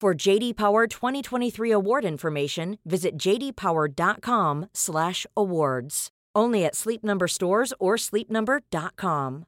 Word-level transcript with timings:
For 0.00 0.14
JD 0.14 0.56
Power 0.56 0.86
2023 0.86 1.72
award 1.72 2.04
information, 2.04 2.78
visit 2.84 3.18
jdpower.com/awards. 3.18 6.08
Only 6.36 6.64
at 6.64 6.76
Sleep 6.76 7.02
Number 7.02 7.26
stores 7.26 7.74
or 7.80 7.96
sleepnumber.com. 7.96 9.44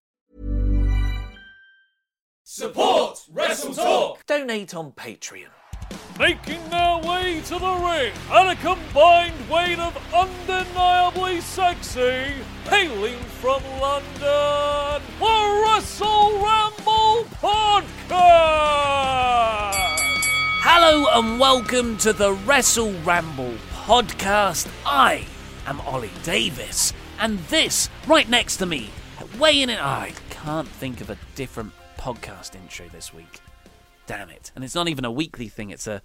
Support 2.43 3.21
Wrestle 3.31 3.75
Talk. 3.75 4.27
Donate 4.27 4.75
on 4.75 4.91
Patreon. 4.91 5.51
Making 6.19 6.69
their 6.69 6.99
way 6.99 7.41
to 7.45 7.57
the 7.57 7.75
ring 7.87 8.13
at 8.33 8.51
a 8.51 8.57
combined 8.57 9.49
weight 9.49 9.79
of 9.79 9.97
undeniably 10.13 11.41
sexy, 11.43 12.35
hailing 12.65 13.21
from 13.41 13.63
London, 13.81 15.01
the 15.21 15.63
Wrestle 15.65 16.43
Ramble 16.43 17.25
Podcast! 17.41 18.91
Hello 20.93 21.21
and 21.21 21.39
welcome 21.39 21.97
to 21.99 22.13
the 22.13 22.33
Wrestle 22.33 22.93
Ramble 23.05 23.55
podcast. 23.85 24.69
I 24.85 25.25
am 25.65 25.81
Ollie 25.83 26.11
Davis, 26.25 26.93
and 27.21 27.39
this 27.45 27.89
right 28.09 28.29
next 28.29 28.57
to 28.57 28.67
me, 28.67 28.91
weighing 29.39 29.69
it. 29.69 29.81
I 29.81 30.15
can't 30.31 30.67
think 30.67 31.01
of 31.01 31.09
a 31.09 31.17
different 31.37 31.71
podcast 31.97 32.57
intro 32.57 32.89
this 32.89 33.15
week. 33.15 33.39
Damn 34.09 34.31
it! 34.31 34.51
And 34.57 34.65
it's 34.65 34.75
not 34.75 34.89
even 34.89 35.05
a 35.05 35.13
weekly 35.13 35.47
thing; 35.47 35.71
it's 35.71 35.87
a 35.87 36.03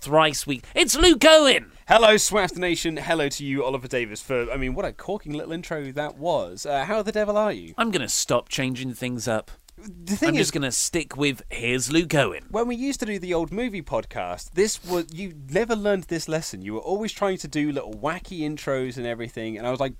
thrice 0.00 0.46
week. 0.46 0.64
It's 0.74 0.96
Luke 0.96 1.24
Owen. 1.24 1.72
Hello, 1.88 2.16
Swaft 2.16 2.58
Nation. 2.58 2.98
Hello 2.98 3.30
to 3.30 3.42
you, 3.42 3.64
Oliver 3.64 3.88
Davis. 3.88 4.20
For 4.20 4.52
I 4.52 4.58
mean, 4.58 4.74
what 4.74 4.84
a 4.84 4.92
corking 4.92 5.32
little 5.32 5.52
intro 5.52 5.92
that 5.92 6.18
was. 6.18 6.66
Uh, 6.66 6.84
how 6.84 7.00
the 7.00 7.10
devil 7.10 7.38
are 7.38 7.52
you? 7.52 7.72
I'm 7.78 7.90
gonna 7.90 8.06
stop 8.06 8.50
changing 8.50 8.92
things 8.92 9.26
up. 9.26 9.50
The 9.82 10.16
thing 10.16 10.30
I'm 10.30 10.34
is, 10.34 10.40
just 10.42 10.52
gonna 10.52 10.72
stick 10.72 11.16
with 11.16 11.42
here's 11.50 11.90
Luke 11.90 12.14
Owen. 12.14 12.44
when 12.50 12.68
we 12.68 12.76
used 12.76 13.00
to 13.00 13.06
do 13.06 13.18
the 13.18 13.32
old 13.34 13.50
movie 13.52 13.82
podcast, 13.82 14.52
this 14.52 14.82
was 14.84 15.06
you 15.12 15.34
never 15.50 15.74
learned 15.74 16.04
this 16.04 16.28
lesson. 16.28 16.62
You 16.62 16.74
were 16.74 16.80
always 16.80 17.12
trying 17.12 17.38
to 17.38 17.48
do 17.48 17.72
little 17.72 17.94
wacky 17.94 18.40
intros 18.40 18.96
and 18.96 19.06
everything, 19.06 19.56
and 19.56 19.66
I 19.66 19.70
was 19.70 19.80
like, 19.80 19.94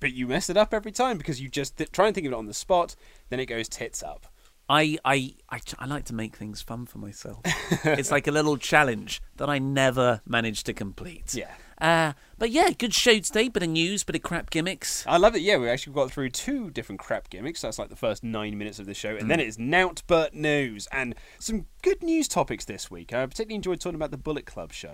but 0.00 0.12
you 0.12 0.26
mess 0.26 0.50
it 0.50 0.56
up 0.56 0.74
every 0.74 0.92
time 0.92 1.18
because 1.18 1.40
you 1.40 1.48
just 1.48 1.76
th- 1.76 1.92
try 1.92 2.06
and 2.06 2.14
think 2.14 2.26
of 2.26 2.32
it 2.32 2.36
on 2.36 2.46
the 2.46 2.54
spot, 2.54 2.96
then 3.28 3.38
it 3.38 3.46
goes 3.46 3.68
tits 3.68 4.02
up. 4.02 4.26
I, 4.68 4.96
I, 5.04 5.34
I, 5.50 5.60
I 5.78 5.86
like 5.86 6.04
to 6.06 6.14
make 6.14 6.34
things 6.36 6.62
fun 6.62 6.86
for 6.86 6.98
myself. 6.98 7.40
it's 7.84 8.10
like 8.10 8.26
a 8.26 8.30
little 8.30 8.56
challenge 8.56 9.20
that 9.36 9.50
I 9.50 9.58
never 9.58 10.22
managed 10.26 10.66
to 10.66 10.72
complete. 10.72 11.34
Yeah. 11.42 11.50
Uh, 11.80 12.12
but 12.42 12.50
yeah, 12.50 12.70
good 12.76 12.92
show 12.92 13.20
today. 13.20 13.46
Bit 13.46 13.62
of 13.62 13.68
news, 13.68 14.02
bit 14.02 14.16
of 14.16 14.22
crap 14.22 14.50
gimmicks. 14.50 15.06
I 15.06 15.16
love 15.16 15.36
it. 15.36 15.42
Yeah, 15.42 15.58
we 15.58 15.68
actually 15.68 15.92
got 15.92 16.10
through 16.10 16.30
two 16.30 16.70
different 16.72 16.98
crap 17.00 17.30
gimmicks. 17.30 17.60
That's 17.60 17.78
like 17.78 17.88
the 17.88 17.94
first 17.94 18.24
nine 18.24 18.58
minutes 18.58 18.80
of 18.80 18.86
the 18.86 18.94
show, 18.94 19.14
and 19.14 19.30
then 19.30 19.38
it's 19.38 19.58
Nout 19.58 20.02
But 20.08 20.34
News 20.34 20.88
and 20.90 21.14
some 21.38 21.66
good 21.82 22.02
news 22.02 22.26
topics 22.26 22.64
this 22.64 22.90
week. 22.90 23.12
I 23.12 23.24
particularly 23.26 23.54
enjoyed 23.54 23.78
talking 23.80 23.94
about 23.94 24.10
the 24.10 24.16
Bullet 24.16 24.44
Club 24.44 24.72
show. 24.72 24.90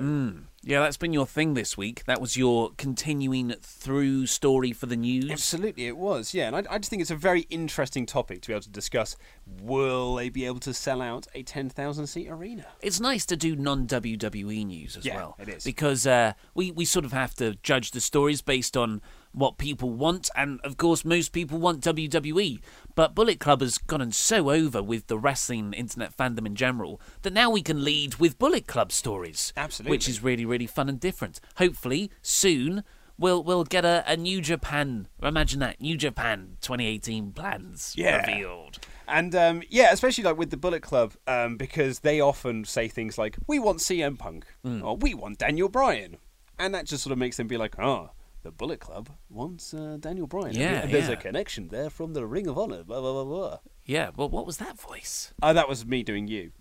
Yeah, 0.62 0.81
that's 0.81 0.98
been 0.98 1.14
your 1.14 1.25
thing 1.26 1.54
this 1.54 1.78
week. 1.78 2.04
That 2.04 2.20
was 2.20 2.37
your 2.37 2.72
continuing 2.76 3.54
through 3.62 4.26
story 4.26 4.72
for 4.72 4.84
the 4.84 4.97
news. 4.97 5.31
Absolutely, 5.31 5.87
it 5.87 5.97
was. 5.97 6.34
Yeah, 6.34 6.48
and 6.48 6.56
I, 6.56 6.64
I 6.75 6.76
just 6.78 6.91
think 6.91 7.00
it's 7.00 7.10
a 7.10 7.16
very 7.16 7.42
interesting 7.48 8.04
topic 8.04 8.42
to 8.42 8.48
be 8.48 8.53
able 8.53 8.62
to 8.62 8.69
discuss. 8.70 9.16
Will 9.62 10.16
they 10.16 10.28
be 10.28 10.44
able 10.44 10.60
to 10.60 10.75
sell 10.75 11.00
out 11.00 11.26
a 11.34 11.42
ten 11.44 11.70
thousand 11.70 12.08
seat 12.08 12.28
arena? 12.28 12.66
It's 12.82 13.00
nice 13.00 13.25
to 13.26 13.37
do 13.37 13.56
non 13.56 13.87
WWE 13.87 14.66
news 14.66 14.98
as 14.98 15.06
Yeah, 15.06 15.16
well. 15.16 15.37
it 15.38 15.48
is. 15.48 15.64
Because 15.64 16.06
uh, 16.06 16.34
we, 16.54 16.72
we 16.72 16.84
sort 16.84 17.06
of 17.06 17.12
have 17.12 17.34
to 17.38 17.54
judge 17.62 17.91
the 17.93 18.00
stories 18.00 18.43
based 18.43 18.76
on 18.76 19.00
what 19.32 19.59
people 19.59 19.91
want, 19.91 20.31
and 20.37 20.60
of 20.65 20.76
course, 20.76 21.04
most 21.04 21.32
people 21.32 21.59
want 21.59 21.82
WWE. 21.84 22.60
But 22.94 23.15
Bullet 23.15 23.38
Club 23.41 23.60
has 23.60 23.78
gotten 23.78 24.10
so 24.12 24.50
over 24.50 24.82
with 24.82 25.06
the 25.06 25.19
wrestling 25.19 25.72
internet 25.72 26.16
fandom 26.16 26.47
in 26.47 26.54
general 26.56 27.00
that 27.22 27.32
now 27.32 27.50
we 27.50 27.62
can 27.62 27.84
lead 27.84 28.16
with 28.16 28.38
Bullet 28.38 28.66
Club 28.66 28.91
stories. 28.93 29.53
Absolutely. 29.56 29.91
Which 29.94 30.09
is 30.09 30.22
really, 30.22 30.44
really 30.44 30.66
fun 30.66 30.88
and 30.88 30.99
different. 31.00 31.41
Hopefully, 31.56 32.10
soon. 32.22 32.84
We'll, 33.21 33.43
we'll 33.43 33.65
get 33.65 33.84
a, 33.84 34.05
a 34.06 34.16
New 34.16 34.41
Japan. 34.41 35.09
Imagine 35.20 35.59
that 35.59 35.81
New 35.81 35.97
Japan 35.97 36.56
2018 36.60 37.32
plans 37.32 37.94
Yeah. 37.97 38.19
revealed. 38.25 38.78
And 39.09 39.34
um, 39.34 39.62
yeah, 39.69 39.88
especially 39.91 40.22
like 40.22 40.38
with 40.38 40.50
the 40.50 40.56
Bullet 40.56 40.82
Club, 40.82 41.15
um, 41.26 41.56
because 41.56 41.99
they 42.00 42.20
often 42.20 42.65
say 42.65 42.87
things 42.87 43.19
like, 43.19 43.37
"We 43.49 43.59
want 43.59 43.78
CM 43.81 44.16
Punk," 44.19 44.47
or 44.65 44.97
"We 44.97 45.15
want 45.15 45.38
Daniel 45.38 45.69
Bryan," 45.69 46.19
and 46.58 46.74
that 46.74 46.86
just 46.86 47.02
sort 47.02 47.12
of 47.12 47.19
makes 47.19 47.36
them 47.36 47.46
be 47.46 47.56
like, 47.56 47.78
"Oh, 47.78 48.10
the 48.42 48.50
Bullet 48.50 48.80
Club 48.80 49.10
wants 49.28 49.74
uh, 49.74 49.96
Daniel 50.00 50.26
Bryan." 50.26 50.54
Yeah, 50.54 50.86
there's 50.86 51.08
yeah. 51.08 51.14
a 51.14 51.16
connection 51.16 51.69
there 51.69 51.91
from 51.91 52.12
the 52.14 52.26
Ring 52.26 52.46
of 52.46 52.58
Honor. 52.58 52.82
Blah 52.84 53.00
blah 53.00 53.12
blah 53.12 53.24
blah. 53.24 53.58
Yeah, 53.84 54.10
well, 54.16 54.28
what 54.28 54.46
was 54.46 54.58
that 54.58 54.78
voice? 54.78 55.32
Oh, 55.42 55.52
that 55.52 55.69
was 55.69 55.86
me 55.86 56.02
doing 56.02 56.28
you. 56.28 56.52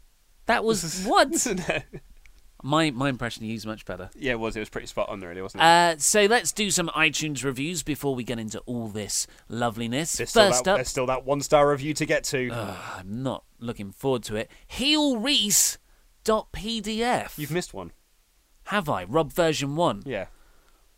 That 0.46 0.64
was 0.64 1.04
what? 1.08 1.46
yeah, 1.46 1.82
My 2.64 2.90
my 2.92 3.10
impression 3.10 3.44
of 3.44 3.50
you 3.50 3.56
is 3.56 3.66
much 3.66 3.86
better. 3.86 4.10
Yeah, 4.16 4.32
it 4.34 4.40
was. 4.40 4.56
It 4.56 4.60
was 4.60 4.70
pretty 4.70 4.88
spot 4.88 5.10
on, 5.10 5.22
really, 5.22 5.42
wasn't 5.42 5.62
it? 5.62 5.66
Uh, 5.66 5.98
so 5.98 6.26
let's 6.26 6.52
do 6.52 6.72
some 6.72 6.88
iTunes 6.90 7.44
reviews 7.44 7.84
before 7.84 8.16
we 8.16 8.24
get 8.24 8.40
into 8.40 8.60
all 8.62 8.88
this 8.88 9.28
loveliness. 9.50 10.14
there's, 10.14 10.30
still 10.30 10.50
First 10.50 10.64
that, 10.64 10.72
up, 10.72 10.78
there's 10.78 10.88
still 10.90 11.06
that 11.08 11.26
one 11.26 11.42
star 11.42 11.70
review 11.70 11.94
to 11.96 12.06
get 12.06 12.24
to. 12.26 12.50
I'm 12.52 13.24
not 13.24 13.44
looking 13.60 13.92
forward 13.92 14.24
to 14.24 14.36
it. 14.36 14.50
HeelReese.pdf. 14.72 15.78
You've 17.38 17.52
missed 17.52 17.74
one. 17.74 17.92
Have 18.68 18.90
I? 18.90 19.06
Rob 19.06 19.32
version 19.32 19.78
1. 19.78 20.04
Yeah. 20.06 20.26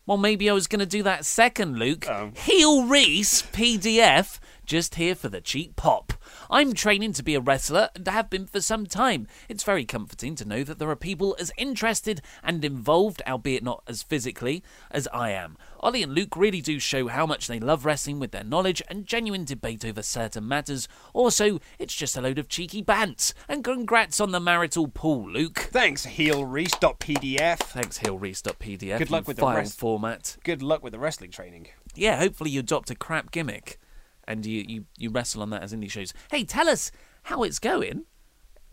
Well, 0.04 0.16
maybe 0.18 0.50
I 0.50 0.52
was 0.52 0.66
going 0.66 0.80
to 0.80 0.86
do 0.86 1.04
that 1.04 1.24
second, 1.24 1.78
Luke. 1.78 2.04
Oh. 2.08 2.32
Heel 2.34 2.84
Reese 2.84 3.42
PDF, 3.42 4.40
just 4.70 4.94
here 4.94 5.16
for 5.16 5.28
the 5.28 5.40
cheap 5.40 5.74
pop. 5.74 6.12
I'm 6.48 6.74
training 6.74 7.12
to 7.14 7.24
be 7.24 7.34
a 7.34 7.40
wrestler 7.40 7.88
and 7.96 8.06
have 8.06 8.30
been 8.30 8.46
for 8.46 8.60
some 8.60 8.86
time. 8.86 9.26
It's 9.48 9.64
very 9.64 9.84
comforting 9.84 10.36
to 10.36 10.44
know 10.44 10.62
that 10.62 10.78
there 10.78 10.90
are 10.90 10.94
people 10.94 11.34
as 11.40 11.50
interested 11.58 12.22
and 12.40 12.64
involved, 12.64 13.20
albeit 13.26 13.64
not 13.64 13.82
as 13.88 14.04
physically, 14.04 14.62
as 14.92 15.08
I 15.12 15.30
am. 15.30 15.56
Ollie 15.80 16.04
and 16.04 16.14
Luke 16.14 16.36
really 16.36 16.60
do 16.60 16.78
show 16.78 17.08
how 17.08 17.26
much 17.26 17.48
they 17.48 17.58
love 17.58 17.84
wrestling 17.84 18.20
with 18.20 18.30
their 18.30 18.44
knowledge 18.44 18.80
and 18.88 19.06
genuine 19.06 19.44
debate 19.44 19.84
over 19.84 20.02
certain 20.04 20.46
matters. 20.46 20.86
Also, 21.14 21.58
it's 21.80 21.96
just 21.96 22.16
a 22.16 22.20
load 22.20 22.38
of 22.38 22.48
cheeky 22.48 22.80
bants. 22.80 23.32
And 23.48 23.64
congrats 23.64 24.20
on 24.20 24.30
the 24.30 24.38
marital 24.38 24.86
pool, 24.86 25.28
Luke. 25.28 25.58
Thanks, 25.72 26.06
heelreese.pdf. 26.06 27.58
Thanks, 27.58 27.98
HeelReese.pdf. 27.98 28.98
Good 28.98 29.10
luck 29.10 29.26
with 29.26 29.38
the 29.38 29.42
file 29.42 29.56
rest. 29.56 29.76
format 29.76 30.36
Good 30.44 30.62
luck 30.62 30.84
with 30.84 30.92
the 30.92 31.00
wrestling 31.00 31.32
training. 31.32 31.66
yeah, 31.96 32.20
hopefully 32.20 32.50
you 32.50 32.60
adopt 32.60 32.88
a 32.92 32.94
crap 32.94 33.32
gimmick 33.32 33.80
and 34.26 34.44
you, 34.46 34.64
you, 34.66 34.84
you 34.96 35.10
wrestle 35.10 35.42
on 35.42 35.50
that 35.50 35.62
as 35.62 35.72
indie 35.72 35.90
shows. 35.90 36.12
Hey, 36.30 36.44
tell 36.44 36.68
us 36.68 36.90
how 37.24 37.42
it's 37.42 37.58
going. 37.58 38.04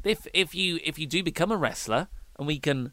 If 0.04 0.28
if 0.34 0.54
you 0.54 0.80
if 0.84 1.00
you 1.00 1.08
do 1.08 1.24
become 1.24 1.52
a 1.52 1.58
wrestler 1.58 2.08
and 2.38 2.46
we 2.48 2.60
can 2.60 2.92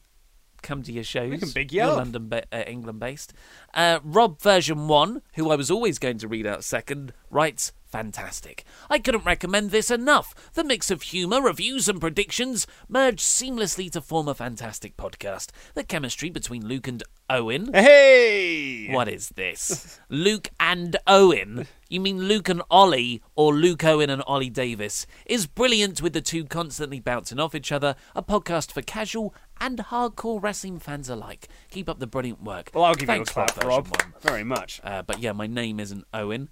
come 0.63 0.83
to 0.83 0.91
your 0.93 1.05
shows, 1.05 1.31
We 1.31 1.39
can 1.39 1.51
big 1.51 1.73
you 1.73 1.83
you're 1.83 1.91
up. 1.91 1.99
London, 1.99 2.29
ba- 2.31 2.45
uh, 2.51 2.65
England 2.67 2.99
based. 2.99 3.35
Uh, 3.75 4.01
Rob 4.03 4.41
version 4.41 4.89
one, 4.89 5.21
who 5.35 5.51
I 5.51 5.57
was 5.57 5.71
always 5.71 5.99
going 5.99 6.17
to 6.19 6.27
read 6.29 6.47
out 6.47 6.65
second, 6.65 7.13
writes 7.31 7.73
fantastic. 7.85 8.65
I 8.89 8.99
couldn't 8.99 9.27
recommend 9.27 9.71
this 9.71 9.91
enough. 9.91 10.35
The 10.55 10.65
mix 10.65 10.91
of 10.91 11.03
humour, 11.03 11.43
reviews, 11.43 11.87
and 11.89 12.01
predictions 12.01 12.67
merge 12.89 13.21
seamlessly 13.21 13.91
to 13.93 14.01
form 14.01 14.27
a 14.27 14.35
fantastic 14.35 14.97
podcast. 14.97 15.51
The 15.75 15.85
chemistry 15.85 16.31
between 16.31 16.67
Luke 16.67 16.89
and 16.89 17.03
Owen. 17.29 17.71
Hey! 17.75 18.89
What 18.91 19.09
is 19.09 19.29
this? 19.37 20.01
Luke 20.09 20.49
and 20.59 20.97
Owen? 21.07 21.67
You 21.95 22.01
mean 22.01 22.19
Luke 22.27 22.49
and 22.49 22.61
Ollie, 22.73 23.23
or 23.37 23.55
Luke 23.55 23.85
Owen 23.85 24.11
and 24.11 24.21
Ollie 24.27 24.51
Davis? 24.51 25.07
Is 25.27 25.47
brilliant 25.47 26.03
with 26.03 26.13
the 26.13 26.21
two 26.21 26.45
constantly 26.45 26.99
bouncing 26.99 27.39
off 27.39 27.55
each 27.55 27.71
other. 27.71 27.95
A 28.17 28.23
podcast 28.23 28.73
for 28.73 28.83
casual 28.83 29.33
and 29.61 29.79
hardcore 29.79 30.43
wrestling 30.43 30.81
fans 30.81 31.09
alike. 31.09 31.47
Keep 31.71 31.89
up 31.89 32.01
the 32.01 32.09
brilliant 32.09 32.43
work. 32.43 32.73
Well, 32.75 32.83
I'll 32.83 32.97
give 32.97 33.07
Thanks 33.07 33.33
you 33.37 33.43
a 33.43 33.47
clap, 33.47 33.65
Rob. 33.65 33.87
one. 33.87 34.13
Very 34.23 34.43
much. 34.43 34.81
Uh, 34.83 35.03
but 35.03 35.21
yeah, 35.21 35.31
my 35.31 35.47
name 35.47 35.79
isn't 35.79 36.05
Owen, 36.13 36.49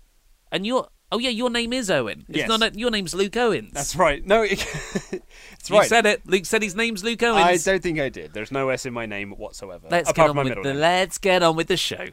and 0.52 0.64
your 0.64 0.86
oh 1.10 1.18
yeah, 1.18 1.30
your 1.30 1.50
name 1.50 1.72
is 1.72 1.90
Owen. 1.90 2.24
It's 2.28 2.38
Yes. 2.38 2.48
not 2.48 2.62
a, 2.62 2.78
your 2.78 2.92
name's 2.92 3.12
Luke 3.12 3.36
Owens. 3.36 3.72
That's 3.72 3.96
right. 3.96 4.24
No, 4.24 4.42
it, 4.42 4.52
it's 5.10 5.70
You 5.70 5.78
right. 5.78 5.88
said 5.88 6.06
it. 6.06 6.24
Luke 6.24 6.46
said 6.46 6.62
his 6.62 6.76
name's 6.76 7.02
Luke 7.02 7.20
Owens. 7.24 7.66
I 7.66 7.72
don't 7.72 7.82
think 7.82 7.98
I 7.98 8.10
did. 8.10 8.32
There's 8.32 8.52
no 8.52 8.68
S 8.68 8.86
in 8.86 8.92
my 8.94 9.06
name 9.06 9.32
whatsoever. 9.32 9.88
Let's 9.90 10.12
get 10.12 10.30
on 10.30 10.36
with 10.36 10.62
the 10.62 10.72
let's 10.72 11.18
get 11.18 11.42
on 11.42 11.56
with 11.56 11.66
the 11.66 11.76
show. 11.76 12.10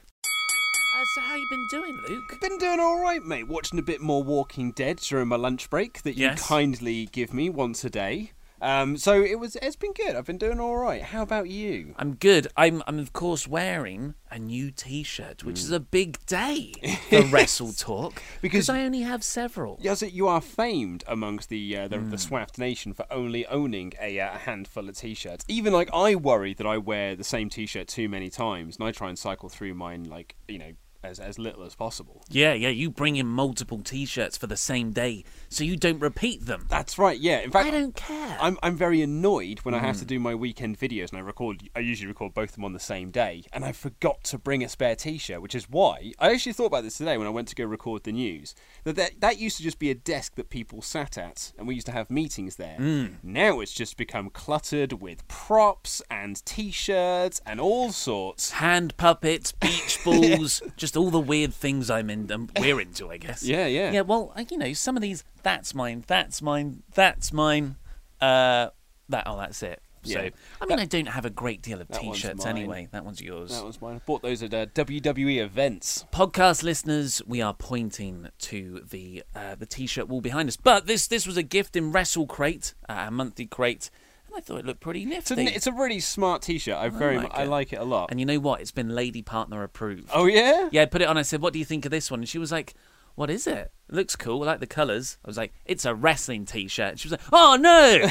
So 1.15 1.21
how 1.21 1.35
you 1.35 1.47
been 1.49 1.67
doing, 1.71 1.97
Luke? 2.07 2.39
Been 2.39 2.57
doing 2.59 2.79
all 2.79 3.01
right, 3.01 3.23
mate. 3.23 3.47
Watching 3.47 3.79
a 3.79 3.81
bit 3.81 3.99
more 4.01 4.21
Walking 4.21 4.71
Dead 4.71 4.97
during 4.97 5.27
my 5.29 5.37
lunch 5.37 5.69
break 5.69 6.03
that 6.03 6.15
you 6.17 6.25
Yes. 6.27 6.45
kindly 6.47 7.07
give 7.07 7.33
me 7.33 7.49
once 7.49 7.83
a 7.83 7.89
day. 7.89 8.31
Um, 8.61 8.97
so 8.97 9.23
it 9.23 9.39
was. 9.39 9.55
It's 9.61 9.77
been 9.77 9.93
good. 9.93 10.15
I've 10.17 10.25
been 10.25 10.37
doing 10.37 10.59
all 10.59 10.75
right. 10.75 11.01
How 11.01 11.21
about 11.23 11.49
you? 11.49 11.95
I'm 11.97 12.15
good. 12.15 12.47
I'm, 12.57 12.83
I'm 12.87 12.99
of 12.99 13.13
course 13.13 13.47
wearing 13.47 14.15
a 14.29 14.37
new 14.37 14.69
T-shirt, 14.69 15.45
which 15.45 15.59
Hmm. 15.59 15.65
is 15.65 15.71
a 15.71 15.79
big 15.79 16.23
day 16.25 16.73
for 17.09 17.21
Wrestle 17.31 17.71
Talk 17.71 18.21
Because- 18.41 18.67
I 18.69 18.81
only 18.83 19.01
have 19.01 19.23
several. 19.23 19.79
Yes, 19.81 20.01
you 20.01 20.27
are 20.27 20.41
famed 20.41 21.05
amongst 21.07 21.47
the 21.47 21.75
uh, 21.77 21.87
the, 21.87 21.99
the 21.99 22.17
Swaft 22.17 22.57
Nation 22.59 22.93
for 22.93 23.05
only 23.09 23.47
owning 23.47 23.93
a, 23.99 24.19
uh, 24.19 24.37
handful 24.39 24.89
of 24.89 24.97
t-shirts. 24.97 25.45
Even 25.47 25.71
like 25.71 25.89
I 25.93 26.15
worry 26.15 26.53
that 26.55 26.67
I 26.67 26.77
wear 26.77 27.15
the 27.15 27.23
same 27.23 27.49
t-shirt 27.49 27.87
too 27.87 28.09
many 28.09 28.29
times, 28.29 28.75
and 28.75 28.85
I 28.85 28.91
try 28.91 29.07
and 29.07 29.17
cycle 29.17 29.47
through 29.47 29.73
mine 29.73 30.03
like 30.03 30.35
you 30.49 30.59
know 30.59 30.71
as 31.03 31.19
as 31.19 31.39
little 31.39 31.63
as 31.63 31.75
possible. 31.75 32.21
Yeah, 32.29 32.53
yeah. 32.53 32.69
You 32.69 32.89
bring 32.89 33.15
in 33.15 33.27
multiple 33.27 33.79
T-shirts 33.79 34.37
for 34.37 34.47
the 34.47 34.57
same 34.57 34.91
day, 34.91 35.23
so 35.49 35.63
you 35.63 35.77
don't 35.77 35.99
repeat 35.99 36.45
them. 36.45 36.65
That's 36.69 36.97
right. 36.97 37.17
Yeah. 37.19 37.39
In 37.39 37.51
fact, 37.51 37.67
I 37.67 37.71
don't 37.71 37.95
care. 37.95 38.37
I'm 38.39 38.57
I'm 38.63 38.75
very 38.75 39.01
annoyed 39.01 39.59
when 39.59 39.73
I 39.73 39.79
Hmm. 39.79 39.85
have 39.85 39.99
to 39.99 40.05
do 40.05 40.19
my 40.19 40.35
weekend 40.35 40.77
videos 40.79 41.09
and 41.09 41.17
I 41.17 41.21
record. 41.21 41.69
I 41.75 41.79
usually 41.79 42.07
record 42.07 42.33
both 42.33 42.49
of 42.49 42.55
them 42.55 42.65
on 42.65 42.73
the 42.73 42.79
same 42.79 43.11
day, 43.11 43.43
and 43.53 43.63
I 43.65 43.71
forgot 43.71 44.23
to 44.25 44.37
bring 44.37 44.63
a 44.63 44.69
spare 44.69 44.95
T-shirt, 44.95 45.41
which 45.41 45.55
is 45.55 45.69
why 45.69 46.11
I 46.19 46.31
actually 46.33 46.53
thought 46.53 46.65
about 46.65 46.83
this 46.83 46.97
today 46.97 47.17
when 47.17 47.27
I 47.27 47.31
went 47.31 47.47
to 47.49 47.55
go 47.55 47.65
record 47.65 48.03
the 48.03 48.11
news. 48.11 48.55
That 48.83 48.95
that, 48.95 49.21
that 49.21 49.39
used 49.39 49.57
to 49.57 49.63
just 49.63 49.79
be 49.79 49.89
a 49.91 49.95
desk 49.95 50.35
that 50.35 50.49
people 50.49 50.81
sat 50.81 51.17
at, 51.17 51.51
and 51.57 51.67
we 51.67 51.75
used 51.75 51.87
to 51.87 51.93
have 51.93 52.09
meetings 52.09 52.57
there. 52.57 52.75
Hmm. 52.75 53.05
Now 53.23 53.59
it's 53.61 53.73
just 53.73 53.97
become 53.97 54.29
cluttered 54.29 54.93
with 55.01 55.27
props 55.27 56.01
and 56.11 56.43
T-shirts 56.45 57.41
and 57.45 57.59
all 57.59 57.91
sorts. 57.91 58.51
Hand 58.51 58.95
puppets, 58.97 59.51
beach 59.51 59.99
balls, 60.05 60.61
just 60.77 60.88
all 60.97 61.09
the 61.09 61.19
weird 61.19 61.53
things 61.53 61.89
I'm 61.89 62.09
in. 62.09 62.31
Um, 62.31 62.49
we're 62.59 62.79
into, 62.81 63.09
I 63.11 63.17
guess. 63.17 63.43
Yeah, 63.43 63.65
yeah. 63.67 63.91
Yeah. 63.91 64.01
Well, 64.01 64.31
I- 64.35 64.45
you 64.49 64.57
know, 64.57 64.73
some 64.73 64.95
of 64.95 65.01
these. 65.01 65.23
That's 65.43 65.73
mine. 65.75 66.03
That's 66.07 66.41
mine. 66.41 66.83
That's 66.93 67.31
mine. 67.33 67.75
Uh, 68.21 68.69
that. 69.09 69.23
Oh, 69.25 69.37
that's 69.37 69.61
it. 69.63 69.81
So, 70.03 70.21
Yeah. 70.21 70.29
I 70.61 70.65
mean, 70.65 70.79
I 70.79 70.85
don't 70.85 71.09
have 71.09 71.25
a 71.25 71.29
great 71.29 71.61
deal 71.61 71.81
of 71.81 71.89
T-shirts 71.89 72.45
anyway. 72.45 72.87
That 72.91 73.03
one's 73.03 73.21
yours. 73.21 73.51
That 73.51 73.63
one's 73.63 73.81
mine. 73.81 73.95
I 73.95 73.99
bought 73.99 74.21
those 74.21 74.41
at 74.41 74.53
uh, 74.53 74.65
WWE 74.67 75.39
events. 75.43 76.05
podcast 76.13 76.63
listeners, 76.63 77.21
we 77.27 77.41
are 77.41 77.53
pointing 77.53 78.29
to 78.39 78.85
the 78.89 79.23
uh, 79.35 79.55
the 79.55 79.65
t-shirt 79.65 80.07
wall 80.07 80.21
behind 80.21 80.47
us. 80.47 80.55
But 80.55 80.87
this 80.87 81.05
this 81.05 81.27
was 81.27 81.35
a 81.35 81.43
gift 81.43 81.75
in 81.75 81.91
Wrestle 81.91 82.27
Crate, 82.27 82.73
uh, 82.87 83.05
a 83.07 83.11
monthly 83.11 83.45
crate, 83.45 83.89
and 84.29 84.37
I 84.37 84.41
thought 84.41 84.59
it 84.59 84.65
looked 84.65 84.79
pretty 84.79 85.03
It's 85.03 85.31
a, 85.31 85.35
nifty. 85.35 85.53
it's 85.55 85.67
a 85.67 85.71
really 85.71 85.99
smart 85.99 86.41
T-shirt. 86.41 86.75
I 86.77 86.89
very 86.89 87.17
like 87.17 87.31
I 87.33 87.43
it. 87.43 87.49
like 87.49 87.73
it 87.73 87.79
a 87.79 87.83
lot. 87.83 88.09
and 88.11 88.19
you 88.19 88.25
know 88.25 88.39
what? 88.39 88.61
It's 88.61 88.71
been 88.71 88.89
lady 88.95 89.21
partner 89.21 89.63
approved. 89.63 90.09
oh 90.13 90.25
yeah. 90.25 90.69
Yeah, 90.71 90.83
I 90.83 90.85
put 90.85 91.01
it 91.01 91.07
on. 91.07 91.17
I 91.17 91.21
said, 91.23 91.41
"What 91.41 91.53
do 91.53 91.59
you 91.59 91.65
think 91.65 91.85
of 91.85 91.91
this 91.91 92.09
one?" 92.11 92.21
And 92.21 92.29
she 92.29 92.37
was 92.37 92.51
like, 92.51 92.73
"What 93.19 93.29
is 93.29 93.45
it? 93.47 93.71
It 93.89 93.95
looks 93.95 94.15
cool. 94.15 94.43
I 94.43 94.45
like 94.45 94.59
the 94.61 94.67
colours. 94.67 95.17
I 95.25 95.27
was 95.27 95.35
like, 95.37 95.51
"It's 95.65 95.83
a 95.83 95.93
wrestling 95.93 96.45
T-shirt." 96.45 96.99
She 96.99 97.07
was 97.09 97.11
like, 97.11 97.21
"Oh 97.33 97.57
no, 97.59 98.09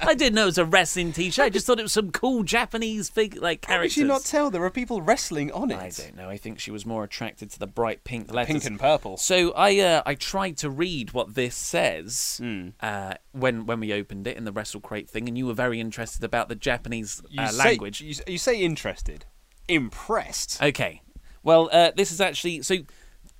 I 0.02 0.14
didn't 0.14 0.36
know 0.36 0.44
it 0.44 0.46
was 0.46 0.58
a 0.58 0.64
wrestling 0.64 1.12
T-shirt. 1.12 1.44
I 1.44 1.48
just 1.50 1.66
thought 1.66 1.78
it 1.78 1.82
was 1.82 1.92
some 1.92 2.10
cool 2.12 2.44
Japanese 2.44 3.08
fig 3.10 3.36
like 3.36 3.64
How 3.66 3.74
characters." 3.74 3.96
did 3.96 4.00
you 4.02 4.06
not 4.06 4.24
tell 4.24 4.50
there 4.50 4.64
are 4.64 4.70
people 4.70 5.02
wrestling 5.02 5.52
on 5.52 5.70
it? 5.70 5.76
I 5.78 5.90
don't 5.90 6.16
know. 6.16 6.30
I 6.30 6.38
think 6.38 6.60
she 6.60 6.70
was 6.70 6.86
more 6.86 7.04
attracted 7.04 7.50
to 7.50 7.58
the 7.58 7.66
bright 7.66 8.04
pink 8.04 8.32
letters. 8.32 8.52
Pink 8.52 8.64
and 8.64 8.80
purple. 8.80 9.16
So 9.18 9.52
I 9.52 9.78
uh, 9.80 10.02
I 10.06 10.14
tried 10.14 10.56
to 10.58 10.70
read 10.70 11.12
what 11.12 11.34
this 11.34 11.54
says 11.54 12.38
Hmm. 12.40 12.68
uh, 12.80 13.14
when 13.32 13.66
when 13.66 13.80
we 13.80 13.92
opened 13.92 14.26
it 14.26 14.36
in 14.38 14.44
the 14.44 14.52
Wrestle 14.52 14.80
Crate 14.80 15.10
thing, 15.10 15.28
and 15.28 15.36
you 15.36 15.46
were 15.46 15.54
very 15.54 15.78
interested 15.78 16.24
about 16.24 16.48
the 16.48 16.54
Japanese 16.54 17.20
You 17.28 17.42
uh, 17.42 17.48
say, 17.48 17.58
language. 17.70 18.00
You, 18.00 18.14
you 18.26 18.38
say 18.38 18.58
interested, 18.60 19.26
impressed. 19.68 20.62
Okay. 20.62 21.02
Well, 21.42 21.68
uh, 21.72 21.92
this 21.96 22.10
is 22.10 22.20
actually 22.20 22.62
so. 22.62 22.76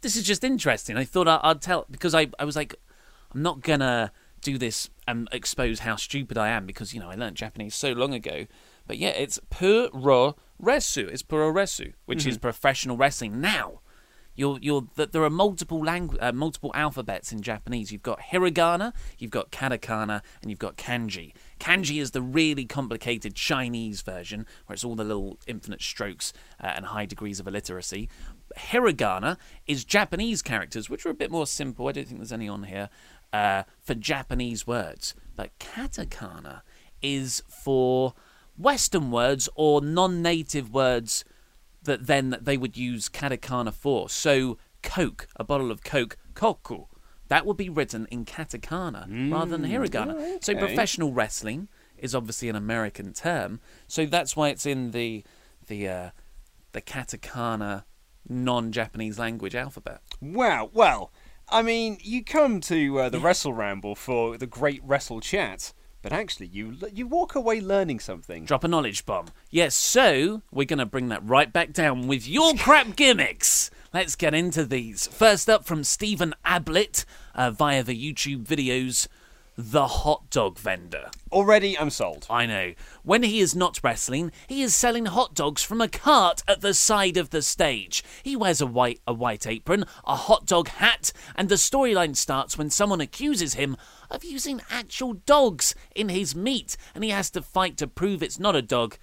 This 0.01 0.17
is 0.17 0.23
just 0.25 0.45
interesting. 0.45 0.97
I 0.97 1.05
thought 1.05 1.27
I, 1.29 1.41
I'd 1.43 1.61
tell 1.61 1.87
because 1.91 2.15
I 2.15 2.29
I 2.39 2.45
was 2.45 2.57
like, 2.57 2.75
I'm 3.35 3.43
not 3.43 3.63
gonna 3.63 4.13
do 4.41 4.59
this 4.59 4.89
and 5.07 5.29
expose 5.33 5.81
how 5.81 5.97
stupid 5.97 6.39
I 6.39 6.49
am 6.49 6.67
because 6.67 6.95
you 6.95 7.01
know 7.01 7.11
I 7.11 7.15
learned 7.15 7.37
Japanese 7.37 7.75
so 7.75 7.93
long 7.93 8.15
ago. 8.15 8.47
But 8.87 8.99
yeah, 8.99 9.09
it's 9.11 9.39
puro 9.51 10.37
resu. 10.63 11.09
It's 11.09 11.23
puro 11.23 11.53
resu, 11.53 11.93
which 12.07 12.27
is 12.27 12.39
professional 12.39 12.97
wrestling. 12.97 13.41
Now, 13.41 13.81
you're 14.35 14.59
you're 14.63 14.87
th- 14.97 15.11
there 15.11 15.25
are 15.25 15.31
multiple 15.31 15.83
langu- 15.83 16.17
uh, 16.21 16.33
multiple 16.33 16.71
alphabets 16.75 17.33
in 17.33 17.43
Japanese. 17.43 17.93
You've 17.93 18.03
got 18.03 18.21
hiragana, 18.21 18.93
you've 19.19 19.33
got 19.33 19.51
katakana, 19.51 20.23
and 20.41 20.51
you've 20.51 20.61
got 20.61 20.77
kanji. 20.77 21.33
Kanji 21.59 22.01
is 22.01 22.13
the 22.13 22.23
really 22.23 22.65
complicated 22.65 23.35
Chinese 23.35 24.01
version, 24.03 24.47
where 24.67 24.75
it's 24.75 24.85
all 24.85 24.95
the 24.95 25.05
little 25.05 25.39
infinite 25.47 25.83
strokes 25.83 26.33
uh, 26.63 26.69
and 26.69 26.87
high 26.87 27.05
degrees 27.05 27.41
of 27.41 27.49
illiteracy. 27.49 28.09
Hiragana 28.57 29.37
is 29.67 29.85
Japanese 29.85 30.43
characters, 30.43 30.89
which 30.89 31.05
are 31.07 31.11
a 31.11 31.15
bit 31.15 31.31
more 31.31 31.47
simple. 31.47 31.89
I 31.89 31.93
don't 31.93 32.07
think 32.07 32.21
there's 32.21 32.33
any 32.33 32.49
on 32.49 32.65
here 32.65 32.89
uh, 33.33 33.65
for 33.81 33.95
Japanese 33.95 34.67
words, 34.67 35.15
but 35.37 35.57
katakana 35.59 36.63
is 37.03 37.43
for 37.49 38.15
Western 38.57 39.11
words 39.11 39.49
or 39.55 39.81
non-native 39.81 40.73
words 40.73 41.25
that 41.83 42.07
then 42.07 42.37
they 42.41 42.57
would 42.57 42.77
use 42.77 43.09
katakana 43.09 43.73
for. 43.73 44.09
So, 44.09 44.59
Coke, 44.83 45.29
a 45.37 45.45
bottle 45.45 45.71
of 45.71 45.85
Coke, 45.85 46.17
koku, 46.35 46.87
that 47.29 47.47
would 47.47 47.57
be 47.57 47.69
written 47.69 48.07
in 48.11 48.25
katakana 48.25 49.33
rather 49.33 49.57
than 49.57 49.71
hiragana. 49.71 50.43
So, 50.43 50.53
okay. 50.53 50.61
professional 50.61 51.13
wrestling 51.13 51.69
is 52.01 52.15
obviously 52.15 52.49
an 52.49 52.57
American 52.57 53.13
term. 53.13 53.61
So 53.87 54.07
that's 54.07 54.37
why 54.37 54.49
it's 54.49 54.67
in 54.67 54.93
the 54.93 55.25
the 55.67 55.89
uh, 55.89 56.11
the 56.73 56.81
katakana 56.81 57.85
non-Japanese 58.29 59.19
language 59.19 59.55
alphabet. 59.55 60.01
Wow. 60.21 60.71
Well, 60.73 61.13
I 61.49 61.63
mean, 61.63 61.99
you 62.03 62.23
come 62.25 62.61
to 62.63 63.01
uh, 63.01 63.09
the 63.09 63.19
Wrestle 63.19 63.55
Ramble 63.55 63.95
for 63.95 64.37
the 64.37 64.47
great 64.47 64.83
Wrestle 64.85 65.21
Chat, 65.21 65.73
but 66.03 66.13
actually, 66.13 66.47
you 66.47 66.77
you 66.93 67.07
walk 67.07 67.35
away 67.35 67.61
learning 67.61 68.01
something. 68.01 68.45
Drop 68.45 68.65
a 68.65 68.69
knowledge 68.69 69.05
bomb. 69.07 69.27
Yes, 69.51 69.75
so 69.75 70.43
we're 70.53 70.67
going 70.67 70.79
to 70.79 70.87
bring 70.87 71.09
that 71.09 71.27
right 71.27 71.53
back 71.53 71.73
down 71.73 72.07
with 72.07 72.29
your 72.29 72.55
crap 72.59 72.97
gimmicks. 72.97 73.71
Let's 73.93 74.15
get 74.15 74.35
into 74.35 74.65
these. 74.65 75.07
First 75.07 75.49
up 75.49 75.65
from 75.65 75.83
Stephen 75.85 76.35
Ablett 76.45 77.05
uh, 77.35 77.51
via 77.51 77.83
the 77.83 77.97
YouTube 77.97 78.45
videos 78.45 79.09
The 79.61 79.89
Hot 79.89 80.31
Dog 80.31 80.57
Vendor. 80.57 81.11
Already, 81.33 81.77
I'm 81.77 81.91
sold. 81.91 82.29
I 82.31 82.47
know. 82.47 82.75
When 83.03 83.25
he 83.25 83.41
is 83.41 83.57
not 83.57 83.81
wrestling, 83.83 84.31
he 84.47 84.63
is 84.63 84.73
selling 84.73 85.07
hot 85.07 85.35
dogs 85.35 85.65
from 85.65 85.81
a 85.81 85.89
cart 85.89 86.45
at 86.47 86.61
the 86.61 86.73
side 86.73 87.17
of 87.17 87.31
the 87.31 87.43
stage. 87.43 88.05
He 88.23 88.37
wears 88.37 88.61
a 88.61 88.67
white 88.67 89.01
a 89.05 89.13
white 89.13 89.49
apron, 89.49 89.85
a 90.07 90.15
hot 90.15 90.47
dog 90.47 90.69
hat, 90.69 91.13
and 91.35 91.49
the 91.49 91.57
storyline 91.57 92.15
starts 92.15 92.57
when 92.57 92.71
someone 92.71 93.01
accuses 93.01 93.55
him 93.55 93.77
of 94.13 94.23
using 94.23 94.61
actual 94.71 95.15
dogs 95.15 95.75
in 95.93 96.09
his 96.09 96.37
meat, 96.37 96.77
and 96.95 97.03
he 97.03 97.11
has 97.11 97.29
to 97.31 97.43
fight 97.43 97.77
to 97.79 97.89
prove 97.89 98.23
it's 98.23 98.39
not 98.39 98.55
a 98.55 98.63
dog, 98.63 98.97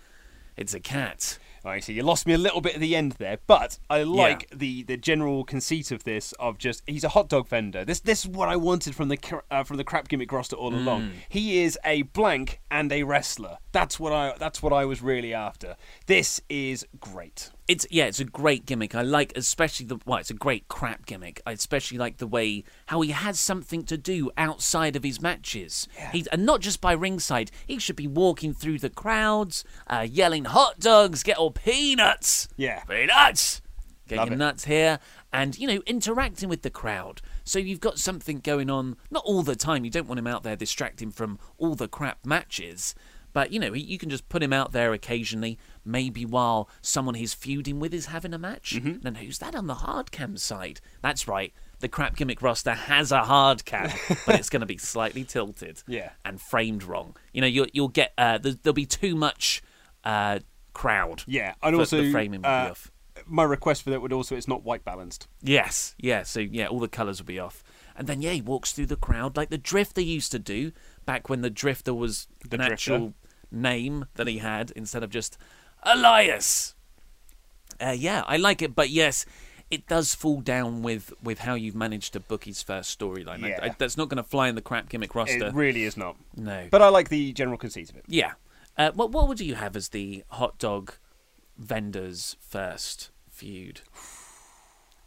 it's 0.56 0.74
a 0.74 0.80
cat. 0.80 1.38
I 1.66 1.80
see. 1.80 1.94
You 1.94 2.04
lost 2.04 2.28
me 2.28 2.34
a 2.34 2.38
little 2.38 2.62
bit 2.62 2.76
at 2.76 2.80
the 2.80 2.96
end 2.96 3.14
there, 3.14 3.40
but 3.48 3.80
I 3.90 4.04
like 4.04 4.50
the, 4.56 4.84
the 4.84 4.98
general 4.98 5.44
conceit 5.44 5.92
of 5.92 6.04
this. 6.04 6.32
Of 6.34 6.58
just 6.58 6.84
he's 6.86 7.04
a 7.04 7.10
hot 7.10 7.30
dog 7.30 7.48
vendor. 7.48 7.84
This 7.84 8.00
this 8.00 8.26
is 8.26 8.28
what 8.30 8.50
I 8.50 8.56
wanted 8.56 8.96
from 8.96 9.10
the 9.10 9.42
uh, 9.50 9.64
from 9.64 9.78
the 9.78 9.84
crap 9.84 10.08
gimmick 10.08 10.32
roster 10.32 10.56
all 10.56 10.74
along. 10.74 11.12
He 11.30 11.64
is 11.64 11.78
a 11.84 12.04
blank 12.04 12.62
and 12.70 12.92
a 12.92 13.04
wrestler. 13.04 13.58
That's 13.72 14.00
what 14.00 14.14
I 14.14 14.36
that's 14.38 14.62
what 14.62 14.74
I 14.74 14.86
was 14.86 15.02
really 15.02 15.34
after. 15.34 15.76
This 16.06 16.42
is 16.50 16.86
great. 17.00 17.50
It's 17.68 17.88
yeah, 17.90 18.06
it's 18.06 18.20
a 18.20 18.26
great 18.26 18.66
gimmick. 18.66 18.94
I 18.94 19.02
like 19.02 19.36
especially 19.36 19.88
the 19.88 20.00
well, 20.06 20.20
it's 20.20 20.30
a 20.30 20.36
great 20.36 20.68
crap 20.68 21.06
gimmick. 21.06 21.42
I 21.48 21.52
especially 21.54 21.98
like 21.98 22.18
the 22.18 22.28
way 22.28 22.64
how 22.88 23.02
he 23.02 23.12
has 23.12 23.40
something 23.40 23.84
to 23.86 23.98
do 23.98 24.30
outside 24.38 24.96
of 24.96 25.04
his 25.04 25.20
matches. 25.20 25.88
He 26.12 26.26
and 26.32 26.46
not 26.46 26.62
just 26.62 26.80
by 26.80 26.94
ringside. 26.94 27.50
He 27.66 27.80
should 27.80 27.96
be 27.96 28.08
walking 28.08 28.54
through 28.54 28.80
the 28.80 28.92
crowds, 28.92 29.64
uh, 29.88 30.06
yelling 30.10 30.46
"hot 30.46 30.80
dogs, 30.80 31.24
get 31.24 31.38
all 31.38 31.52
peanuts." 31.52 32.48
Yeah. 32.56 32.82
peanuts. 32.82 33.62
Get 34.08 34.20
Love 34.20 34.32
nuts 34.32 34.66
here, 34.66 35.00
and 35.34 35.58
you 35.58 35.68
know 35.68 35.82
interacting 35.88 36.48
with 36.48 36.62
the 36.62 36.70
crowd. 36.70 37.24
So 37.44 37.58
you've 37.58 37.80
got 37.80 37.98
something 37.98 38.40
going 38.40 38.70
on, 38.70 38.98
not 39.10 39.24
all 39.26 39.42
the 39.42 39.56
time. 39.56 39.84
You 39.84 39.90
don't 39.90 40.08
want 40.08 40.20
him 40.20 40.28
out 40.28 40.44
there 40.44 40.56
distracting 40.56 41.10
from 41.10 41.40
all 41.58 41.74
the 41.74 41.88
crap 41.88 42.24
matches. 42.24 42.94
But, 43.36 43.52
you 43.52 43.60
know, 43.60 43.74
he- 43.74 43.84
you 43.84 43.98
can 43.98 44.10
just 44.10 44.30
put 44.30 44.42
him 44.42 44.54
out 44.54 44.72
there 44.72 44.94
occasionally, 44.94 45.60
maybe 45.84 46.26
while 46.26 46.70
someone 46.82 47.16
he's 47.16 47.34
feuding 47.34 47.82
with 47.82 47.94
is 47.94 48.06
having 48.06 48.34
a 48.34 48.38
match. 48.40 48.72
And 48.72 49.02
then 49.04 49.16
who's 49.16 49.40
that 49.40 49.54
on 49.54 49.68
the 49.68 49.76
hard 49.76 50.10
cam 50.10 50.38
side? 50.38 50.80
That's 51.02 51.28
right. 51.28 51.54
The 51.82 51.90
crap 51.90 52.16
gimmick 52.16 52.42
roster 52.42 52.72
has 52.74 53.12
a 53.12 53.24
hard 53.26 53.66
cam, 53.66 53.92
but 54.26 54.36
it's 54.40 54.50
going 54.50 54.62
to 54.62 54.66
be 54.66 54.78
slightly 54.78 55.26
tilted 55.26 55.84
Yeah. 55.88 56.12
and 56.24 56.40
framed 56.40 56.84
wrong. 56.84 57.18
You 57.34 57.42
know, 57.42 57.48
you'll, 57.48 57.68
you'll 57.74 57.90
get, 57.90 58.14
uh, 58.18 58.38
there's, 58.38 58.56
there'll 58.60 58.74
be 58.74 58.86
too 58.86 59.16
much 59.18 59.62
uh, 60.06 60.40
crowd. 60.72 61.24
Yeah, 61.28 61.56
and 61.62 61.76
for 61.76 61.82
also 61.82 62.02
the 62.02 62.12
framing 62.14 62.46
uh, 62.46 62.70
off. 62.72 62.90
my 63.26 63.44
request 63.44 63.84
for 63.84 63.90
that 63.90 64.02
would 64.02 64.14
also 64.14 64.38
it's 64.38 64.48
not 64.48 64.64
white 64.64 64.86
balanced. 64.86 65.28
Yes, 65.42 65.94
yeah. 65.98 66.24
So 66.24 66.40
yeah, 66.40 66.68
all 66.68 66.80
the 66.80 66.88
colours 66.88 67.20
will 67.20 67.26
be 67.26 67.40
off, 67.40 67.64
and 67.98 68.08
then 68.08 68.22
yeah, 68.22 68.32
he 68.32 68.42
walks 68.42 68.72
through 68.72 68.86
the 68.88 68.96
crowd 68.96 69.36
like 69.36 69.50
the 69.50 69.58
Drifter 69.58 70.02
used 70.02 70.32
to 70.32 70.40
do 70.40 70.72
back 71.06 71.30
when 71.30 71.42
the 71.42 71.50
Drifter 71.50 71.94
was 71.94 72.28
The 72.50 72.56
an 72.56 72.68
Drifter. 72.68 72.74
actual 72.94 73.14
name 73.56 74.06
that 74.16 74.28
he 74.28 74.38
had 74.40 74.72
instead 74.76 75.04
of 75.04 75.10
just 75.10 75.38
Elias. 75.84 76.76
Uh, 77.82 77.96
yeah, 77.98 78.24
I 78.28 78.38
like 78.38 78.62
it, 78.62 78.76
but 78.76 78.90
yes, 78.90 79.26
it 79.72 79.88
does 79.88 80.14
fall 80.16 80.42
down 80.42 80.82
with 80.84 81.12
with 81.24 81.40
how 81.40 81.56
you've 81.56 81.76
managed 81.76 82.14
to 82.14 82.20
book 82.20 82.44
his 82.46 82.62
first 82.62 82.98
storyline. 82.98 83.42
Yeah. 83.48 83.60
I- 83.62 83.76
that's 83.78 83.98
not 83.98 84.10
going 84.10 84.18
to 84.24 84.30
fly 84.30 84.48
in 84.48 84.56
the 84.56 84.62
crap 84.62 84.90
gimmick 84.90 85.16
roster. 85.16 85.48
It 85.48 85.54
really 85.54 85.84
is 85.84 85.98
not. 85.98 86.16
no, 86.36 86.68
But 86.72 86.82
I 86.82 86.90
like 86.90 87.10
the 87.10 87.34
general 87.34 87.58
conceit 87.58 87.90
of 87.90 87.96
it. 87.98 88.06
yeah. 88.08 88.34
Uh, 88.78 88.92
what 88.92 89.12
what 89.12 89.28
would 89.28 89.40
you 89.40 89.56
have 89.56 89.76
as 89.76 89.90
the 89.90 90.24
hot 90.30 90.58
dog 90.58 90.94
vendors 91.58 92.36
first 92.42 93.10
feud? 93.30 93.82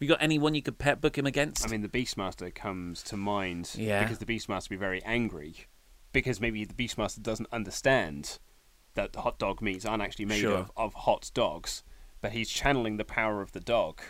You 0.01 0.07
got 0.09 0.23
anyone 0.23 0.55
you 0.55 0.63
could 0.63 0.79
pet 0.79 1.01
book 1.01 1.19
him 1.19 1.27
against? 1.27 1.67
I 1.67 1.69
mean, 1.69 1.83
the 1.83 1.89
Beastmaster 1.89 2.55
comes 2.55 3.03
to 3.05 3.17
mind 3.17 3.73
Yeah. 3.75 4.03
because 4.03 4.19
the 4.19 4.27
Beastmaster 4.27 4.71
would 4.71 4.77
be 4.77 4.77
very 4.77 5.03
angry 5.05 5.67
because 6.13 6.41
maybe 6.41 6.65
the 6.65 6.75
Beastmaster 6.75 7.23
doesn't 7.23 7.49
understand 7.53 8.39
that 8.95 9.13
the 9.13 9.21
hot 9.21 9.39
dog 9.39 9.61
meats 9.63 9.85
aren't 9.85 10.03
actually 10.03 10.25
made 10.25 10.41
Sure. 10.41 10.57
of, 10.57 10.73
of 10.77 10.95
hot 10.95 11.31
dogs, 11.35 11.83
but 12.21 12.33
he's 12.33 12.49
channeling 12.49 12.97
the 12.97 13.05
power 13.05 13.41
of 13.43 13.53
the 13.53 13.61
dog. 13.61 14.01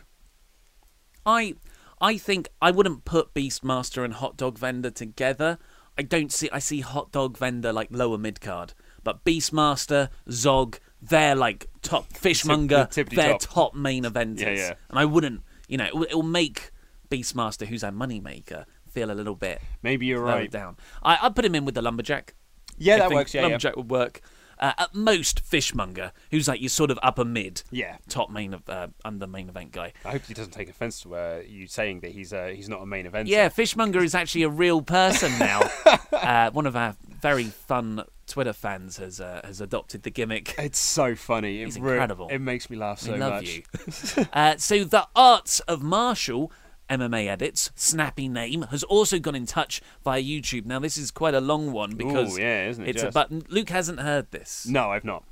I 1.26 1.55
I 2.00 2.17
think 2.17 2.49
I 2.62 2.71
wouldn't 2.71 3.05
put 3.05 3.35
Beastmaster 3.35 4.05
and 4.05 4.14
Hot 4.14 4.37
Dog 4.37 4.59
Vendor 4.59 4.90
together. 4.90 5.59
I 5.99 6.02
don't 6.02 6.33
see 6.33 6.49
I 6.52 6.59
see 6.61 6.81
Hot 6.81 7.11
Dog 7.12 7.37
Vendor 7.37 7.73
like 7.73 7.88
lower 7.90 8.19
mid 8.19 8.40
card, 8.40 8.73
but 9.02 9.25
Beastmaster, 9.25 10.09
Zog, 10.31 10.78
they're 11.02 11.35
like 11.35 11.67
top 11.83 12.12
fishmonger, 12.17 12.88
the 12.93 13.02
they're 13.05 13.33
top. 13.33 13.40
top 13.40 13.75
main 13.75 14.05
eventers. 14.05 14.40
Yeah, 14.40 14.52
yeah. 14.55 14.75
And 14.90 14.99
I 14.99 15.05
wouldn't, 15.05 15.43
you 15.67 15.76
know, 15.76 15.87
it 15.87 15.95
will, 15.95 16.05
it 16.05 16.14
will 16.14 16.23
make 16.23 16.71
Beastmaster, 17.11 17.67
who's 17.67 17.83
our 17.83 17.90
moneymaker, 17.90 18.64
feel 18.99 19.11
a 19.11 19.12
little 19.14 19.35
bit 19.35 19.61
Maybe 19.83 20.07
you're 20.07 20.21
right. 20.21 20.50
down. 20.50 20.76
I 21.02 21.19
I'd 21.23 21.35
put 21.37 21.45
him 21.45 21.55
in 21.55 21.64
with 21.64 21.75
the 21.75 21.83
lumberjack. 21.83 22.35
Yeah, 22.76 22.95
I 22.95 22.99
that 22.99 23.09
think 23.09 23.19
works. 23.19 23.35
Yeah, 23.35 23.40
yeah. 23.43 23.47
lumberjack 23.47 23.76
would 23.76 23.90
work. 23.90 24.21
Uh, 24.61 24.73
at 24.76 24.93
most, 24.93 25.38
fishmonger, 25.38 26.11
who's 26.33 26.49
like 26.49 26.61
your 26.61 26.69
sort 26.69 26.90
of 26.90 26.99
upper 27.00 27.25
mid, 27.25 27.62
Yeah. 27.71 27.99
top 28.09 28.28
main 28.28 28.52
of 28.52 28.69
uh, 28.69 28.88
under 29.05 29.25
main 29.28 29.49
event 29.49 29.71
guy. 29.71 29.93
I 30.05 30.11
hope 30.11 30.23
he 30.26 30.35
doesn't 30.35 30.50
take 30.52 30.69
offence 30.69 31.00
to 31.02 31.14
uh, 31.14 31.43
you 31.47 31.69
saying 31.69 32.00
that 32.00 32.11
he's 32.11 32.33
uh, 32.33 32.47
he's 32.47 32.69
not 32.69 32.83
a 32.83 32.87
main 32.87 33.07
event. 33.07 33.28
Yeah, 33.28 33.50
Fishmonger 33.50 34.02
is 34.02 34.17
actually 34.17 34.43
a 34.43 34.49
real 34.49 34.83
person 34.83 35.38
now. 35.38 35.61
uh, 36.12 36.50
one 36.50 36.67
of 36.67 36.75
our 36.75 36.97
very 37.21 37.45
fun 37.45 38.02
Twitter 38.26 38.52
fans 38.52 38.97
has 38.97 39.21
uh, 39.21 39.43
has 39.45 39.61
adopted 39.61 40.02
the 40.02 40.11
gimmick. 40.11 40.57
It's 40.59 40.78
so 40.81 41.14
funny. 41.14 41.62
It's 41.62 41.76
incredible. 41.76 42.26
It 42.28 42.40
makes 42.40 42.69
me 42.69 42.76
laugh 42.76 42.99
so 42.99 43.12
we 43.12 43.19
love 43.19 43.35
much. 43.35 43.62
you. 44.17 44.26
uh, 44.33 44.57
so 44.57 44.83
the 44.83 45.07
Arts 45.14 45.61
of 45.61 45.83
Martial. 45.83 46.50
MMA 46.88 47.28
edits, 47.28 47.71
snappy 47.75 48.28
name, 48.28 48.62
has 48.71 48.83
also 48.85 49.18
gone 49.18 49.35
in 49.35 49.47
touch 49.47 49.80
via 50.04 50.23
YouTube. 50.23 50.66
Now 50.66 50.78
this 50.78 50.97
is 50.97 51.11
quite 51.11 51.35
a 51.35 51.40
long 51.40 51.73
one 51.73 51.97
because 51.97 52.37
Ooh, 52.37 52.40
yeah, 52.40 52.68
isn't 52.68 52.85
it 52.85 52.90
it's 52.90 53.02
a 53.02 53.11
button. 53.11 53.45
Luke 53.49 53.71
hasn't 53.71 54.00
heard 54.00 54.30
this. 54.30 54.66
No, 54.66 54.90
I've 54.90 55.04
not. 55.04 55.25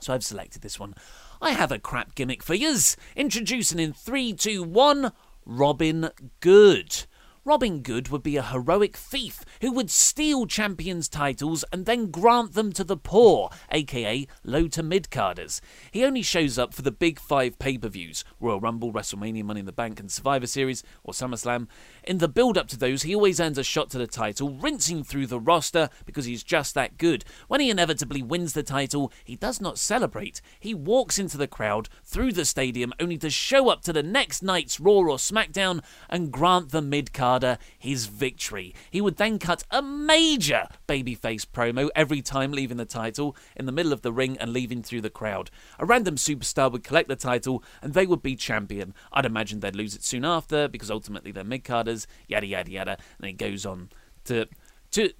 So 0.00 0.14
I've 0.14 0.24
selected 0.24 0.62
this 0.62 0.78
one. 0.80 0.94
I 1.42 1.50
have 1.50 1.72
a 1.72 1.78
crap 1.78 2.14
gimmick 2.14 2.42
for 2.42 2.54
yous. 2.54 2.96
Introducing 3.16 3.78
in 3.78 3.92
three, 3.92 4.32
two, 4.32 4.62
one, 4.62 5.12
Robin 5.44 6.10
Good. 6.40 7.04
Robin 7.42 7.80
Good 7.80 8.08
would 8.08 8.22
be 8.22 8.36
a 8.36 8.42
heroic 8.42 8.94
thief 8.94 9.46
who 9.62 9.72
would 9.72 9.90
steal 9.90 10.46
champions' 10.46 11.08
titles 11.08 11.64
and 11.72 11.86
then 11.86 12.10
grant 12.10 12.52
them 12.52 12.70
to 12.72 12.84
the 12.84 12.98
poor, 12.98 13.48
aka 13.70 14.26
low 14.44 14.68
to 14.68 14.82
mid 14.82 15.10
carders. 15.10 15.62
He 15.90 16.04
only 16.04 16.20
shows 16.20 16.58
up 16.58 16.74
for 16.74 16.82
the 16.82 16.90
big 16.90 17.18
five 17.18 17.58
pay 17.58 17.78
per 17.78 17.88
views 17.88 18.24
Royal 18.40 18.60
Rumble, 18.60 18.92
WrestleMania, 18.92 19.42
Money 19.42 19.60
in 19.60 19.66
the 19.66 19.72
Bank, 19.72 19.98
and 19.98 20.12
Survivor 20.12 20.46
Series, 20.46 20.82
or 21.02 21.14
SummerSlam. 21.14 21.66
In 22.04 22.18
the 22.18 22.28
build 22.28 22.58
up 22.58 22.68
to 22.68 22.78
those, 22.78 23.02
he 23.02 23.14
always 23.14 23.40
earns 23.40 23.56
a 23.56 23.64
shot 23.64 23.88
to 23.90 23.98
the 23.98 24.06
title, 24.06 24.50
rinsing 24.50 25.04
through 25.04 25.26
the 25.26 25.40
roster 25.40 25.88
because 26.04 26.26
he's 26.26 26.44
just 26.44 26.74
that 26.74 26.98
good. 26.98 27.24
When 27.48 27.60
he 27.60 27.70
inevitably 27.70 28.22
wins 28.22 28.52
the 28.52 28.62
title, 28.62 29.10
he 29.24 29.36
does 29.36 29.62
not 29.62 29.78
celebrate. 29.78 30.42
He 30.58 30.74
walks 30.74 31.18
into 31.18 31.38
the 31.38 31.48
crowd, 31.48 31.88
through 32.04 32.32
the 32.32 32.44
stadium, 32.44 32.92
only 33.00 33.16
to 33.16 33.30
show 33.30 33.70
up 33.70 33.80
to 33.82 33.94
the 33.94 34.02
next 34.02 34.42
night's 34.42 34.78
Raw 34.78 34.92
or 34.92 35.16
SmackDown 35.16 35.82
and 36.10 36.30
grant 36.30 36.70
the 36.70 36.82
mid 36.82 37.14
carder 37.30 37.58
his 37.78 38.06
victory. 38.06 38.74
He 38.90 39.00
would 39.00 39.16
then 39.16 39.38
cut 39.38 39.62
a 39.70 39.80
major 39.80 40.66
babyface 40.88 41.46
promo 41.46 41.88
every 41.94 42.22
time 42.22 42.50
leaving 42.50 42.76
the 42.76 42.84
title 42.84 43.36
in 43.54 43.66
the 43.66 43.72
middle 43.72 43.92
of 43.92 44.02
the 44.02 44.12
ring 44.12 44.36
and 44.38 44.52
leaving 44.52 44.82
through 44.82 45.02
the 45.02 45.10
crowd. 45.10 45.48
A 45.78 45.86
random 45.86 46.16
superstar 46.16 46.72
would 46.72 46.82
collect 46.82 47.08
the 47.08 47.14
title 47.14 47.62
and 47.82 47.94
they 47.94 48.04
would 48.04 48.20
be 48.22 48.34
champion. 48.34 48.94
I'd 49.12 49.26
imagine 49.26 49.60
they'd 49.60 49.76
lose 49.76 49.94
it 49.94 50.02
soon 50.02 50.24
after 50.24 50.66
because 50.66 50.90
ultimately 50.90 51.30
they're 51.30 51.44
mid 51.44 51.62
carders, 51.62 52.08
yada 52.26 52.46
yada 52.46 52.70
yada. 52.70 52.98
And 53.18 53.28
he 53.28 53.32
goes 53.32 53.64
on 53.64 53.90
to 54.24 54.46
to 54.90 55.12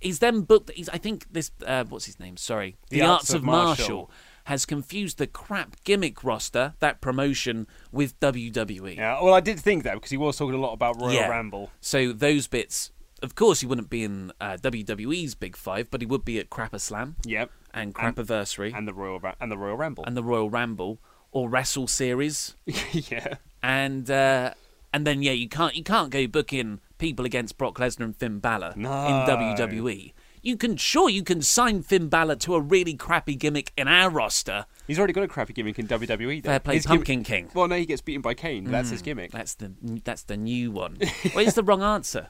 he's 0.00 0.20
then 0.20 0.42
booked 0.42 0.70
he's 0.70 0.88
I 0.90 0.98
think 0.98 1.26
this 1.32 1.50
uh, 1.66 1.84
what's 1.88 2.06
his 2.06 2.20
name? 2.20 2.36
Sorry. 2.36 2.76
The, 2.90 3.02
Arts, 3.02 3.34
of 3.34 3.42
Martial. 3.42 4.08
Has 4.46 4.64
confused 4.66 5.18
the 5.18 5.26
crap 5.26 5.76
gimmick 5.84 6.22
roster, 6.24 6.74
that 6.80 7.00
promotion, 7.00 7.66
with 7.92 8.18
WWE. 8.20 8.96
Yeah. 8.96 9.22
Well, 9.22 9.34
I 9.34 9.40
did 9.40 9.58
think 9.60 9.82
that 9.84 9.94
because 9.94 10.10
he 10.10 10.16
was 10.16 10.36
talking 10.36 10.54
a 10.54 10.60
lot 10.60 10.72
about 10.72 11.00
Royal 11.00 11.12
Yeah. 11.12 11.28
Rumble. 11.28 11.70
So 11.80 12.12
those 12.12 12.46
bits, 12.46 12.90
of 13.22 13.34
course, 13.34 13.60
he 13.60 13.66
wouldn't 13.66 13.90
be 13.90 14.04
in 14.04 14.32
uh, 14.40 14.56
WWE's 14.60 15.34
Big 15.34 15.56
Five, 15.56 15.90
but 15.90 16.00
he 16.00 16.06
would 16.06 16.24
be 16.24 16.38
at 16.38 16.48
Crapper 16.50 16.80
Slam 16.80 17.16
Yep. 17.24 17.50
and 17.74 17.94
Crapiversary 17.94 18.68
and, 18.68 18.78
And 18.78 18.88
the 18.88 18.94
Royal 18.94 19.18
Ra- 19.20 19.34
and 19.40 19.50
the 19.50 19.58
Royal 19.58 19.76
Rumble. 19.76 20.04
the 20.08 20.22
Royal 20.22 20.48
Ramble 20.50 20.98
or 21.32 21.48
Wrestle 21.48 21.86
Series, 21.88 22.54
yeah. 22.92 23.34
and 23.62 24.10
uh, 24.10 24.52
and 24.94 25.06
then 25.06 25.22
yeah, 25.22 25.32
you 25.32 25.48
can't 25.48 25.74
you 25.76 25.82
can't 25.82 26.10
go 26.10 26.26
booking 26.26 26.80
people 26.98 27.26
against 27.26 27.58
Brock 27.58 27.74
Lesnar 27.78 28.04
and 28.04 28.16
Finn 28.16 28.38
Balor 28.38 28.72
No. 28.76 28.90
in 29.06 29.12
WWE. 29.28 30.12
You 30.46 30.56
can 30.56 30.76
sure 30.76 31.10
you 31.10 31.24
can 31.24 31.42
sign 31.42 31.82
Finn 31.82 32.08
Balor 32.08 32.36
to 32.36 32.54
a 32.54 32.60
really 32.60 32.94
crappy 32.94 33.34
gimmick 33.34 33.72
in 33.76 33.88
our 33.88 34.08
roster. 34.08 34.66
He's 34.86 34.96
already 34.96 35.12
got 35.12 35.24
a 35.24 35.28
crappy 35.28 35.52
gimmick 35.54 35.76
in 35.78 35.88
WWE. 35.88 36.40
Though. 36.42 36.50
Fair 36.50 36.60
play, 36.60 36.74
His 36.76 36.86
gimmick- 36.86 36.98
Pumpkin 37.00 37.24
King. 37.24 37.50
Well, 37.52 37.66
no, 37.66 37.76
he 37.76 37.84
gets 37.84 38.00
beaten 38.00 38.22
by 38.22 38.34
Kane. 38.34 38.64
That's 38.70 38.90
his 38.90 39.02
Mm, 39.02 39.04
gimmick. 39.06 39.32
That's 39.32 39.54
the 39.56 39.72
that's 40.04 40.22
the 40.22 40.36
new 40.36 40.70
one. 40.70 40.98
well, 41.34 41.44
it's 41.46 41.54
the 41.56 41.64
wrong 41.64 41.82
answer. 41.82 42.28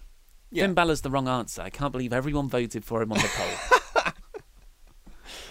Yeah. 0.50 0.64
Finn 0.64 0.72
Balor's 0.74 1.02
the 1.02 1.10
wrong 1.10 1.28
answer. 1.28 1.60
I 1.60 1.68
can't 1.68 1.92
believe 1.92 2.12
everyone 2.14 2.48
voted 2.48 2.84
for 2.86 3.02
him 3.02 3.12
on 3.12 3.18
the 3.18 3.28
poll. 3.28 4.12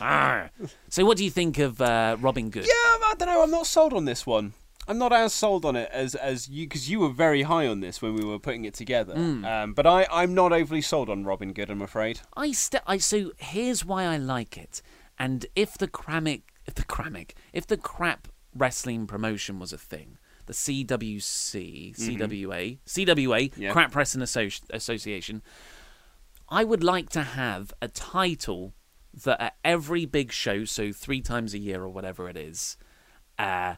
Ah. 0.02 0.50
So, 0.90 1.06
what 1.06 1.18
do 1.18 1.24
you 1.24 1.32
think 1.32 1.58
of 1.60 1.80
uh, 1.82 2.18
Robin 2.20 2.50
Good? 2.50 2.66
Yeah, 2.66 2.74
I 2.74 3.14
don't 3.18 3.28
know. 3.30 3.44
I'm 3.44 3.52
not 3.52 3.66
sold 3.66 3.94
on 3.94 4.04
this 4.06 4.26
one. 4.26 4.54
I'm 4.88 4.98
not 4.98 5.12
as 5.14 5.34
sold 5.34 5.66
on 5.66 5.76
it 5.76 5.90
as 5.92 6.16
as 6.16 6.48
you 6.48 6.66
because 6.66 6.90
you 6.90 7.00
were 7.00 7.10
very 7.10 7.44
high 7.44 7.68
on 7.68 7.80
this 7.80 8.02
when 8.02 8.16
we 8.16 8.24
were 8.24 8.40
putting 8.40 8.66
it 8.66 8.74
together. 8.74 9.14
Hmm. 9.16 9.44
Um, 9.46 9.74
but 9.74 9.88
I 9.88 10.08
I'm 10.12 10.34
not 10.36 10.54
overly 10.54 10.82
sold 10.82 11.10
on 11.10 11.24
Robin 11.24 11.54
Good. 11.54 11.70
I'm 11.70 11.82
afraid. 11.82 12.22
I 12.36 12.52
st- 12.52 12.84
I 12.86 12.98
so 12.98 13.32
here's 13.38 13.84
why 13.86 14.04
I 14.06 14.18
like 14.18 14.58
it. 14.58 14.82
And 15.18 15.46
if 15.56 15.78
the 15.78 15.88
cramic, 15.88 16.42
if 16.66 16.76
the 16.76 16.84
cramic, 16.84 17.32
if 17.54 17.66
the 17.66 17.78
crap 17.78 18.28
wrestling 18.54 19.08
promotion 19.08 19.60
was 19.60 19.72
a 19.74 19.78
thing, 19.78 20.18
the 20.46 20.54
CWC, 20.54 21.96
CWA, 21.98 22.80
CWA, 22.86 23.52
Yeah. 23.58 23.72
Crap 23.72 23.96
Wrestling 23.96 24.24
Associ- 24.24 24.62
Association, 24.72 25.42
I 26.50 26.64
would 26.64 26.84
like 26.84 27.10
to 27.12 27.24
have 27.24 27.74
a 27.82 27.88
title 27.88 28.74
that 29.24 29.42
at 29.42 29.56
every 29.64 30.06
big 30.06 30.32
show, 30.32 30.66
so 30.66 30.92
three 30.92 31.22
times 31.22 31.54
a 31.54 31.58
year 31.58 31.82
or 31.82 31.90
whatever 31.90 32.30
it 32.30 32.38
is, 32.38 32.78
uh, 33.40 33.76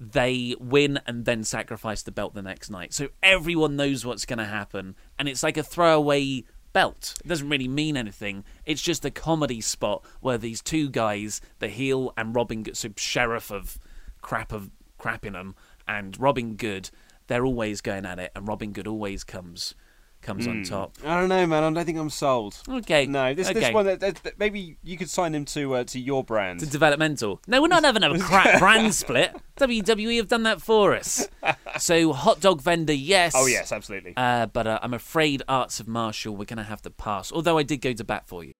they 0.00 0.56
win 0.58 0.98
and 1.06 1.26
then 1.26 1.44
sacrifice 1.44 2.02
the 2.02 2.10
belt 2.10 2.34
the 2.34 2.40
next 2.40 2.70
night. 2.70 2.94
So 2.94 3.08
everyone 3.22 3.76
knows 3.76 4.04
what's 4.04 4.24
going 4.24 4.38
to 4.38 4.46
happen, 4.46 4.96
and 5.18 5.28
it's 5.28 5.42
like 5.42 5.58
a 5.58 5.62
throwaway 5.62 6.44
belt. 6.72 7.16
It 7.22 7.28
doesn't 7.28 7.48
really 7.48 7.68
mean 7.68 7.98
anything. 7.98 8.44
It's 8.64 8.80
just 8.80 9.04
a 9.04 9.10
comedy 9.10 9.60
spot 9.60 10.04
where 10.20 10.38
these 10.38 10.62
two 10.62 10.88
guys, 10.88 11.42
the 11.58 11.68
heel 11.68 12.14
and 12.16 12.34
Robin 12.34 12.62
Good, 12.62 12.76
so 12.78 12.88
sheriff 12.96 13.50
of 13.50 13.78
crap 14.22 14.52
of 14.52 14.70
Crappingham 14.98 15.54
and 15.86 16.18
Robin 16.18 16.54
Good, 16.54 16.90
they're 17.26 17.44
always 17.44 17.82
going 17.82 18.06
at 18.06 18.18
it, 18.18 18.32
and 18.34 18.48
Robin 18.48 18.72
Good 18.72 18.86
always 18.86 19.22
comes 19.22 19.74
comes 20.22 20.46
on 20.46 20.62
top. 20.62 20.94
I 21.04 21.18
don't 21.18 21.28
know, 21.28 21.46
man. 21.46 21.62
I 21.62 21.70
don't 21.70 21.84
think 21.84 21.98
I'm 21.98 22.10
sold. 22.10 22.60
Okay. 22.68 23.06
No, 23.06 23.34
this 23.34 23.48
okay. 23.48 23.60
this 23.60 23.74
one. 23.74 23.86
That, 23.86 24.00
that, 24.00 24.38
maybe 24.38 24.76
you 24.82 24.96
could 24.96 25.10
sign 25.10 25.34
him 25.34 25.44
to 25.46 25.74
uh, 25.74 25.84
to 25.84 26.00
your 26.00 26.24
brand. 26.24 26.60
To 26.60 26.66
developmental. 26.66 27.40
No, 27.46 27.62
we're 27.62 27.68
not 27.68 27.84
having 27.84 28.02
a 28.02 28.18
crap 28.20 28.58
brand 28.58 28.94
split. 28.94 29.34
WWE 29.56 30.16
have 30.16 30.28
done 30.28 30.44
that 30.44 30.60
for 30.60 30.94
us. 30.94 31.28
So, 31.78 32.12
hot 32.12 32.40
dog 32.40 32.60
vendor, 32.60 32.92
yes. 32.92 33.32
oh 33.34 33.46
yes, 33.46 33.72
absolutely. 33.72 34.12
Uh, 34.16 34.46
but 34.46 34.66
uh, 34.66 34.80
I'm 34.82 34.92
afraid 34.92 35.42
Arts 35.48 35.80
of 35.80 35.88
Martial, 35.88 36.36
we're 36.36 36.44
going 36.44 36.58
to 36.58 36.62
have 36.64 36.82
to 36.82 36.90
pass. 36.90 37.32
Although 37.32 37.56
I 37.56 37.62
did 37.62 37.78
go 37.78 37.92
to 37.92 38.04
bat 38.04 38.26
for 38.26 38.44
you. 38.44 38.52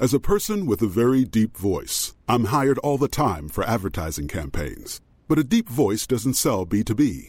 As 0.00 0.14
a 0.14 0.18
person 0.18 0.64
with 0.64 0.80
a 0.80 0.86
very 0.86 1.24
deep 1.24 1.56
voice, 1.56 2.14
I'm 2.26 2.46
hired 2.46 2.78
all 2.78 2.96
the 2.96 3.06
time 3.06 3.48
for 3.50 3.62
advertising 3.64 4.28
campaigns. 4.28 5.00
But 5.28 5.38
a 5.38 5.44
deep 5.44 5.68
voice 5.68 6.06
doesn't 6.06 6.34
sell 6.34 6.64
B2B, 6.64 7.28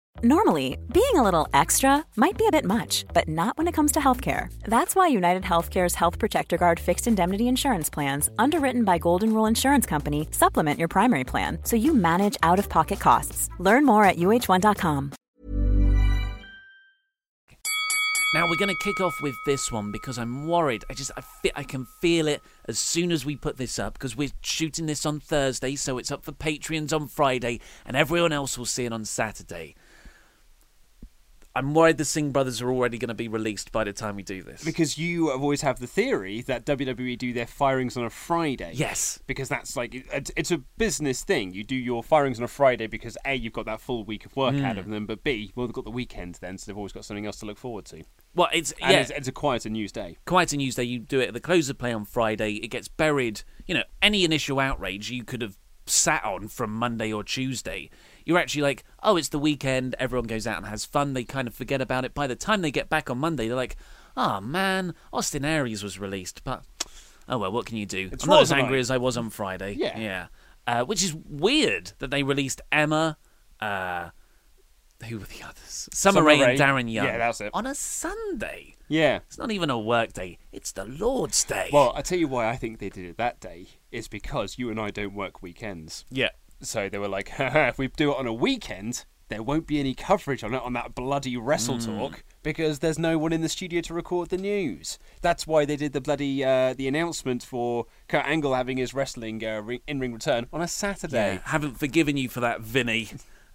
Normally, 0.21 0.77
being 0.93 1.15
a 1.15 1.23
little 1.23 1.47
extra 1.51 2.05
might 2.15 2.37
be 2.37 2.45
a 2.45 2.51
bit 2.51 2.65
much, 2.65 3.05
but 3.13 3.27
not 3.27 3.57
when 3.57 3.67
it 3.67 3.71
comes 3.71 3.91
to 3.93 3.99
healthcare. 3.99 4.53
That's 4.65 4.95
why 4.95 5.07
United 5.07 5.41
Healthcare's 5.43 5.95
Health 5.95 6.19
Protector 6.19 6.57
Guard 6.57 6.79
fixed 6.79 7.07
indemnity 7.07 7.47
insurance 7.47 7.89
plans, 7.89 8.29
underwritten 8.37 8.83
by 8.83 8.99
Golden 8.99 9.33
Rule 9.33 9.47
Insurance 9.47 9.87
Company, 9.87 10.27
supplement 10.31 10.77
your 10.77 10.89
primary 10.89 11.23
plan 11.23 11.57
so 11.63 11.75
you 11.75 11.93
manage 11.95 12.37
out 12.43 12.59
of 12.59 12.69
pocket 12.69 12.99
costs. 12.99 13.49
Learn 13.57 13.83
more 13.85 14.03
at 14.05 14.17
uh1.com. 14.17 15.11
Now 18.33 18.47
we're 18.47 18.55
going 18.55 18.69
to 18.69 18.83
kick 18.83 19.01
off 19.01 19.15
with 19.21 19.35
this 19.45 19.73
one 19.73 19.91
because 19.91 20.17
I'm 20.17 20.47
worried. 20.47 20.85
I 20.89 20.93
just 20.93 21.11
I 21.17 21.21
fe- 21.21 21.51
I 21.53 21.63
can 21.63 21.85
feel 21.99 22.27
it 22.29 22.41
as 22.65 22.79
soon 22.79 23.11
as 23.11 23.25
we 23.25 23.35
put 23.35 23.57
this 23.57 23.77
up 23.77 23.93
because 23.93 24.15
we're 24.15 24.29
shooting 24.41 24.85
this 24.85 25.05
on 25.05 25.19
Thursday, 25.19 25.75
so 25.75 25.97
it's 25.97 26.11
up 26.11 26.23
for 26.23 26.31
Patreons 26.31 26.93
on 26.93 27.07
Friday, 27.09 27.59
and 27.85 27.97
everyone 27.97 28.31
else 28.31 28.57
will 28.57 28.65
see 28.65 28.85
it 28.85 28.93
on 28.93 29.03
Saturday. 29.03 29.75
I'm 31.53 31.73
worried 31.73 31.97
the 31.97 32.05
Singh 32.05 32.31
brothers 32.31 32.61
are 32.61 32.69
already 32.71 32.97
going 32.97 33.09
to 33.09 33.13
be 33.13 33.27
released 33.27 33.73
by 33.73 33.83
the 33.83 33.91
time 33.91 34.15
we 34.15 34.23
do 34.23 34.41
this. 34.41 34.63
Because 34.63 34.97
you 34.97 35.29
have 35.31 35.41
always 35.41 35.61
have 35.61 35.79
the 35.79 35.87
theory 35.87 36.41
that 36.43 36.65
WWE 36.65 37.17
do 37.17 37.33
their 37.33 37.45
firings 37.45 37.97
on 37.97 38.05
a 38.05 38.09
Friday. 38.09 38.71
Yes. 38.73 39.19
Because 39.27 39.49
that's 39.49 39.75
like 39.75 39.93
it's, 39.93 40.51
a 40.51 40.59
business 40.77 41.23
thing. 41.25 41.53
You 41.53 41.63
do 41.65 41.75
your 41.75 42.03
firings 42.03 42.37
on 42.39 42.45
a 42.45 42.47
Friday 42.47 42.87
because 42.87 43.17
a 43.25 43.35
you've 43.35 43.51
got 43.51 43.65
that 43.65 43.81
full 43.81 44.05
week 44.05 44.25
of 44.25 44.35
work 44.37 44.55
Mm. 44.55 44.63
out 44.63 44.77
of 44.77 44.87
them, 44.89 45.05
but 45.05 45.23
b 45.23 45.51
well 45.55 45.67
they've 45.67 45.73
got 45.73 45.83
the 45.83 45.91
weekend 45.91 46.35
then, 46.41 46.57
so 46.57 46.65
they've 46.71 46.77
always 46.77 46.91
got 46.93 47.03
something 47.05 47.25
else 47.25 47.37
to 47.41 47.45
look 47.45 47.57
forward 47.57 47.85
to. 47.85 48.03
Well, 48.33 48.49
it's 48.53 48.71
And 48.81 48.91
yeah, 48.91 48.99
it's, 49.01 49.09
it's 49.11 49.27
a 49.27 49.31
quieter 49.33 49.69
news 49.69 49.91
day. 49.91 50.17
quite 50.25 50.53
a 50.53 50.57
news 50.57 50.75
day. 50.75 50.83
You 50.83 50.99
do 50.99 51.19
it 51.19 51.27
at 51.27 51.33
the 51.33 51.39
close 51.41 51.69
of 51.69 51.77
play 51.77 51.91
on 51.91 52.05
Friday. 52.05 52.53
It 52.55 52.69
gets 52.69 52.87
buried. 52.87 53.41
You 53.67 53.75
know, 53.75 53.83
any 54.01 54.23
initial 54.23 54.59
outrage 54.59 55.11
you 55.11 55.23
could 55.25 55.41
have 55.41 55.57
sat 55.85 56.23
on 56.23 56.47
from 56.47 56.71
Monday 56.73 57.11
or 57.11 57.23
Tuesday. 57.23 57.89
You're 58.25 58.37
actually 58.37 58.63
like, 58.63 58.83
oh, 59.03 59.17
it's 59.17 59.29
the 59.29 59.39
weekend. 59.39 59.95
Everyone 59.99 60.27
goes 60.27 60.45
out 60.47 60.57
and 60.57 60.65
has 60.67 60.85
fun. 60.85 61.13
They 61.13 61.23
kind 61.23 61.47
of 61.47 61.53
forget 61.53 61.81
about 61.81 62.05
it. 62.05 62.13
By 62.13 62.27
the 62.27 62.35
time 62.35 62.61
they 62.61 62.71
get 62.71 62.89
back 62.89 63.09
on 63.09 63.17
Monday, 63.17 63.47
they're 63.47 63.55
like, 63.55 63.77
oh 64.15 64.41
man, 64.41 64.93
Austin 65.13 65.45
Aries 65.45 65.83
was 65.83 65.99
released, 65.99 66.43
but 66.43 66.63
oh 67.29 67.37
well, 67.37 67.51
what 67.51 67.65
can 67.65 67.77
you 67.77 67.85
do? 67.85 68.09
It's 68.11 68.23
I'm 68.23 68.29
not 68.29 68.41
as 68.41 68.51
angry 68.51 68.79
as 68.79 68.91
I 68.91 68.97
was 68.97 69.17
on 69.17 69.29
Friday. 69.29 69.73
Yeah. 69.77 69.97
yeah. 69.97 70.27
Uh, 70.67 70.83
which 70.85 71.03
is 71.03 71.13
weird 71.13 71.93
that 71.99 72.11
they 72.11 72.23
released 72.23 72.61
Emma. 72.71 73.17
Uh, 73.59 74.09
who 75.07 75.17
were 75.17 75.25
the 75.25 75.43
others? 75.43 75.89
Summer, 75.93 76.17
Summer 76.17 76.23
Rae 76.23 76.39
Rae. 76.41 76.51
and 76.51 76.59
Darren 76.59 76.91
Young. 76.91 77.05
Yeah, 77.07 77.17
that's 77.17 77.41
it. 77.41 77.49
On 77.53 77.65
a 77.65 77.73
Sunday. 77.73 78.75
Yeah. 78.87 79.19
It's 79.27 79.37
not 79.37 79.49
even 79.51 79.69
a 79.69 79.79
work 79.79 80.13
day. 80.13 80.37
It's 80.51 80.71
the 80.73 80.85
Lord's 80.85 81.43
day. 81.43 81.69
Well, 81.73 81.93
I 81.95 82.01
tell 82.01 82.19
you 82.19 82.27
why 82.27 82.49
I 82.49 82.55
think 82.55 82.77
they 82.79 82.89
did 82.89 83.05
it 83.05 83.17
that 83.17 83.39
day 83.39 83.67
is 83.91 84.07
because 84.07 84.59
you 84.59 84.69
and 84.69 84.79
I 84.79 84.91
don't 84.91 85.15
work 85.15 85.41
weekends. 85.41 86.05
yeah. 86.11 86.29
So 86.61 86.89
they 86.89 86.97
were 86.97 87.07
like, 87.07 87.31
if 87.39 87.77
we 87.77 87.87
do 87.87 88.11
it 88.11 88.17
on 88.17 88.27
a 88.27 88.33
weekend, 88.33 89.05
there 89.29 89.41
won't 89.41 89.65
be 89.65 89.79
any 89.79 89.93
coverage 89.93 90.43
on 90.43 90.53
it 90.53 90.61
on 90.61 90.73
that 90.73 90.93
bloody 90.93 91.37
Wrestle 91.37 91.79
Hmm. 91.79 91.97
Talk 91.97 92.23
because 92.43 92.79
there's 92.79 92.99
no 92.99 93.17
one 93.17 93.31
in 93.31 93.41
the 93.41 93.49
studio 93.49 93.79
to 93.81 93.93
record 93.93 94.29
the 94.29 94.37
news. 94.37 94.99
That's 95.21 95.47
why 95.47 95.63
they 95.63 95.77
did 95.77 95.93
the 95.93 96.01
bloody 96.01 96.43
uh, 96.43 96.73
the 96.73 96.87
announcement 96.87 97.41
for 97.41 97.85
Kurt 98.07 98.25
Angle 98.25 98.53
having 98.53 98.77
his 98.77 98.93
wrestling 98.93 99.43
uh, 99.43 99.63
in-ring 99.87 100.13
return 100.13 100.47
on 100.51 100.61
a 100.61 100.67
Saturday. 100.67 101.35
Yeah, 101.35 101.49
haven't 101.51 101.79
forgiven 101.79 102.17
you 102.17 102.27
for 102.27 102.41
that, 102.41 102.61
Vinny. 102.61 103.09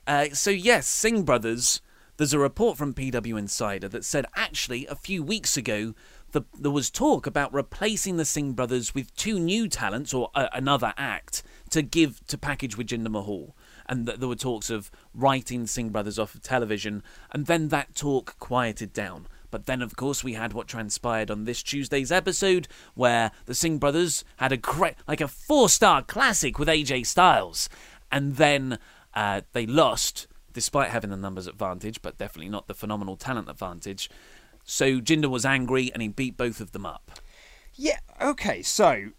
Uh, 0.07 0.31
so 0.33 0.51
yes, 0.51 0.87
Singh 0.87 1.25
brothers. 1.25 1.81
There's 2.17 2.33
a 2.33 2.39
report 2.39 2.79
from 2.79 2.95
PW 2.95 3.39
Insider 3.39 3.89
that 3.89 4.03
said 4.03 4.25
actually 4.35 4.87
a 4.87 4.95
few 4.95 5.23
weeks 5.23 5.59
ago 5.59 5.95
the, 6.33 6.43
there 6.59 6.71
was 6.71 6.91
talk 6.91 7.27
about 7.27 7.53
replacing 7.53 8.17
the 8.17 8.25
Singh 8.25 8.53
brothers 8.53 8.95
with 8.95 9.15
two 9.17 9.39
new 9.39 9.69
talents 9.69 10.13
or 10.13 10.31
uh, 10.35 10.49
another 10.53 10.93
act 10.97 11.43
to 11.71 11.83
give 11.83 12.27
to 12.27 12.39
package 12.39 12.77
with 12.77 12.89
Jinder 12.89 13.11
Mahal, 13.11 13.57
and 13.87 14.07
that 14.07 14.21
there 14.21 14.29
were 14.29 14.37
talks 14.37 14.71
of 14.71 14.91
writing 15.15 15.67
Singh 15.67 15.91
brothers 15.91 16.19
off 16.19 16.35
of 16.35 16.43
television, 16.43 17.03
and 17.31 17.47
then 17.47 17.69
that 17.69 17.95
talk 17.95 18.39
quieted 18.39 18.93
down. 18.93 19.27
But 19.51 19.67
then, 19.67 19.81
of 19.81 19.97
course, 19.97 20.25
we 20.25 20.35
had 20.35 20.53
what 20.53 20.69
transpired 20.69 21.31
on 21.31 21.45
this 21.45 21.63
Tuesday's 21.63 22.13
episode, 22.13 22.69
where 22.95 23.31
the 23.47 23.55
Singh 23.55 23.79
brothers 23.79 24.25
had 24.37 24.53
a 24.53 24.59
like 25.09 25.21
a 25.21 25.29
four-star 25.29 26.03
classic 26.03 26.59
with 26.59 26.69
AJ 26.69 27.07
Styles, 27.07 27.69
and 28.11 28.37
then 28.37 28.79
uh, 29.15 29.43
they 29.53 29.67
lost, 29.67 30.27
despite 30.53 30.91
having 30.91 31.11
the 31.11 31.17
numbers 31.17 31.47
advantage, 31.47 32.03
but 32.03 32.19
definitely 32.19 32.51
not 32.51 32.67
the 32.67 32.75
phenomenal 32.75 33.17
talent 33.17 33.49
advantage. 33.49 34.11
So 34.67 35.01
Jinder 35.01 35.31
was 35.31 35.47
angry, 35.47 35.91
and 35.93 36.03
he 36.03 36.09
beat 36.09 36.37
both 36.37 36.61
of 36.61 36.73
them 36.73 36.85
up. 36.85 37.13
Yeah. 37.75 38.01
Okay. 38.21 38.63
So, 38.63 39.11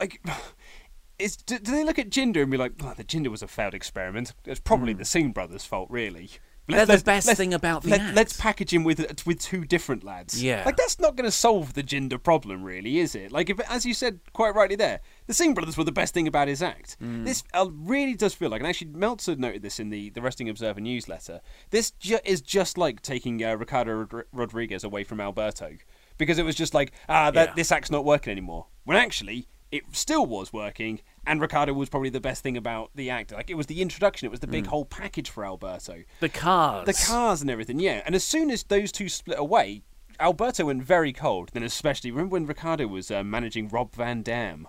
like, 0.00 0.24
is 1.18 1.36
do, 1.36 1.58
do 1.58 1.72
they 1.72 1.84
look 1.84 1.98
at 1.98 2.08
Jinder 2.08 2.40
and 2.40 2.50
be 2.50 2.56
like, 2.56 2.72
"Oh, 2.82 2.94
the 2.96 3.04
Jinder 3.04 3.28
was 3.28 3.42
a 3.42 3.48
failed 3.48 3.74
experiment"? 3.74 4.32
It's 4.46 4.60
probably 4.60 4.92
hmm. 4.92 5.00
the 5.00 5.04
Singh 5.04 5.32
brothers' 5.32 5.64
fault, 5.64 5.90
really. 5.90 6.30
They're 6.68 6.86
the 6.86 7.02
best 7.04 7.36
thing 7.36 7.52
about 7.54 7.82
the 7.82 7.90
let, 7.90 8.00
act. 8.00 8.14
Let's 8.16 8.40
package 8.40 8.72
him 8.72 8.84
with 8.84 9.26
with 9.26 9.40
two 9.40 9.64
different 9.64 10.04
lads. 10.04 10.42
Yeah. 10.42 10.62
like 10.64 10.76
that's 10.76 10.98
not 11.00 11.16
going 11.16 11.24
to 11.26 11.30
solve 11.32 11.74
the 11.74 11.82
Jinder 11.82 12.22
problem, 12.22 12.62
really, 12.62 12.98
is 13.00 13.14
it? 13.14 13.32
Like, 13.32 13.50
if 13.50 13.58
as 13.68 13.84
you 13.84 13.94
said 13.94 14.20
quite 14.32 14.54
rightly 14.54 14.76
there, 14.76 15.00
the 15.26 15.34
Singh 15.34 15.54
brothers 15.54 15.76
were 15.76 15.84
the 15.84 15.92
best 15.92 16.14
thing 16.14 16.28
about 16.28 16.48
his 16.48 16.62
act. 16.62 16.96
Mm. 17.02 17.24
This 17.24 17.42
uh, 17.52 17.66
really 17.72 18.14
does 18.14 18.32
feel 18.34 18.48
like, 18.48 18.60
and 18.60 18.68
actually 18.68 18.92
Meltzer 18.92 19.34
noted 19.36 19.62
this 19.62 19.80
in 19.80 19.90
the 19.90 20.10
the 20.10 20.22
Wrestling 20.22 20.48
Observer 20.48 20.80
newsletter. 20.80 21.40
This 21.70 21.90
ju- 21.92 22.20
is 22.24 22.40
just 22.40 22.78
like 22.78 23.02
taking 23.02 23.42
uh, 23.44 23.54
Ricardo 23.56 24.06
Rod- 24.10 24.24
Rodriguez 24.32 24.84
away 24.84 25.02
from 25.04 25.20
Alberto 25.20 25.72
because 26.16 26.38
it 26.38 26.44
was 26.44 26.54
just 26.54 26.74
like 26.74 26.92
ah, 27.08 27.30
that 27.32 27.48
Yeah. 27.48 27.54
this 27.54 27.72
act's 27.72 27.90
not 27.90 28.04
working 28.04 28.30
anymore. 28.30 28.66
When 28.84 28.96
actually. 28.96 29.48
It 29.72 29.84
still 29.92 30.26
was 30.26 30.52
working, 30.52 31.00
and 31.26 31.40
Ricardo 31.40 31.72
was 31.72 31.88
probably 31.88 32.10
the 32.10 32.20
best 32.20 32.42
thing 32.42 32.56
about 32.56 32.90
the 32.94 33.10
act. 33.10 33.32
Like 33.32 33.50
it 33.50 33.54
was 33.56 33.66
the 33.66 33.80
introduction, 33.82 34.26
it 34.26 34.30
was 34.30 34.40
the 34.40 34.46
big 34.46 34.64
Mm. 34.64 34.68
whole 34.68 34.84
package 34.84 35.30
for 35.30 35.44
Alberto. 35.44 36.02
The 36.20 36.28
cars. 36.28 36.86
The 36.86 36.92
cars 36.94 37.40
and 37.42 37.50
everything, 37.50 37.78
yeah. 37.78 38.02
And 38.06 38.14
as 38.14 38.24
soon 38.24 38.50
as 38.50 38.62
those 38.64 38.90
two 38.92 39.08
split 39.08 39.38
away, 39.38 39.82
Alberto 40.20 40.66
went 40.66 40.82
very 40.84 41.12
cold. 41.12 41.50
Then, 41.52 41.62
especially, 41.62 42.10
remember 42.10 42.34
when 42.34 42.46
Ricardo 42.46 42.86
was 42.86 43.10
uh, 43.10 43.24
managing 43.24 43.68
Rob 43.68 43.94
Van 43.94 44.22
Dam? 44.22 44.68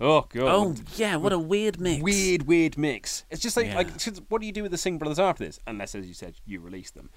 Oh, 0.00 0.26
God. 0.30 0.44
Oh, 0.46 0.74
yeah, 0.96 1.16
what 1.16 1.32
a 1.32 1.38
weird 1.38 1.80
mix. 1.80 2.02
Weird, 2.02 2.44
weird 2.46 2.78
mix. 2.78 3.24
It's 3.28 3.42
just 3.42 3.56
like, 3.56 3.66
Yeah. 3.66 3.76
like 3.76 3.88
what 4.28 4.40
do 4.40 4.46
you 4.46 4.52
do 4.52 4.62
with 4.62 4.70
the 4.70 4.78
Singh 4.78 4.98
brothers 4.98 5.18
after 5.18 5.44
this? 5.44 5.58
Unless, 5.66 5.94
as 5.96 6.06
you 6.06 6.14
said, 6.14 6.36
you 6.46 6.60
release 6.60 6.90
them. 6.92 7.10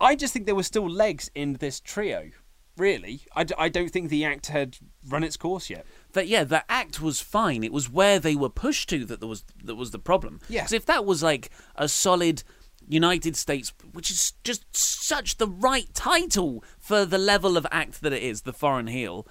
I 0.00 0.14
just 0.14 0.32
think 0.32 0.44
there 0.46 0.54
were 0.54 0.62
still 0.62 0.88
legs 0.88 1.30
in 1.34 1.54
this 1.54 1.80
trio. 1.80 2.30
Really, 2.76 3.22
I, 3.34 3.44
d- 3.44 3.54
I 3.58 3.68
don't 3.68 3.90
think 3.90 4.08
the 4.08 4.24
act 4.24 4.46
had 4.46 4.78
run 5.06 5.22
its 5.24 5.36
course 5.36 5.68
yet. 5.68 5.84
That 6.12 6.28
yeah, 6.28 6.44
the 6.44 6.64
act 6.70 7.00
was 7.00 7.20
fine. 7.20 7.64
It 7.64 7.72
was 7.72 7.88
where 7.90 8.18
they 8.18 8.34
were 8.36 8.50
pushed 8.50 8.88
to 8.90 9.04
that 9.06 9.20
there 9.20 9.28
was 9.28 9.44
that 9.64 9.76
was 9.76 9.90
the 9.92 9.98
problem. 9.98 10.40
Yeah. 10.48 10.62
'Cause 10.62 10.72
if 10.72 10.86
that 10.86 11.04
was 11.04 11.22
like 11.22 11.50
a 11.76 11.88
solid 11.88 12.42
United 12.88 13.36
States, 13.36 13.72
which 13.92 14.10
is 14.10 14.32
just 14.44 14.64
such 14.76 15.36
the 15.38 15.46
right 15.48 15.92
title 15.94 16.64
for 16.78 17.04
the 17.04 17.18
level 17.18 17.56
of 17.56 17.66
act 17.70 18.02
that 18.02 18.12
it 18.12 18.22
is, 18.22 18.42
the 18.42 18.52
foreign 18.52 18.88
heel. 18.88 19.26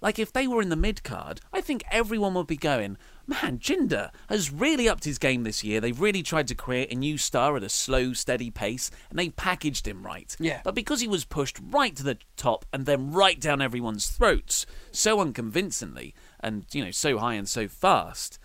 Like 0.00 0.18
if 0.18 0.32
they 0.32 0.46
were 0.46 0.62
in 0.62 0.68
the 0.68 0.76
mid 0.76 1.02
card, 1.02 1.40
I 1.52 1.60
think 1.60 1.82
everyone 1.90 2.34
would 2.34 2.46
be 2.46 2.56
going, 2.56 2.96
man, 3.26 3.58
Jinder 3.58 4.10
has 4.28 4.52
really 4.52 4.88
upped 4.88 5.04
his 5.04 5.18
game 5.18 5.42
this 5.42 5.64
year. 5.64 5.80
They've 5.80 6.00
really 6.00 6.22
tried 6.22 6.48
to 6.48 6.54
create 6.54 6.92
a 6.92 6.96
new 6.96 7.18
star 7.18 7.56
at 7.56 7.62
a 7.62 7.68
slow, 7.68 8.12
steady 8.12 8.50
pace, 8.50 8.90
and 9.10 9.18
they've 9.18 9.34
packaged 9.34 9.86
him 9.86 10.06
right. 10.06 10.34
Yeah. 10.38 10.60
But 10.64 10.74
because 10.74 11.00
he 11.00 11.08
was 11.08 11.24
pushed 11.24 11.58
right 11.70 11.94
to 11.96 12.02
the 12.02 12.18
top 12.36 12.64
and 12.72 12.86
then 12.86 13.12
right 13.12 13.40
down 13.40 13.60
everyone's 13.60 14.08
throats 14.08 14.66
so 14.92 15.20
unconvincingly 15.20 16.14
and 16.40 16.64
you 16.72 16.84
know 16.84 16.90
so 16.90 17.18
high 17.18 17.34
and 17.34 17.48
so 17.48 17.68
fast, 17.68 18.38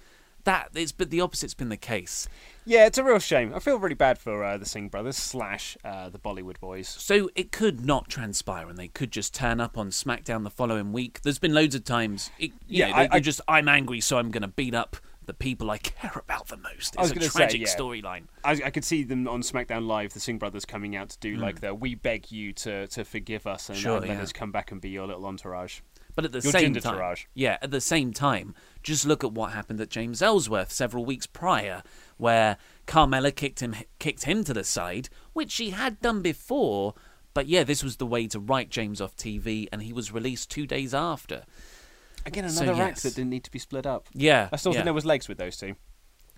that 0.44 0.70
it's 0.74 0.92
but 0.92 1.10
the 1.10 1.22
opposite's 1.22 1.54
been 1.54 1.70
the 1.70 1.78
case. 1.78 2.28
Yeah, 2.66 2.86
it's 2.86 2.98
a 2.98 3.04
real 3.04 3.20
shame. 3.20 3.54
I 3.54 3.60
feel 3.60 3.78
really 3.78 3.96
bad 3.96 4.18
for 4.18 4.44
uh, 4.44 4.58
the 4.58 4.66
Singh 4.66 4.88
brothers 4.90 5.18
slash 5.18 5.78
uh, 5.84 6.10
the 6.10 6.20
Bollywood 6.20 6.60
boys. 6.60 6.88
So 6.88 7.30
it 7.36 7.52
could 7.52 7.86
not 7.86 8.08
transpire, 8.10 8.70
and 8.70 8.78
they 8.78 8.88
could 8.88 9.12
just 9.12 9.34
turn 9.34 9.60
up 9.60 9.78
on 9.78 9.90
SmackDown 9.90 10.44
the 10.44 10.50
following 10.50 10.94
week. 10.94 11.22
There's 11.24 11.40
been 11.40 11.54
loads 11.54 11.76
of 11.76 11.84
times. 11.84 12.32
It, 12.40 12.52
you 12.68 12.80
Yeah, 12.86 12.90
know, 12.90 12.96
I, 12.96 13.10
I 13.14 13.20
just 13.20 13.42
I'm 13.48 13.68
angry, 13.68 14.00
so 14.00 14.18
I'm 14.18 14.32
going 14.32 14.44
to 14.44 14.48
beat 14.48 14.74
up 14.76 14.98
the 15.26 15.34
people 15.34 15.72
I 15.72 15.78
care 15.78 16.12
about 16.16 16.48
the 16.48 16.58
most. 16.58 16.96
It's 17.00 17.12
a 17.12 17.14
going 17.14 17.24
to 17.26 17.30
say, 17.30 17.40
tragic 17.40 17.62
yeah. 17.62 17.68
storyline. 17.68 18.24
I, 18.44 18.52
I 18.66 18.70
could 18.72 18.84
see 18.84 19.04
them 19.04 19.26
on 19.28 19.42
SmackDown 19.42 19.88
Live, 19.88 20.14
the 20.14 20.20
Singh 20.20 20.38
brothers 20.38 20.66
coming 20.66 20.96
out 20.96 21.10
to 21.10 21.18
do 21.20 21.38
Mm. 21.38 21.42
like 21.42 21.62
the 21.62 21.74
"We 21.74 21.96
beg 21.96 22.32
you 22.32 22.52
to 22.54 22.88
to 22.88 23.04
forgive 23.06 23.48
us 23.48 23.70
and 23.70 23.78
Sure, 23.78 24.00
let 24.00 24.10
yeah. 24.10 24.22
us 24.22 24.32
come 24.34 24.52
back 24.52 24.72
and 24.72 24.80
be 24.82 24.90
your 24.90 25.08
little 25.08 25.26
entourage." 25.26 25.80
But 26.16 26.26
at 26.26 26.32
the 26.32 26.42
Your 26.42 26.52
same 26.52 26.74
time, 26.76 27.16
yeah, 27.34 27.58
at 27.62 27.72
the 27.72 27.82
same 27.82 28.14
time, 28.14 28.54
just 28.84 29.06
look 29.06 29.24
at 29.24 29.32
what 29.32 29.52
happened 29.52 29.82
at 29.82 29.90
James 29.90 30.22
Ellsworth 30.22 30.72
several 30.72 31.06
weeks 31.06 31.26
prior, 31.26 31.82
where 32.18 32.58
Carmella 32.86 33.36
kicked 33.36 33.62
him 33.62 33.76
kicked 34.00 34.24
him 34.24 34.44
to 34.44 34.54
the 34.54 34.64
side, 34.64 35.10
which 35.34 35.52
she 35.52 35.72
had 35.72 36.00
done 36.02 36.22
before. 36.22 36.94
But 37.34 37.48
yeah, 37.48 37.64
this 37.64 37.84
was 37.84 37.96
the 37.98 38.06
way 38.06 38.28
to 38.28 38.40
write 38.40 38.70
James 38.70 39.02
off 39.02 39.16
TV, 39.16 39.68
and 39.72 39.82
he 39.82 39.92
was 39.92 40.12
released 40.12 40.52
two 40.52 40.68
days 40.68 40.94
after. 40.94 41.46
Again, 42.26 42.48
So, 42.50 42.62
another 42.64 42.78
yes. 42.78 42.88
act 42.90 43.04
that 43.04 43.16
didn't 43.16 43.32
need 43.32 43.44
to 43.46 43.52
be 43.52 43.60
split 43.60 43.86
up. 43.86 44.08
Yeah, 44.14 44.50
I 44.52 44.56
still 44.58 44.72
yeah. 44.72 44.78
think 44.80 44.86
there 44.86 44.94
was 44.94 45.06
legs 45.06 45.28
with 45.28 45.40
those 45.40 45.58
two. 45.58 45.76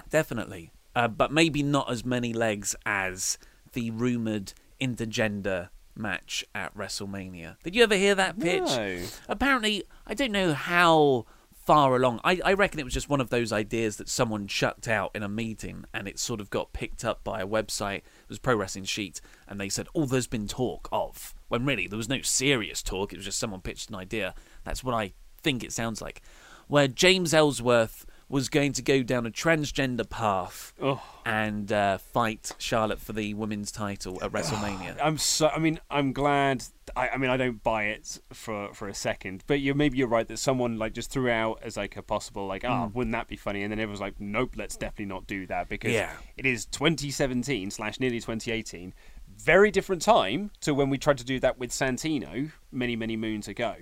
Definitely. 0.09 0.71
Uh, 0.95 1.09
but 1.09 1.31
maybe 1.31 1.61
not 1.61 1.91
as 1.91 2.05
many 2.05 2.31
legs 2.31 2.75
as 2.85 3.37
the 3.73 3.91
rumoured 3.91 4.53
intergender 4.79 5.69
match 5.97 6.45
at 6.53 6.75
WrestleMania. 6.75 7.57
Did 7.63 7.75
you 7.75 7.83
ever 7.83 7.95
hear 7.95 8.15
that 8.15 8.39
pitch? 8.39 8.63
No. 8.63 9.01
Apparently, 9.27 9.83
I 10.05 10.13
don't 10.13 10.31
know 10.31 10.53
how 10.53 11.25
far 11.65 11.95
along. 11.95 12.21
I, 12.23 12.39
I 12.45 12.53
reckon 12.53 12.79
it 12.79 12.83
was 12.83 12.93
just 12.93 13.09
one 13.09 13.19
of 13.19 13.29
those 13.29 13.51
ideas 13.51 13.97
that 13.97 14.07
someone 14.07 14.47
chucked 14.47 14.87
out 14.87 15.11
in 15.15 15.23
a 15.23 15.29
meeting 15.29 15.85
and 15.93 16.07
it 16.07 16.19
sort 16.19 16.39
of 16.39 16.51
got 16.51 16.73
picked 16.73 17.03
up 17.03 17.23
by 17.23 17.41
a 17.41 17.47
website. 17.47 17.97
It 17.97 18.29
was 18.29 18.39
Pro 18.39 18.55
Wrestling 18.55 18.85
Sheet, 18.85 19.19
and 19.47 19.59
they 19.59 19.69
said, 19.69 19.87
Oh, 19.95 20.05
there's 20.05 20.27
been 20.27 20.47
talk 20.47 20.87
of. 20.91 21.33
When 21.47 21.65
really, 21.65 21.87
there 21.87 21.97
was 21.97 22.09
no 22.09 22.21
serious 22.21 22.83
talk. 22.83 23.11
It 23.11 23.17
was 23.17 23.25
just 23.25 23.39
someone 23.39 23.61
pitched 23.61 23.89
an 23.89 23.95
idea. 23.95 24.35
That's 24.63 24.83
what 24.83 24.93
I 24.93 25.13
think 25.41 25.63
it 25.63 25.73
sounds 25.73 26.01
like. 26.01 26.21
Where 26.67 26.87
James 26.87 27.33
Ellsworth 27.33 28.05
was 28.27 28.49
going 28.49 28.73
to 28.73 28.81
go 28.81 29.03
down 29.03 29.25
a 29.25 29.29
transgender 29.31 30.09
path 30.09 30.73
Oh. 30.81 31.01
and 31.25 31.71
uh, 31.71 31.97
fight 31.99 32.53
Charlotte 32.57 32.99
for 32.99 33.13
the 33.13 33.33
women's 33.35 33.71
title 33.71 34.17
at 34.23 34.31
WrestleMania. 34.31 34.97
I'm 35.03 35.17
so. 35.17 35.47
I 35.49 35.59
mean, 35.59 35.79
I'm 35.91 36.11
glad. 36.11 36.63
I, 36.95 37.09
I 37.09 37.17
mean, 37.17 37.29
I 37.29 37.37
don't 37.37 37.61
buy 37.63 37.85
it 37.85 38.19
for 38.33 38.73
for 38.73 38.87
a 38.87 38.93
second. 38.95 39.43
But 39.47 39.59
you 39.59 39.73
maybe 39.75 39.97
you're 39.97 40.07
right 40.07 40.27
that 40.27 40.37
someone 40.39 40.77
like 40.77 40.93
just 40.93 41.11
threw 41.11 41.29
out 41.29 41.59
as 41.61 41.77
like 41.77 41.97
a 41.97 42.01
possible 42.01 42.47
like, 42.47 42.63
ah, 42.65 42.87
Mm. 42.87 42.93
wouldn't 42.95 43.11
that 43.13 43.27
be 43.27 43.35
funny? 43.35 43.61
And 43.63 43.71
then 43.71 43.79
everyone's 43.79 44.01
like, 44.01 44.19
nope, 44.19 44.53
let's 44.57 44.75
definitely 44.75 45.05
not 45.05 45.27
do 45.27 45.45
that 45.47 45.69
because 45.69 45.91
Yeah. 45.93 46.11
it 46.37 46.45
is 46.45 46.65
2017 46.65 47.69
slash 47.71 47.99
nearly 47.99 48.19
2018. 48.19 48.93
Very 49.37 49.69
different 49.69 50.01
time 50.01 50.51
to 50.61 50.73
when 50.73 50.89
we 50.89 50.97
tried 50.97 51.17
to 51.19 51.25
do 51.25 51.39
that 51.41 51.57
with 51.59 51.71
Santino 51.71 52.51
many 52.71 52.95
many 52.95 53.15
moons 53.17 53.47
ago. 53.47 53.75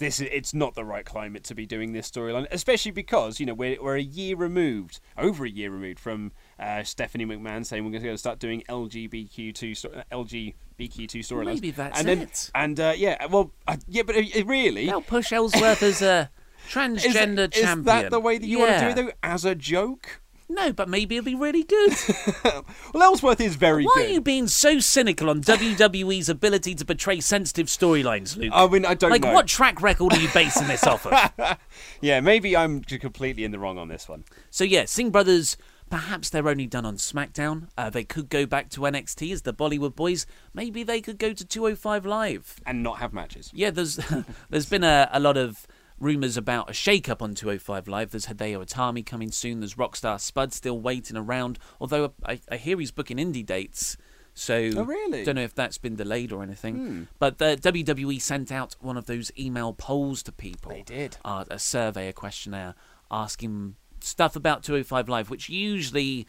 This 0.00 0.18
is, 0.18 0.28
it's 0.32 0.54
not 0.54 0.74
the 0.74 0.84
right 0.84 1.04
climate 1.04 1.44
to 1.44 1.54
be 1.54 1.66
doing 1.66 1.92
this 1.92 2.10
storyline, 2.10 2.46
especially 2.50 2.90
because 2.90 3.38
you 3.38 3.44
know 3.44 3.52
we're, 3.52 3.80
we're 3.82 3.96
a 3.96 4.02
year 4.02 4.34
removed, 4.34 4.98
over 5.18 5.44
a 5.44 5.50
year 5.50 5.70
removed 5.70 6.00
from 6.00 6.32
uh, 6.58 6.82
Stephanie 6.82 7.26
McMahon 7.26 7.66
saying 7.66 7.84
we're 7.84 7.90
going 7.90 8.02
to 8.02 8.16
start 8.16 8.38
doing 8.38 8.62
LGBTQ 8.66 9.76
sto- 9.76 9.90
uh, 9.90 10.02
LGBTQ 10.10 10.54
storylines. 11.18 11.44
Maybe 11.44 11.70
that's 11.70 11.98
and 11.98 12.08
then, 12.08 12.20
it. 12.22 12.50
And 12.54 12.80
uh, 12.80 12.94
yeah, 12.96 13.26
well, 13.26 13.52
uh, 13.68 13.76
yeah, 13.88 14.02
but 14.02 14.16
really, 14.46 14.86
They'll 14.86 15.02
push 15.02 15.32
Ellsworth 15.32 15.82
as 15.82 16.00
a 16.00 16.30
is, 16.66 16.72
transgender 16.72 17.54
is 17.54 17.60
champion. 17.60 17.84
that 17.84 18.10
the 18.10 18.20
way 18.20 18.38
that 18.38 18.46
you 18.46 18.58
want 18.58 18.72
to 18.72 18.80
do 18.80 18.86
it 18.88 18.96
though, 18.96 19.12
as 19.22 19.44
a 19.44 19.54
joke? 19.54 20.22
No, 20.50 20.72
but 20.72 20.88
maybe 20.88 21.16
it'll 21.16 21.24
be 21.24 21.34
really 21.36 21.62
good. 21.62 21.94
Well, 22.92 23.04
Ellsworth 23.04 23.40
is 23.40 23.54
very 23.54 23.84
Why 23.84 23.92
good. 23.94 24.06
are 24.06 24.12
you 24.14 24.20
being 24.20 24.48
so 24.48 24.80
cynical 24.80 25.30
on 25.30 25.42
WWE's 25.42 26.28
ability 26.28 26.74
to 26.74 26.84
portray 26.84 27.20
sensitive 27.20 27.68
storylines, 27.68 28.36
Luke? 28.36 28.50
I 28.52 28.66
mean, 28.66 28.84
I 28.84 28.94
don't 28.94 29.10
know. 29.10 29.14
like, 29.14 29.22
know. 29.22 29.32
what 29.32 29.46
track 29.46 29.80
record 29.80 30.12
are 30.12 30.18
you 30.18 30.28
basing 30.34 30.66
this 30.66 30.84
off 30.84 31.06
of? 31.06 31.56
yeah, 32.00 32.20
maybe 32.20 32.56
I'm 32.56 32.80
completely 32.80 33.44
in 33.44 33.52
the 33.52 33.60
wrong 33.60 33.78
on 33.78 33.86
this 33.86 34.08
one. 34.08 34.24
So 34.50 34.64
yeah, 34.64 34.86
Singh 34.86 35.10
Brothers. 35.10 35.56
Perhaps 35.88 36.30
they're 36.30 36.48
only 36.48 36.68
done 36.68 36.86
on 36.86 36.96
SmackDown. 36.96 37.68
Uh, 37.76 37.90
they 37.90 38.04
could 38.04 38.28
go 38.28 38.46
back 38.46 38.70
to 38.70 38.82
NXT 38.82 39.32
as 39.32 39.42
the 39.42 39.52
Bollywood 39.52 39.96
Boys. 39.96 40.24
Maybe 40.54 40.84
they 40.84 41.00
could 41.00 41.18
go 41.18 41.32
to 41.32 41.44
205 41.44 42.06
Live. 42.06 42.60
And 42.64 42.84
not 42.84 42.98
have 42.98 43.12
matches. 43.12 43.50
Yeah, 43.52 43.70
there's 43.70 43.98
there's 44.50 44.66
been 44.66 44.84
a, 44.84 45.08
a 45.12 45.18
lot 45.18 45.36
of 45.36 45.66
rumours 46.00 46.36
about 46.36 46.70
a 46.70 46.72
shake-up 46.72 47.22
on 47.22 47.34
205 47.34 47.86
Live. 47.86 48.10
There's 48.10 48.26
Hideo 48.26 48.64
Itami 48.66 49.04
coming 49.06 49.30
soon. 49.30 49.60
There's 49.60 49.74
Rockstar 49.74 50.18
Spud 50.18 50.52
still 50.52 50.80
waiting 50.80 51.16
around. 51.16 51.58
Although 51.80 52.14
I, 52.24 52.40
I 52.50 52.56
hear 52.56 52.78
he's 52.80 52.90
booking 52.90 53.18
indie 53.18 53.44
dates. 53.46 53.96
So 54.32 54.70
Oh, 54.76 54.84
really? 54.84 55.24
don't 55.24 55.34
know 55.34 55.42
if 55.42 55.54
that's 55.54 55.76
been 55.76 55.96
delayed 55.96 56.32
or 56.32 56.42
anything. 56.42 56.74
Hmm. 56.76 57.02
But 57.18 57.38
the 57.38 57.58
WWE 57.60 58.20
sent 58.20 58.50
out 58.50 58.76
one 58.80 58.96
of 58.96 59.06
those 59.06 59.30
email 59.38 59.72
polls 59.74 60.22
to 60.24 60.32
people. 60.32 60.70
They 60.72 60.82
did. 60.82 61.18
Uh, 61.24 61.44
a 61.50 61.58
survey, 61.58 62.08
a 62.08 62.12
questionnaire, 62.12 62.74
asking 63.10 63.74
stuff 64.00 64.36
about 64.36 64.62
205 64.62 65.08
Live, 65.08 65.28
which 65.30 65.48
usually 65.50 66.26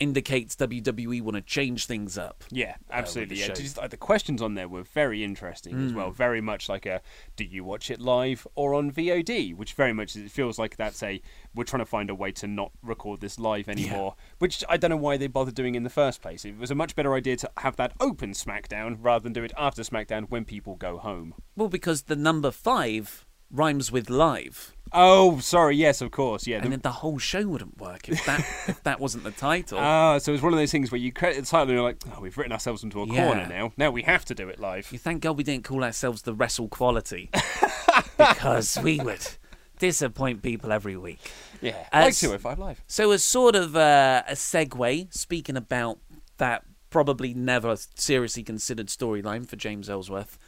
indicates 0.00 0.56
WWE 0.56 1.20
want 1.22 1.36
to 1.36 1.42
change 1.42 1.86
things 1.86 2.16
up. 2.18 2.42
Yeah, 2.50 2.76
uh, 2.90 2.94
absolutely. 2.94 3.36
the 3.36 3.40
yeah, 3.42 3.48
just, 3.54 3.76
like, 3.76 3.90
the 3.90 3.96
questions 3.96 4.40
on 4.42 4.54
there 4.54 4.66
were 4.66 4.82
very 4.82 5.22
interesting 5.22 5.74
as 5.84 5.92
Mm. 5.92 5.94
well. 5.96 6.10
Very 6.10 6.40
much 6.40 6.68
like 6.68 6.86
a, 6.86 7.02
do 7.36 7.44
you 7.44 7.62
watch 7.62 7.90
it 7.90 8.00
live 8.00 8.46
or 8.54 8.74
on 8.74 8.90
VOD? 8.90 9.54
Which 9.54 9.74
very 9.74 9.92
much 9.92 10.16
it 10.16 10.30
feels 10.30 10.58
like 10.58 10.76
that's 10.76 11.02
a 11.02 11.20
we're 11.54 11.64
trying 11.64 11.82
to 11.82 11.86
find 11.86 12.08
a 12.10 12.14
way 12.14 12.32
to 12.32 12.46
not 12.46 12.72
record 12.82 13.20
this 13.20 13.38
live 13.38 13.68
anymore. 13.68 14.14
Which 14.38 14.64
I 14.68 14.76
don't 14.76 14.90
know 14.90 14.96
why 14.96 15.16
they 15.18 15.26
bothered 15.26 15.54
doing 15.54 15.74
in 15.74 15.82
the 15.82 15.90
first 15.90 16.22
place. 16.22 16.44
It 16.44 16.56
was 16.58 16.70
a 16.70 16.74
much 16.74 16.96
better 16.96 17.14
idea 17.14 17.36
to 17.36 17.50
have 17.58 17.76
that 17.76 17.92
open 18.00 18.30
SmackDown 18.32 18.96
rather 19.00 19.22
than 19.22 19.32
do 19.34 19.44
it 19.44 19.52
after 19.58 19.82
SmackDown 19.82 20.30
when 20.30 20.44
people 20.44 20.76
go 20.76 20.96
home. 20.98 21.34
Well, 21.56 21.68
because 21.68 22.02
the 22.02 22.16
number 22.16 22.50
five 22.50 23.26
rhymes 23.50 23.92
with 23.92 24.08
live. 24.08 24.74
Oh, 24.92 25.38
sorry. 25.40 25.76
Yes, 25.76 26.00
of 26.00 26.10
course. 26.10 26.46
Yeah. 26.46 26.56
and 26.56 26.66
the- 26.66 26.70
then 26.70 26.80
the 26.82 26.90
whole 26.90 27.18
show 27.18 27.46
wouldn't 27.46 27.78
work 27.78 28.08
if 28.08 28.24
that 28.26 28.40
if 28.68 28.82
that 28.84 28.98
wasn't 29.00 29.24
the 29.24 29.30
title. 29.30 29.78
Ah, 29.80 30.18
so 30.18 30.32
it's 30.32 30.42
one 30.42 30.52
of 30.52 30.58
those 30.58 30.72
things 30.72 30.90
where 30.90 30.98
you 31.00 31.12
credit 31.12 31.40
the 31.40 31.46
title 31.46 31.68
and 31.68 31.72
you're 31.72 31.82
like, 31.82 31.98
oh, 32.16 32.20
we've 32.20 32.36
written 32.36 32.52
ourselves 32.52 32.82
into 32.82 33.02
a 33.02 33.06
Yeah. 33.06 33.26
corner 33.26 33.46
now. 33.46 33.72
Now 33.76 33.90
we 33.90 34.02
have 34.02 34.24
to 34.26 34.34
do 34.34 34.48
it 34.48 34.58
live. 34.58 34.90
you 34.92 34.98
thank 34.98 35.22
God 35.22 35.36
we 35.36 35.44
didn't 35.44 35.64
call 35.64 35.84
ourselves 35.84 36.22
the 36.22 36.34
Wrestle 36.34 36.68
Quality 36.68 37.30
because 38.18 38.78
we 38.82 38.98
would 39.00 39.26
disappoint 39.78 40.42
people 40.42 40.72
every 40.72 40.96
week. 40.96 41.20
Yeah, 41.60 41.72
Uh, 41.92 42.00
like 42.00 42.08
s- 42.08 42.20
205 42.20 42.58
Live. 42.58 42.82
So, 42.86 43.10
as 43.12 43.22
sort 43.22 43.54
of 43.56 43.76
uh, 43.76 44.22
a 44.28 44.32
segue, 44.32 45.12
speaking 45.14 45.56
about 45.56 45.98
that 46.38 46.64
probably 46.90 47.32
never 47.34 47.76
seriously 47.94 48.42
considered 48.42 48.88
storyline 48.88 49.46
for 49.46 49.56
James 49.56 49.88
Ellsworth. 49.88 50.38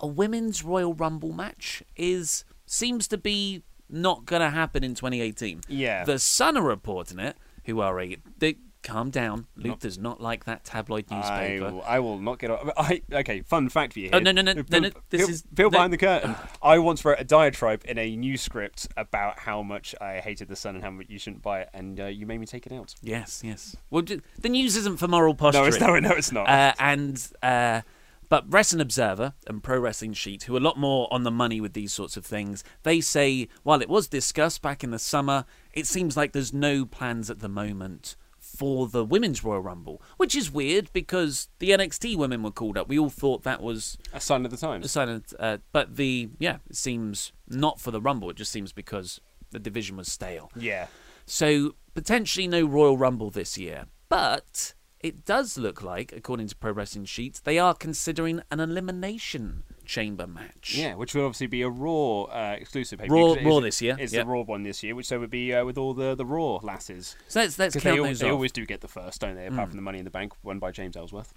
A 0.00 0.06
women's 0.06 0.62
Royal 0.62 0.92
Rumble 0.92 1.32
match 1.32 1.82
is 1.96 2.44
seems 2.66 3.08
to 3.08 3.16
be 3.16 3.62
not 3.88 4.24
going 4.24 4.40
to 4.42 4.50
happen 4.50 4.82
in 4.84 4.94
2018. 4.94 5.62
Yeah. 5.68 6.04
The 6.04 6.18
Sun 6.18 6.56
are 6.56 6.62
reporting 6.62 7.18
it, 7.18 7.36
who 7.64 7.80
are 7.80 8.00
a. 8.00 8.16
They, 8.38 8.56
calm 8.82 9.10
down. 9.10 9.46
Luke 9.56 9.80
does 9.80 9.98
not 9.98 10.20
like 10.20 10.44
that 10.44 10.62
tabloid 10.62 11.06
I 11.10 11.16
newspaper. 11.16 11.72
will, 11.72 11.82
I 11.84 11.98
will 11.98 12.20
not 12.20 12.38
get 12.38 12.52
off. 12.52 12.70
I, 12.76 13.02
okay, 13.12 13.40
fun 13.40 13.68
fact 13.68 13.94
for 13.94 13.98
you 13.98 14.10
Oh, 14.12 14.18
here. 14.18 14.20
no, 14.20 14.30
no, 14.30 14.42
no, 14.42 14.52
no, 14.52 14.62
Bill- 14.62 14.80
no, 14.82 14.90
this 15.10 15.20
Bill- 15.22 15.28
is- 15.30 15.44
no. 15.58 15.70
behind 15.70 15.92
the 15.92 15.96
curtain. 15.98 16.36
I 16.62 16.78
once 16.78 17.04
wrote 17.04 17.18
a 17.18 17.24
diatribe 17.24 17.82
in 17.84 17.98
a 17.98 18.14
news 18.14 18.42
script 18.42 18.86
about 18.96 19.40
how 19.40 19.64
much 19.64 19.96
I 20.00 20.20
hated 20.20 20.46
the 20.46 20.54
Sun 20.54 20.76
and 20.76 20.84
how 20.84 20.92
much 20.92 21.06
you 21.08 21.18
shouldn't 21.18 21.42
buy 21.42 21.62
it, 21.62 21.70
and 21.74 21.98
uh, 21.98 22.04
you 22.06 22.26
made 22.26 22.38
me 22.38 22.46
take 22.46 22.64
it 22.64 22.70
out. 22.72 22.94
Yes, 23.02 23.42
yes. 23.44 23.74
Well, 23.90 24.02
the 24.02 24.48
news 24.48 24.76
isn't 24.76 24.98
for 24.98 25.08
moral 25.08 25.34
posturing. 25.34 25.64
No, 25.64 25.68
it's 25.68 25.80
no, 25.80 25.98
no, 25.98 26.10
it's 26.12 26.30
not. 26.30 26.48
Uh, 26.48 26.72
and 26.78 27.28
uh, 27.42 27.80
but 28.28 28.44
Wrestling 28.48 28.80
Observer 28.80 29.34
and 29.46 29.62
Pro 29.62 29.78
Wrestling 29.78 30.12
Sheet, 30.12 30.44
who 30.44 30.54
are 30.54 30.58
a 30.58 30.62
lot 30.62 30.78
more 30.78 31.08
on 31.12 31.22
the 31.22 31.30
money 31.30 31.60
with 31.60 31.72
these 31.72 31.92
sorts 31.92 32.16
of 32.16 32.24
things, 32.24 32.64
they 32.82 33.00
say 33.00 33.48
while 33.62 33.80
it 33.80 33.88
was 33.88 34.08
discussed 34.08 34.62
back 34.62 34.82
in 34.82 34.90
the 34.90 34.98
summer, 34.98 35.44
it 35.72 35.86
seems 35.86 36.16
like 36.16 36.32
there's 36.32 36.52
no 36.52 36.84
plans 36.84 37.30
at 37.30 37.40
the 37.40 37.48
moment 37.48 38.16
for 38.38 38.86
the 38.86 39.04
women's 39.04 39.42
Royal 39.44 39.60
Rumble, 39.60 40.00
which 40.16 40.34
is 40.34 40.50
weird 40.50 40.92
because 40.92 41.48
the 41.58 41.70
NXT 41.70 42.16
women 42.16 42.42
were 42.42 42.50
called 42.50 42.78
up. 42.78 42.88
We 42.88 42.98
all 42.98 43.10
thought 43.10 43.42
that 43.42 43.62
was 43.62 43.98
a 44.12 44.20
sign 44.20 44.44
of 44.44 44.50
the 44.50 44.56
times. 44.56 44.84
a 44.84 44.88
sign 44.88 45.08
of, 45.08 45.24
uh, 45.38 45.58
but 45.72 45.96
the 45.96 46.30
yeah, 46.38 46.58
it 46.70 46.76
seems 46.76 47.32
not 47.48 47.80
for 47.80 47.90
the 47.90 48.00
Rumble. 48.00 48.30
It 48.30 48.36
just 48.36 48.52
seems 48.52 48.72
because 48.72 49.20
the 49.50 49.58
division 49.58 49.96
was 49.96 50.10
stale. 50.10 50.50
Yeah. 50.56 50.86
So 51.26 51.74
potentially 51.94 52.46
no 52.46 52.64
Royal 52.64 52.96
Rumble 52.96 53.30
this 53.30 53.58
year. 53.58 53.86
But 54.08 54.74
it 55.06 55.24
does 55.24 55.56
look 55.58 55.82
like, 55.82 56.12
according 56.12 56.48
to 56.48 56.56
Pro 56.56 56.72
Wrestling 56.72 57.04
Sheet, 57.04 57.40
they 57.44 57.58
are 57.58 57.74
considering 57.74 58.42
an 58.50 58.60
elimination 58.60 59.62
chamber 59.84 60.26
match. 60.26 60.74
Yeah, 60.76 60.94
which 60.94 61.14
will 61.14 61.24
obviously 61.24 61.46
be 61.46 61.62
a 61.62 61.68
Raw 61.68 62.22
uh, 62.24 62.56
exclusive. 62.58 63.00
Raw- 63.08 63.34
Raw 63.42 63.58
is- 63.58 63.62
this 63.64 63.82
year, 63.82 63.96
It's 63.98 64.12
yep. 64.12 64.24
the 64.26 64.30
Raw 64.30 64.42
one 64.42 64.62
this 64.64 64.82
year, 64.82 64.94
which 64.94 65.06
so 65.06 65.18
would 65.20 65.30
be 65.30 65.54
uh, 65.54 65.64
with 65.64 65.78
all 65.78 65.94
the, 65.94 66.14
the 66.14 66.26
Raw 66.26 66.56
lasses. 66.62 67.16
So 67.28 67.40
let's 67.40 67.58
let's 67.58 67.74
count 67.76 67.96
they, 67.96 68.02
those 68.08 68.18
they 68.20 68.26
off. 68.28 68.32
always 68.34 68.52
do 68.52 68.66
get 68.66 68.80
the 68.80 68.88
first, 68.88 69.20
don't 69.20 69.34
they? 69.36 69.46
Apart 69.46 69.68
Mm. 69.68 69.70
from 69.70 69.76
the 69.76 69.82
Money 69.82 69.98
in 69.98 70.04
the 70.04 70.10
Bank 70.10 70.32
won 70.42 70.58
by 70.58 70.70
James 70.72 70.96
Ellsworth. 70.96 71.32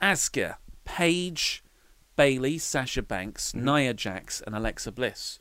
Asuka, 0.00 0.56
Paige, 0.84 1.62
Bayley, 2.16 2.58
Sasha 2.58 3.02
Banks, 3.02 3.52
Mm-hmm. 3.52 3.64
Nia 3.66 3.94
Jax, 3.94 4.40
and 4.46 4.54
Alexa 4.54 4.92
Bliss. 4.92 5.38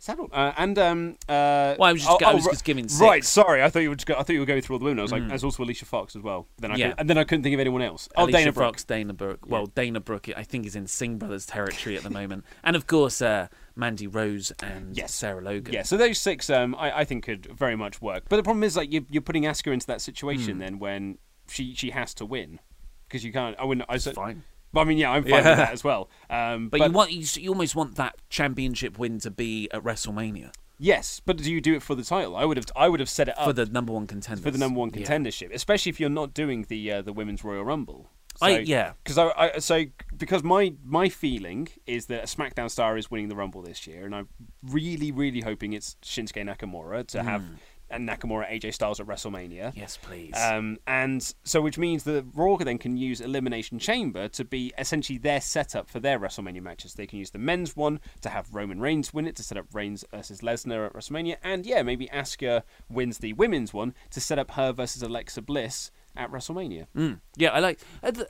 Is 0.00 0.06
that 0.06 0.18
all? 0.20 0.28
Uh, 0.32 0.52
and 0.56 0.78
um, 0.78 1.16
uh, 1.28 1.74
Well, 1.78 1.88
I 1.88 1.92
was 1.92 2.04
just- 2.04 2.22
I 2.22 2.32
was 2.32 2.44
just 2.44 2.64
giving 2.64 2.88
six. 2.88 3.00
Right, 3.00 3.24
sorry, 3.24 3.64
I 3.64 3.68
thought 3.68 3.80
you 3.80 3.88
were. 3.88 3.96
Just 3.96 4.06
go, 4.06 4.14
I 4.14 4.18
thought 4.22 4.32
you 4.32 4.38
were 4.38 4.46
going 4.46 4.62
through 4.62 4.76
all 4.76 4.78
the 4.78 4.84
women. 4.84 5.00
I 5.00 5.02
was 5.02 5.10
like, 5.10 5.22
Mm. 5.22 5.28
there's 5.30 5.42
also 5.42 5.64
Alicia 5.64 5.86
Fox 5.86 6.14
as 6.14 6.22
well. 6.22 6.46
Then 6.58 6.70
I 6.70 6.76
Yeah. 6.76 6.88
could, 6.90 7.00
and 7.00 7.10
then 7.10 7.18
I 7.18 7.24
couldn't 7.24 7.42
think 7.42 7.54
of 7.54 7.58
anyone 7.60 7.82
else. 7.82 8.08
Oh, 8.16 8.22
Alicia 8.24 8.38
Dana 8.38 8.52
Brooke. 8.52 8.64
Fox, 8.74 8.84
Dana 8.84 9.12
Brooke. 9.12 9.40
Well, 9.48 9.66
Dana 9.66 9.98
Brooke, 9.98 10.28
I 10.36 10.44
think, 10.44 10.66
is 10.66 10.76
in 10.76 10.86
Singh 10.86 11.18
Brothers 11.18 11.46
territory 11.46 11.96
at 11.96 12.04
the 12.04 12.10
moment, 12.10 12.44
and 12.62 12.76
of 12.76 12.86
course, 12.86 13.20
uh, 13.20 13.48
Mandy 13.74 14.06
Rose 14.06 14.52
and 14.62 14.96
Yes. 14.96 15.12
Sarah 15.14 15.42
Logan. 15.42 15.74
Yeah, 15.74 15.82
so 15.82 15.96
those 15.96 16.18
six, 16.20 16.48
um, 16.48 16.76
I, 16.78 17.00
I 17.00 17.04
think 17.04 17.24
could 17.24 17.46
very 17.46 17.74
much 17.76 18.00
work. 18.00 18.24
But 18.28 18.36
the 18.36 18.42
problem 18.44 18.62
is, 18.62 18.76
like, 18.76 18.92
you, 18.92 19.04
you're 19.10 19.20
putting 19.22 19.42
Asuka 19.44 19.72
into 19.72 19.86
that 19.88 20.00
situation 20.00 20.54
Hmm. 20.54 20.58
then 20.60 20.78
when 20.78 21.18
she 21.48 21.74
she 21.74 21.90
has 21.90 22.14
to 22.14 22.24
win 22.24 22.60
because 23.08 23.24
you 23.24 23.32
can't. 23.32 23.56
I 23.58 23.64
wouldn't. 23.64 23.84
I 23.88 23.96
said, 23.96 24.14
fine. 24.14 24.44
But 24.72 24.80
I 24.82 24.84
mean, 24.84 24.98
yeah, 24.98 25.10
I'm 25.10 25.22
fine 25.22 25.30
Yeah. 25.32 25.36
with 25.50 25.58
that 25.58 25.72
as 25.72 25.82
well. 25.84 26.08
Um, 26.30 26.68
But, 26.68 26.80
you 26.80 26.90
want 26.90 27.10
you, 27.12 27.24
you 27.42 27.50
almost 27.50 27.74
want 27.74 27.96
that 27.96 28.16
championship 28.28 28.98
win 28.98 29.18
to 29.20 29.30
be 29.30 29.68
at 29.72 29.82
WrestleMania 29.82 30.52
yes, 30.80 31.20
but 31.26 31.36
do 31.38 31.52
you 31.52 31.60
do 31.60 31.74
it 31.74 31.82
for 31.82 31.96
the 31.96 32.04
title? 32.04 32.36
I 32.36 32.44
would 32.44 32.56
have. 32.56 32.66
I 32.76 32.88
would 32.88 33.00
have 33.00 33.08
set 33.08 33.28
it 33.28 33.36
up 33.36 33.46
for 33.46 33.52
the 33.52 33.66
number 33.66 33.92
one 33.92 34.06
contender. 34.06 34.40
for 34.40 34.52
the 34.52 34.58
number 34.58 34.78
one 34.78 34.90
Yeah. 34.94 35.00
contendership, 35.06 35.52
especially 35.52 35.90
if 35.90 35.98
you're 35.98 36.08
not 36.08 36.34
doing 36.34 36.66
the 36.68 36.92
uh, 36.92 37.02
the 37.02 37.12
women's 37.12 37.42
Royal 37.42 37.64
Rumble. 37.64 38.10
I- 38.40 38.58
yeah. 38.60 38.92
because 39.02 39.18
I, 39.18 39.32
I 39.36 39.58
so 39.58 39.86
because 40.16 40.44
my 40.44 40.74
my 40.84 41.08
feeling 41.08 41.66
is 41.86 42.06
that 42.06 42.20
a 42.22 42.26
SmackDown 42.26 42.70
star 42.70 42.96
is 42.96 43.10
winning 43.10 43.28
the 43.28 43.34
Rumble 43.34 43.62
this 43.62 43.88
year, 43.88 44.04
and 44.06 44.14
I'm 44.14 44.28
really 44.62 45.10
really 45.10 45.40
hoping 45.40 45.72
it's 45.72 45.96
Shinsuke 46.02 46.44
Nakamura 46.46 47.04
to 47.08 47.24
have 47.24 47.40
Mm. 47.42 47.56
And 47.90 48.08
Nakamura 48.08 48.50
AJ 48.50 48.74
Styles 48.74 49.00
at 49.00 49.06
WrestleMania. 49.06 49.72
Yes, 49.74 49.98
please. 50.00 50.34
Um, 50.36 50.78
and 50.86 51.34
so, 51.44 51.60
which 51.60 51.78
means 51.78 52.04
that 52.04 52.24
Raw 52.34 52.56
then 52.56 52.78
can 52.78 52.96
use 52.96 53.20
Elimination 53.20 53.78
Chamber 53.78 54.28
to 54.28 54.44
be 54.44 54.72
essentially 54.78 55.18
their 55.18 55.40
setup 55.40 55.88
for 55.88 56.00
their 56.00 56.18
WrestleMania 56.18 56.62
matches. 56.62 56.94
They 56.94 57.06
can 57.06 57.18
use 57.18 57.30
the 57.30 57.38
men's 57.38 57.76
one 57.76 58.00
to 58.22 58.28
have 58.28 58.54
Roman 58.54 58.80
Reigns 58.80 59.14
win 59.14 59.26
it 59.26 59.36
to 59.36 59.42
set 59.42 59.58
up 59.58 59.66
Reigns 59.72 60.04
versus 60.10 60.40
Lesnar 60.40 60.86
at 60.86 60.92
WrestleMania, 60.92 61.36
and 61.42 61.64
yeah, 61.64 61.82
maybe 61.82 62.06
Asuka 62.08 62.62
wins 62.88 63.18
the 63.18 63.32
women's 63.34 63.72
one 63.72 63.94
to 64.10 64.20
set 64.20 64.38
up 64.38 64.52
her 64.52 64.72
versus 64.72 65.02
Alexa 65.02 65.42
Bliss 65.42 65.90
at 66.16 66.30
WrestleMania. 66.30 66.86
Mm. 66.96 67.20
Yeah, 67.36 67.50
I 67.50 67.60
like 67.60 67.80
uh, 68.02 68.10
the, 68.10 68.28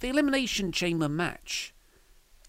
the 0.00 0.08
elimination 0.08 0.72
chamber 0.72 1.08
match. 1.08 1.74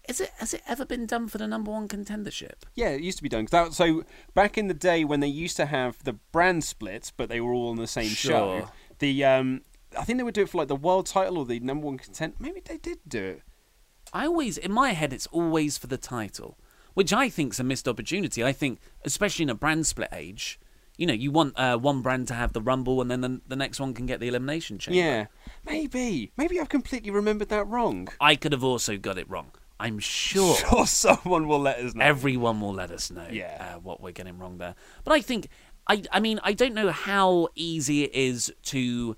Is 0.08 0.20
it 0.20 0.30
has 0.38 0.54
it 0.54 0.62
ever 0.66 0.84
been 0.84 1.06
done 1.06 1.28
for 1.28 1.38
the 1.38 1.46
number 1.46 1.70
one 1.70 1.86
contendership? 1.86 2.64
Yeah, 2.74 2.88
it 2.88 3.02
used 3.02 3.18
to 3.18 3.22
be 3.22 3.28
done. 3.28 3.46
That, 3.50 3.74
so 3.74 4.04
back 4.34 4.58
in 4.58 4.66
the 4.68 4.74
day 4.74 5.04
when 5.04 5.20
they 5.20 5.28
used 5.28 5.56
to 5.58 5.66
have 5.66 6.02
the 6.04 6.14
brand 6.14 6.64
splits, 6.64 7.10
but 7.10 7.28
they 7.28 7.40
were 7.40 7.52
all 7.52 7.70
on 7.70 7.76
the 7.76 7.86
same 7.86 8.08
show, 8.08 8.68
the 8.98 9.24
um, 9.24 9.62
I 9.98 10.04
think 10.04 10.18
they 10.18 10.22
would 10.22 10.34
do 10.34 10.42
it 10.42 10.48
for 10.48 10.58
like 10.58 10.68
the 10.68 10.76
world 10.76 11.06
title 11.06 11.38
or 11.38 11.44
the 11.44 11.60
number 11.60 11.86
one 11.86 11.98
content. 11.98 12.36
Maybe 12.38 12.60
they 12.64 12.78
did 12.78 12.98
do 13.06 13.22
it. 13.22 13.42
I 14.12 14.26
always, 14.26 14.58
in 14.58 14.72
my 14.72 14.90
head, 14.92 15.12
it's 15.12 15.26
always 15.28 15.78
for 15.78 15.86
the 15.86 15.96
title, 15.96 16.58
which 16.94 17.12
I 17.12 17.28
think's 17.28 17.60
a 17.60 17.64
missed 17.64 17.86
opportunity. 17.86 18.42
I 18.42 18.52
think, 18.52 18.80
especially 19.04 19.44
in 19.44 19.50
a 19.50 19.54
brand 19.54 19.86
split 19.86 20.08
age, 20.12 20.58
you 20.96 21.06
know, 21.06 21.14
you 21.14 21.30
want 21.30 21.58
uh, 21.58 21.78
one 21.78 22.02
brand 22.02 22.28
to 22.28 22.34
have 22.34 22.52
the 22.52 22.60
rumble, 22.60 23.00
and 23.00 23.10
then 23.10 23.20
the, 23.20 23.40
the 23.48 23.56
next 23.56 23.80
one 23.80 23.94
can 23.94 24.06
get 24.06 24.20
the 24.20 24.28
elimination 24.28 24.78
chamber. 24.78 24.98
Yeah, 24.98 25.26
maybe. 25.64 26.32
Maybe 26.36 26.60
I've 26.60 26.68
completely 26.68 27.10
remembered 27.10 27.48
that 27.48 27.66
wrong. 27.66 28.08
I 28.20 28.34
could 28.34 28.52
have 28.52 28.64
also 28.64 28.98
got 28.98 29.16
it 29.16 29.28
wrong. 29.30 29.52
I'm 29.80 29.98
sure. 29.98 30.54
Sure, 30.56 30.86
someone 30.86 31.48
will 31.48 31.58
let 31.60 31.78
us 31.78 31.94
know. 31.94 32.04
Everyone 32.04 32.60
will 32.60 32.74
let 32.74 32.90
us 32.90 33.10
know 33.10 33.26
Yeah. 33.30 33.74
uh, 33.76 33.78
what 33.80 34.00
we're 34.00 34.12
getting 34.12 34.38
wrong 34.38 34.58
there. 34.58 34.74
But 35.04 35.12
I 35.14 35.20
think, 35.22 35.48
I, 35.88 36.02
I 36.12 36.20
mean, 36.20 36.38
I 36.44 36.52
don't 36.52 36.74
know 36.74 36.90
how 36.90 37.48
easy 37.54 38.04
it 38.04 38.14
is 38.14 38.52
to 38.64 39.16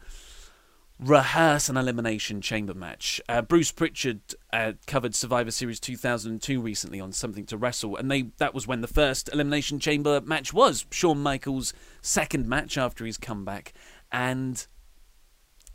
rehearse 1.01 1.68
an 1.68 1.77
elimination 1.77 2.40
chamber 2.40 2.75
match. 2.75 3.20
Uh, 3.29 3.42
Bruce 3.42 3.72
Pritchard 3.72 4.20
uh, 4.53 4.72
covered 4.87 5.14
Survivor 5.14 5.51
Series 5.51 5.81
2002 5.81 6.61
recently 6.61 7.01
on 7.01 7.11
Something 7.12 7.44
to 7.46 7.57
Wrestle, 7.57 7.96
and 7.96 8.09
they 8.11 8.31
that 8.38 8.55
was 8.55 8.66
when 8.68 8.83
the 8.83 8.87
first 8.87 9.29
elimination 9.33 9.81
chamber 9.81 10.20
match 10.20 10.53
was 10.53 10.87
Shawn 10.92 11.18
Michaels' 11.20 11.72
second 12.03 12.46
match 12.46 12.79
after 12.79 13.05
his 13.05 13.18
comeback, 13.18 13.72
and 14.12 14.64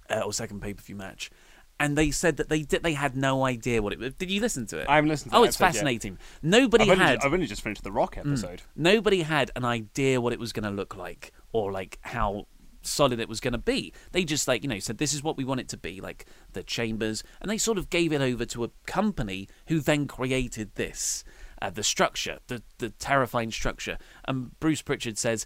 uh, 0.10 0.22
or 0.22 0.32
second 0.32 0.62
pay 0.62 0.74
per 0.74 0.82
view 0.82 0.96
match. 0.96 1.30
And 1.80 1.96
they 1.98 2.10
said 2.10 2.38
that 2.38 2.50
they 2.50 2.64
did, 2.64 2.82
they 2.82 2.94
had 2.94 3.16
no 3.16 3.46
idea 3.46 3.82
what 3.84 3.94
it 3.94 4.00
was. 4.00 4.14
Did 4.16 4.32
you 4.32 4.42
listen 4.42 4.66
to 4.68 4.80
it? 4.80 4.90
I 4.90 4.96
haven't 4.96 5.10
listened 5.10 5.32
to 5.32 5.38
Oh, 5.38 5.44
it's 5.44 5.60
episode 5.62 5.78
fascinating. 5.78 6.18
Nobody 6.42 6.86
I've 6.86 6.90
only, 6.92 7.04
had. 7.06 7.20
I've 7.24 7.34
only 7.34 7.46
just 7.46 7.62
finished 7.62 7.84
the 7.84 7.92
Rock 7.92 8.16
Mm. 8.16 8.22
episode. 8.32 8.64
Nobody 8.76 9.22
had 9.22 9.52
an 9.56 9.64
idea 9.64 10.20
what 10.20 10.34
it 10.34 10.40
was 10.40 10.52
going 10.54 10.64
to 10.64 10.72
look 10.72 10.96
like 10.96 11.32
or 11.52 11.72
like 11.72 12.00
how 12.02 12.48
solid 12.82 13.20
it 13.20 13.30
was 13.30 13.40
going 13.40 13.52
to 13.52 13.58
be. 13.60 13.94
They 14.12 14.24
just 14.24 14.48
like, 14.48 14.64
you 14.64 14.70
know, 14.70 14.80
said 14.80 14.98
this 14.98 15.14
is 15.14 15.22
what 15.22 15.38
we 15.38 15.44
want 15.46 15.60
it 15.60 15.68
to 15.70 15.78
be, 15.78 16.02
like 16.02 16.26
the 16.54 16.64
chambers, 16.64 17.24
and 17.42 17.50
they 17.52 17.58
sort 17.60 17.78
of 17.78 17.90
gave 17.92 18.12
it 18.12 18.22
over 18.22 18.46
to 18.46 18.64
a 18.64 18.70
company 18.88 19.48
who 19.68 19.80
then 19.80 20.08
created 20.08 20.74
this, 20.76 21.24
uh, 21.62 21.70
the 21.70 21.84
structure, 21.84 22.40
the 22.48 22.64
the 22.80 22.90
terrifying 22.90 23.52
structure. 23.52 23.98
And 24.26 24.58
Bruce 24.60 24.82
Pritchard 24.82 25.18
says 25.20 25.46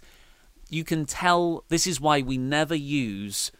you 0.70 0.84
can 0.84 1.04
tell 1.04 1.64
this 1.68 1.86
is 1.86 2.00
why 2.00 2.22
we 2.22 2.38
never 2.38 2.74
use 2.74 3.52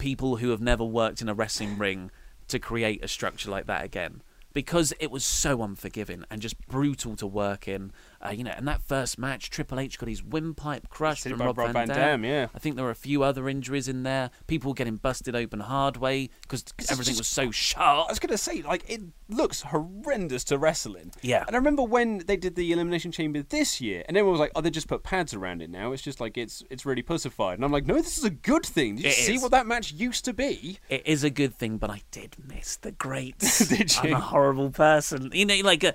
people 0.00 0.36
who 0.36 0.50
have 0.50 0.60
never 0.60 0.82
worked 0.84 1.20
in 1.20 1.28
a 1.28 1.34
wrestling 1.34 1.78
ring 1.78 2.10
to 2.48 2.58
create 2.58 3.04
a 3.04 3.08
structure 3.08 3.50
like 3.50 3.66
that 3.66 3.84
again 3.84 4.22
because 4.52 4.92
it 4.98 5.10
was 5.10 5.24
so 5.24 5.62
unforgiving 5.62 6.24
and 6.30 6.42
just 6.42 6.58
brutal 6.66 7.14
to 7.16 7.26
work 7.26 7.68
in. 7.68 7.92
Uh, 8.22 8.30
you 8.30 8.44
know, 8.44 8.52
and 8.54 8.68
that 8.68 8.82
first 8.82 9.18
match, 9.18 9.48
Triple 9.48 9.80
H 9.80 9.98
got 9.98 10.06
his 10.08 10.22
windpipe 10.22 10.90
crushed 10.90 11.22
from 11.22 11.38
Rob, 11.40 11.56
Rob 11.56 11.72
Van, 11.72 11.86
Van 11.86 11.96
Dam. 11.96 12.24
Yeah. 12.24 12.48
I 12.54 12.58
think 12.58 12.76
there 12.76 12.84
were 12.84 12.90
a 12.90 12.94
few 12.94 13.22
other 13.22 13.48
injuries 13.48 13.88
in 13.88 14.02
there. 14.02 14.30
People 14.46 14.74
getting 14.74 14.96
busted 14.96 15.34
open 15.34 15.60
hard 15.60 15.96
way 15.96 16.28
because 16.42 16.62
everything 16.90 17.12
just- 17.14 17.20
was 17.20 17.28
so 17.28 17.50
sharp. 17.50 18.08
I 18.08 18.12
was 18.12 18.18
going 18.18 18.30
to 18.30 18.36
say, 18.36 18.60
like, 18.60 18.84
it 18.90 19.00
looks 19.30 19.62
horrendous 19.62 20.44
to 20.44 20.58
wrestling. 20.58 21.12
Yeah. 21.22 21.44
And 21.46 21.56
I 21.56 21.58
remember 21.58 21.82
when 21.82 22.18
they 22.18 22.36
did 22.36 22.56
the 22.56 22.70
Elimination 22.72 23.10
Chamber 23.10 23.42
this 23.42 23.80
year, 23.80 24.04
and 24.06 24.16
everyone 24.18 24.32
was 24.32 24.40
like, 24.40 24.52
oh, 24.54 24.60
they 24.60 24.70
just 24.70 24.88
put 24.88 25.02
pads 25.02 25.32
around 25.32 25.62
it 25.62 25.70
now. 25.70 25.92
It's 25.92 26.02
just 26.02 26.20
like, 26.20 26.36
it's 26.36 26.62
it's 26.68 26.84
really 26.84 27.02
pussified. 27.02 27.54
And 27.54 27.64
I'm 27.64 27.72
like, 27.72 27.86
no, 27.86 27.94
this 27.94 28.18
is 28.18 28.24
a 28.24 28.30
good 28.30 28.66
thing. 28.66 28.96
Did 28.96 29.04
you 29.04 29.10
It 29.10 29.14
see 29.14 29.34
is. 29.36 29.42
what 29.42 29.52
that 29.52 29.66
match 29.66 29.92
used 29.92 30.26
to 30.26 30.34
be? 30.34 30.78
It 30.90 31.06
is 31.06 31.24
a 31.24 31.30
good 31.30 31.54
thing, 31.56 31.78
but 31.78 31.88
I 31.88 32.02
did 32.10 32.36
miss 32.46 32.76
the 32.76 32.92
greats. 32.92 33.66
Did 33.68 33.94
you? 33.96 34.10
I'm 34.10 34.12
a 34.16 34.20
horrible 34.20 34.68
person. 34.70 35.30
You 35.32 35.46
know, 35.46 35.56
like 35.64 35.82
uh, 35.84 35.88
m- 35.88 35.94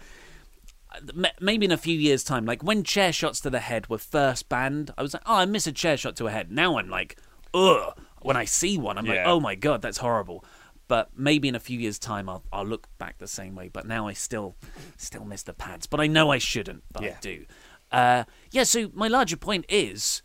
maybe 1.39 1.65
in 1.65 1.71
a 1.71 1.77
few 1.77 1.97
years' 1.97 2.23
time, 2.23 2.45
like 2.45 2.63
when 2.63 2.83
chair 2.83 3.11
shots 3.11 3.39
to 3.41 3.49
the 3.49 3.59
head 3.59 3.87
were 3.89 3.97
first 3.97 4.49
banned, 4.49 4.91
I 4.97 5.01
was 5.01 5.13
like, 5.13 5.23
oh, 5.25 5.35
I 5.35 5.45
miss 5.45 5.67
a 5.67 5.71
chair 5.71 5.97
shot 5.97 6.15
to 6.17 6.27
a 6.27 6.31
head. 6.31 6.51
Now 6.51 6.77
I'm 6.77 6.89
like, 6.89 7.17
ugh. 7.53 7.97
When 8.21 8.35
I 8.35 8.45
see 8.45 8.77
one, 8.77 8.97
I'm 8.97 9.05
like, 9.05 9.19
oh 9.25 9.39
my 9.39 9.53
god, 9.53 9.83
that's 9.83 9.97
horrible. 9.97 10.43
But 10.87 11.09
maybe 11.15 11.47
in 11.47 11.55
a 11.55 11.59
few 11.59 11.79
years' 11.79 11.99
time, 11.99 12.27
I'll 12.27 12.43
I'll 12.51 12.65
look 12.65 12.87
back 12.97 13.17
the 13.19 13.27
same 13.27 13.55
way. 13.55 13.69
But 13.69 13.85
now 13.87 14.07
I 14.07 14.13
still 14.13 14.55
still 14.97 15.25
miss 15.25 15.43
the 15.43 15.53
pads. 15.53 15.85
But 15.85 15.99
I 15.99 16.07
know 16.07 16.31
I 16.31 16.39
shouldn't, 16.39 16.83
but 16.91 17.03
I 17.03 17.17
do. 17.21 17.45
Uh, 17.91 18.23
yeah. 18.51 18.63
So 18.63 18.89
my 18.93 19.07
larger 19.07 19.37
point 19.37 19.65
is 19.69 20.23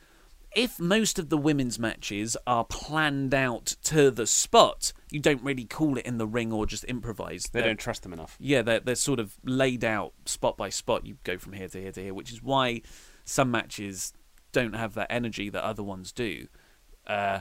if 0.55 0.81
most 0.81 1.19
of 1.19 1.29
the 1.29 1.39
women's 1.39 1.79
matches 1.79 2.37
are 2.47 2.65
planned 2.65 3.35
out 3.35 3.77
to 3.85 4.11
the 4.11 4.27
spot, 4.27 4.93
you 5.11 5.21
don't 5.21 5.43
really 5.43 5.65
call 5.65 5.97
it 5.97 6.05
in 6.07 6.19
the 6.19 6.27
ring 6.27 6.53
or 6.53 6.67
just 6.67 6.85
improvise. 6.85 7.45
They 7.53 7.61
They're- 7.61 7.69
don't 7.71 7.79
trust 7.81 8.03
them 8.03 8.13
enough. 8.13 8.37
yeah, 8.41 8.63
they're, 8.63 8.81
they're 8.81 8.95
sort 8.97 9.21
of 9.21 9.37
laid 9.45 9.85
out 9.85 10.13
spot 10.27 10.57
by 10.57 10.69
spot. 10.69 11.07
You 11.07 11.19
go 11.25 11.39
from 11.39 11.53
here 11.53 11.69
to 11.69 11.81
here 11.81 11.93
to 11.93 12.03
here, 12.03 12.15
which 12.15 12.33
is 12.33 12.43
why 12.43 12.83
some 13.25 13.51
matches 13.51 14.13
don't 14.53 14.75
have 14.75 14.95
that 14.95 15.07
energy 15.11 15.49
that 15.51 15.63
other 15.63 15.83
ones 15.83 16.11
do. 16.13 16.49
Uh, 17.07 17.41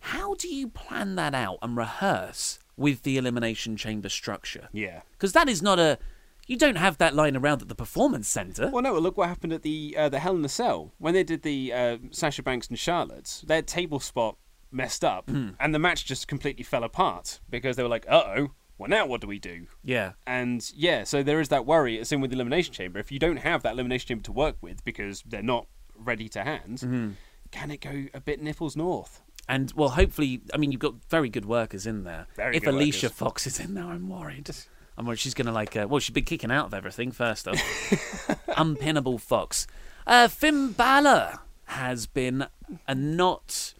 how 0.00 0.34
do 0.34 0.48
you 0.48 0.68
plan 0.68 1.14
that 1.16 1.34
out 1.34 1.58
and 1.62 1.76
rehearse 1.76 2.58
with 2.76 3.02
the 3.02 3.16
Elimination 3.16 3.76
Chamber 3.76 4.08
structure? 4.08 4.68
Yeah. 4.72 5.02
Because 5.12 5.32
that 5.32 5.48
is 5.48 5.62
not 5.62 5.78
a. 5.78 5.98
You 6.46 6.56
don't 6.56 6.76
have 6.76 6.98
that 6.98 7.14
lying 7.14 7.36
around 7.36 7.62
at 7.62 7.68
the 7.68 7.74
Performance 7.74 8.28
Centre. 8.28 8.68
Well, 8.72 8.82
no. 8.82 8.98
Look 8.98 9.16
what 9.16 9.28
happened 9.28 9.52
at 9.52 9.62
the 9.62 9.94
uh, 9.98 10.08
the 10.08 10.18
Hell 10.18 10.36
in 10.36 10.44
a 10.44 10.48
Cell 10.48 10.92
when 10.98 11.14
they 11.14 11.24
did 11.24 11.42
the 11.42 11.72
uh, 11.72 11.96
Sasha 12.10 12.42
Banks 12.42 12.68
and 12.68 12.78
Charlotte's. 12.78 13.40
Their 13.42 13.62
table 13.62 14.00
spot 14.00 14.36
messed 14.70 15.04
up, 15.04 15.30
Hmm. 15.30 15.50
and 15.60 15.74
the 15.74 15.78
match 15.78 16.04
just 16.04 16.28
completely 16.28 16.64
fell 16.64 16.84
apart 16.84 17.40
because 17.48 17.76
they 17.76 17.82
were 17.82 17.88
like, 17.88 18.06
"Uh 18.08 18.24
oh, 18.26 18.48
well 18.76 18.90
now 18.90 19.06
what 19.06 19.20
do 19.20 19.26
we 19.26 19.38
do?" 19.38 19.66
Yeah. 19.82 20.12
And 20.26 20.70
yeah, 20.74 21.04
so 21.04 21.22
there 21.22 21.40
is 21.40 21.48
that 21.48 21.64
worry. 21.64 21.96
It's 21.98 22.12
in 22.12 22.20
with 22.20 22.30
the 22.30 22.36
Elimination 22.36 22.74
Chamber. 22.74 22.98
If 22.98 23.10
you 23.12 23.18
don't 23.18 23.38
have 23.38 23.62
that 23.62 23.72
Elimination 23.74 24.08
Chamber 24.08 24.24
to 24.24 24.32
work 24.32 24.56
with 24.60 24.84
because 24.84 25.22
they're 25.26 25.42
not 25.42 25.66
ready 25.96 26.28
to 26.30 26.42
hand, 26.42 26.78
Mm-hmm. 26.78 27.10
can 27.52 27.70
it 27.70 27.80
go 27.80 28.06
a 28.12 28.20
bit 28.20 28.42
nipples 28.42 28.76
north? 28.76 29.22
And 29.48 29.72
well, 29.76 29.90
hopefully, 29.90 30.40
I 30.52 30.56
mean, 30.56 30.72
you've 30.72 30.80
got 30.80 30.94
very 31.10 31.28
good 31.28 31.44
workers 31.44 31.86
in 31.86 32.04
there. 32.04 32.26
Very 32.34 32.56
if 32.56 32.66
Alicia 32.66 33.06
workers. 33.08 33.18
Fox 33.18 33.46
is 33.46 33.60
in 33.60 33.74
there, 33.74 33.84
I'm 33.84 34.08
worried. 34.08 34.48
I'm 34.96 35.06
worried 35.06 35.18
she's 35.18 35.34
going 35.34 35.46
to 35.46 35.52
like. 35.52 35.76
Uh, 35.76 35.86
well, 35.88 35.98
she's 36.00 36.14
been 36.14 36.24
kicking 36.24 36.50
out 36.50 36.66
of 36.66 36.74
everything. 36.74 37.10
First 37.12 37.48
off, 37.48 37.56
unpinnable 38.56 39.18
Fox. 39.20 39.66
Uh, 40.06 40.28
Finn 40.28 40.72
Balor 40.72 41.38
has 41.66 42.06
been 42.06 42.46
a 42.86 42.94
not. 42.94 43.74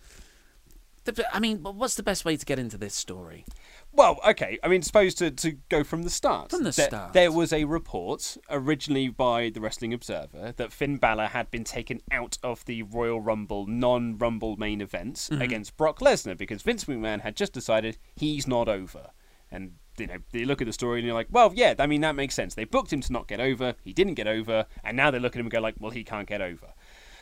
I 1.34 1.38
mean, 1.38 1.58
what's 1.62 1.96
the 1.96 2.02
best 2.02 2.24
way 2.24 2.34
to 2.34 2.46
get 2.46 2.58
into 2.58 2.78
this 2.78 2.94
story? 2.94 3.44
Well, 3.92 4.18
okay. 4.26 4.58
I 4.62 4.68
mean, 4.68 4.80
suppose 4.80 5.14
to, 5.16 5.30
to 5.30 5.52
go 5.68 5.84
from 5.84 6.02
the 6.02 6.08
start. 6.08 6.48
From 6.50 6.64
the 6.64 6.70
There- 6.70 6.86
start. 6.86 7.12
There 7.12 7.30
was 7.30 7.52
a 7.52 7.64
report 7.64 8.38
originally 8.48 9.08
by 9.08 9.50
the 9.50 9.60
Wrestling 9.60 9.92
Observer 9.92 10.54
that 10.56 10.72
Finn 10.72 10.96
Balor 10.96 11.26
had 11.26 11.50
been 11.50 11.62
taken 11.62 12.00
out 12.10 12.38
of 12.42 12.64
the 12.64 12.84
Royal 12.84 13.20
Rumble 13.20 13.66
non 13.66 14.16
Rumble 14.16 14.56
main 14.56 14.80
events 14.80 15.28
Mm-hmm. 15.28 15.42
against 15.42 15.76
Brock 15.76 15.98
Lesnar 16.00 16.38
because 16.38 16.62
Vince 16.62 16.86
McMahon 16.86 17.20
had 17.20 17.36
just 17.36 17.52
decided 17.52 17.98
he's 18.16 18.48
not 18.48 18.66
over. 18.68 19.10
And, 19.50 19.72
you 19.98 20.06
know, 20.06 20.16
you 20.32 20.46
look 20.46 20.60
at 20.60 20.66
the 20.66 20.72
story 20.72 21.00
and 21.00 21.06
you're 21.06 21.14
like, 21.14 21.28
well, 21.30 21.52
yeah, 21.54 21.74
I 21.78 21.86
mean, 21.86 22.00
that 22.02 22.14
makes 22.14 22.34
sense. 22.34 22.54
They 22.54 22.64
booked 22.64 22.92
him 22.92 23.00
to 23.02 23.12
not 23.12 23.28
get 23.28 23.40
over. 23.40 23.74
He 23.82 23.92
didn't 23.92 24.14
get 24.14 24.26
over. 24.26 24.66
And 24.82 24.96
now 24.96 25.10
they 25.10 25.18
look 25.18 25.34
at 25.34 25.40
him 25.40 25.46
and 25.46 25.52
go, 25.52 25.60
like, 25.60 25.76
well, 25.78 25.90
he 25.90 26.04
can't 26.04 26.28
get 26.28 26.40
over. 26.40 26.74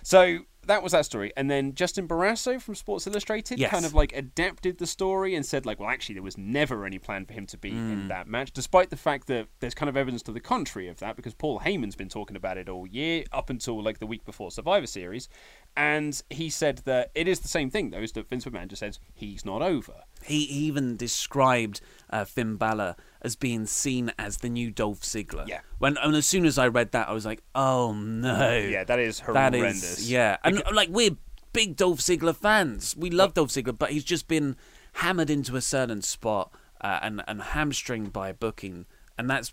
So 0.03 0.41
that 0.67 0.83
was 0.83 0.93
that 0.93 1.05
story. 1.05 1.33
And 1.37 1.51
then 1.51 1.75
Justin 1.75 2.07
Barrasso 2.07 2.61
from 2.61 2.75
Sports 2.75 3.07
Illustrated 3.07 3.59
Yes. 3.59 3.71
kind 3.71 3.85
of 3.85 3.95
like 3.95 4.13
adapted 4.13 4.79
the 4.79 4.87
story 4.87 5.35
and 5.35 5.45
said 5.45 5.67
like, 5.67 5.81
well, 5.81 5.89
actually, 5.89 6.15
there 6.15 6.23
was 6.23 6.39
never 6.39 6.85
any 6.85 6.99
plan 6.99 7.25
for 7.25 7.33
him 7.33 7.47
to 7.47 7.59
be 7.59 7.71
in 7.71 8.03
hmm. 8.03 8.09
that 8.09 8.29
match, 8.29 8.53
despite 8.53 8.91
the 8.91 8.97
fact 8.97 9.27
that 9.27 9.49
there's 9.61 9.75
kind 9.75 9.89
of 9.89 9.97
evidence 9.97 10.23
to 10.23 10.33
the 10.33 10.41
contrary 10.41 10.89
of 10.89 10.99
that 11.01 11.17
because 11.17 11.35
Paul 11.35 11.61
Heyman's 11.61 11.97
been 11.97 12.09
talking 12.09 12.37
about 12.37 12.59
it 12.59 12.69
all 12.69 12.87
year 12.87 13.25
up 13.33 13.51
until 13.51 13.83
like 13.83 13.99
the 13.99 14.07
week 14.07 14.25
before 14.25 14.51
Survivor 14.51 14.87
Series, 14.87 15.29
and 15.77 16.21
he 16.31 16.51
said 16.51 16.79
that 16.85 17.11
it 17.15 17.27
is 17.27 17.41
the 17.41 17.49
same 17.49 17.71
thing 17.71 17.91
though, 17.91 18.01
is 18.01 18.13
that 18.13 18.29
Vince 18.29 18.45
McMahon 18.45 18.69
just 18.69 18.81
says 18.81 18.99
he's 19.15 19.45
not 19.45 19.63
over. 19.63 20.05
He 20.25 20.39
even 20.45 20.97
described 20.97 21.81
uh, 22.11 22.25
Finn 22.25 22.57
Balor 22.57 22.97
as 23.23 23.37
being 23.37 23.67
seen 23.67 24.13
as 24.19 24.39
the 24.39 24.49
new 24.49 24.71
Dolph 24.71 25.01
Ziggler. 25.01 25.49
Yeah. 25.49 25.61
When 25.79 25.97
and 25.97 26.15
as 26.15 26.27
soon 26.27 26.45
as 26.45 26.59
I 26.59 26.69
read 26.69 26.93
that, 26.93 27.09
I 27.09 27.13
was 27.13 27.27
like, 27.27 27.43
oh 27.55 27.93
no. 27.93 28.57
Yeah, 28.57 28.85
that 28.85 28.99
is 28.99 29.21
horrendous. 29.21 29.99
is 29.99 30.11
yeah, 30.11 30.37
and 30.45 30.63
like 30.73 30.89
we're 30.91 31.17
big 31.53 31.77
Dolph 31.77 32.01
Ziggler 32.01 32.37
fans. 32.37 32.97
We 32.97 33.11
love 33.11 33.35
Dolph 33.35 33.51
Ziggler, 33.51 33.77
but 33.77 33.91
he's 33.91 34.05
just 34.05 34.29
been 34.29 34.57
hammered 34.95 35.31
into 35.31 35.57
a 35.57 35.61
certain 35.61 36.03
spot 36.03 36.53
uh, 36.81 36.99
and 37.03 37.23
and 37.27 37.43
hamstringed 37.43 38.13
by 38.13 38.33
booking, 38.33 38.87
and 39.17 39.29
that's 39.29 39.53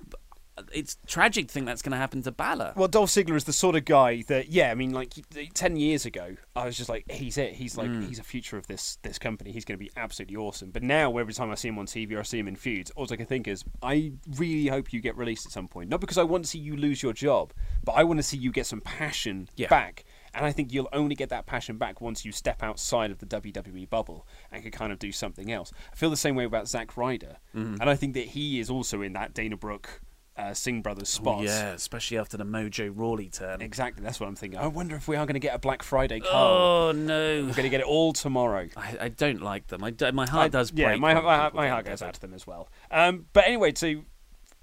it's 0.73 0.97
tragic 1.07 1.47
to 1.47 1.53
think 1.53 1.65
that's 1.65 1.81
going 1.81 1.91
to 1.91 1.97
happen 1.97 2.21
to 2.23 2.31
Balor. 2.31 2.73
Well, 2.75 2.87
Dolph 2.87 3.09
Ziggler 3.09 3.35
is 3.35 3.43
the 3.43 3.53
sort 3.53 3.75
of 3.75 3.85
guy 3.85 4.23
that, 4.27 4.49
yeah, 4.49 4.71
I 4.71 4.75
mean, 4.75 4.91
like 4.91 5.13
ten 5.53 5.75
years 5.75 6.05
ago, 6.05 6.35
I 6.55 6.65
was 6.65 6.77
just 6.77 6.89
like, 6.89 7.09
he's 7.11 7.37
it. 7.37 7.53
He's 7.53 7.77
like, 7.77 7.89
mm. 7.89 8.07
he's 8.07 8.19
a 8.19 8.23
future 8.23 8.57
of 8.57 8.67
this 8.67 8.97
this 9.03 9.19
company. 9.19 9.51
He's 9.51 9.65
going 9.65 9.77
to 9.77 9.83
be 9.83 9.91
absolutely 9.97 10.35
awesome. 10.35 10.71
But 10.71 10.83
now, 10.83 11.17
every 11.17 11.33
time 11.33 11.51
I 11.51 11.55
see 11.55 11.67
him 11.67 11.79
on 11.79 11.85
TV 11.85 12.13
or 12.13 12.19
I 12.19 12.23
see 12.23 12.39
him 12.39 12.47
in 12.47 12.55
feuds, 12.55 12.91
all 12.95 13.07
I 13.11 13.15
can 13.15 13.25
think 13.25 13.47
is, 13.47 13.63
I 13.81 14.13
really 14.35 14.67
hope 14.67 14.93
you 14.93 15.01
get 15.01 15.17
released 15.17 15.45
at 15.45 15.51
some 15.51 15.67
point. 15.67 15.89
Not 15.89 16.01
because 16.01 16.17
I 16.17 16.23
want 16.23 16.43
to 16.43 16.49
see 16.49 16.59
you 16.59 16.75
lose 16.75 17.01
your 17.01 17.13
job, 17.13 17.53
but 17.83 17.93
I 17.93 18.03
want 18.03 18.19
to 18.19 18.23
see 18.23 18.37
you 18.37 18.51
get 18.51 18.65
some 18.65 18.81
passion 18.81 19.49
Yeah. 19.55 19.67
back. 19.67 20.05
And 20.33 20.45
I 20.45 20.51
think 20.51 20.71
you'll 20.71 20.89
only 20.93 21.15
get 21.15 21.29
that 21.29 21.45
passion 21.45 21.77
back 21.77 22.01
once 22.01 22.23
you 22.23 22.31
step 22.31 22.61
outside 22.61 23.09
of 23.11 23.17
the 23.17 23.25
WWE 23.25 23.89
bubble 23.89 24.27
and 24.51 24.61
can 24.61 24.71
kind 24.71 24.91
of 24.91 24.99
do 24.99 25.11
something 25.11 25.51
else. 25.51 25.71
I 25.91 25.95
feel 25.95 26.09
the 26.09 26.17
same 26.17 26.35
way 26.35 26.43
about 26.43 26.67
Zack 26.67 26.97
Ryder, 26.97 27.37
mm-hmm. 27.55 27.81
and 27.81 27.89
I 27.89 27.95
think 27.95 28.13
that 28.13 28.27
he 28.27 28.59
is 28.59 28.69
also 28.69 29.01
in 29.01 29.13
that 29.13 29.33
Dana 29.33 29.57
Brooke. 29.57 30.01
Uh, 30.39 30.53
Singh 30.53 30.81
brothers 30.81 31.09
spot. 31.09 31.43
yeah, 31.43 31.71
especially 31.71 32.17
after 32.17 32.37
the 32.37 32.45
Mojo 32.45 32.91
Rawley 32.95 33.27
turn. 33.29 33.61
Exactly, 33.61 34.03
that's 34.03 34.19
what 34.19 34.27
I'm 34.27 34.35
thinking. 34.35 34.57
I 34.57 34.67
wonder 34.67 34.95
if 34.95 35.07
we 35.07 35.17
are 35.17 35.25
going 35.25 35.33
to 35.33 35.39
get 35.39 35.53
a 35.53 35.59
Black 35.59 35.83
Friday 35.83 36.21
card. 36.21 36.31
Oh 36.33 36.91
no! 36.93 37.45
We're 37.45 37.53
going 37.53 37.63
to 37.63 37.69
get 37.69 37.81
it 37.81 37.85
all 37.85 38.13
tomorrow. 38.13 38.69
I, 38.77 38.97
I 39.01 39.09
don't 39.09 39.41
like 39.41 39.67
them. 39.67 39.83
I 39.83 39.91
my 40.11 40.27
heart 40.27 40.51
does 40.51 40.71
break. 40.71 40.87
Yeah, 40.87 40.95
my, 40.95 41.13
my, 41.15 41.51
my 41.53 41.67
heart 41.67 41.85
goes 41.85 42.01
out 42.01 42.13
to 42.13 42.21
them 42.21 42.33
as 42.33 42.47
well. 42.47 42.69
Um, 42.89 43.25
but 43.33 43.45
anyway, 43.47 43.73
to 43.73 44.05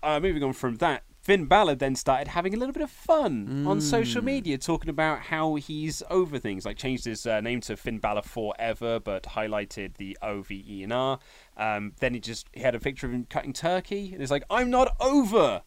uh, 0.03 0.21
moving 0.21 0.43
on 0.43 0.53
from 0.55 0.77
that, 0.77 1.03
Finn 1.27 1.47
Balor 1.47 1.75
then 1.75 1.97
started 1.97 2.29
having 2.29 2.55
a 2.55 2.57
little 2.57 2.73
bit 2.73 2.85
of 2.85 2.91
fun 2.91 3.67
on 3.67 3.81
social 3.81 4.23
Mm. 4.23 4.27
media, 4.27 4.59
talking 4.59 4.89
about 4.89 5.23
how 5.23 5.57
he's 5.57 6.01
over 6.09 6.39
things, 6.39 6.65
like 6.65 6.77
changed 6.77 7.05
his 7.05 7.27
uh, 7.27 7.41
name 7.41 7.61
to 7.63 7.77
Finn 7.77 7.99
Balor 7.99 8.23
Forever, 8.23 9.01
but 9.01 9.25
highlighted 9.25 9.97
the 9.97 10.17
O 10.23 10.43
V 10.43 10.65
E 10.69 10.85
and 10.85 10.93
R. 10.93 11.19
Um, 11.57 11.95
then 11.99 12.15
he 12.15 12.21
just 12.21 12.47
he 12.53 12.61
had 12.61 12.77
a 12.77 12.79
picture 12.79 13.09
of 13.09 13.13
him 13.13 13.27
cutting 13.29 13.53
turkey, 13.53 14.11
and 14.13 14.21
he's 14.21 14.31
like, 14.31 14.45
"I'm 14.49 14.71
not 14.71 14.95
over." 15.01 15.63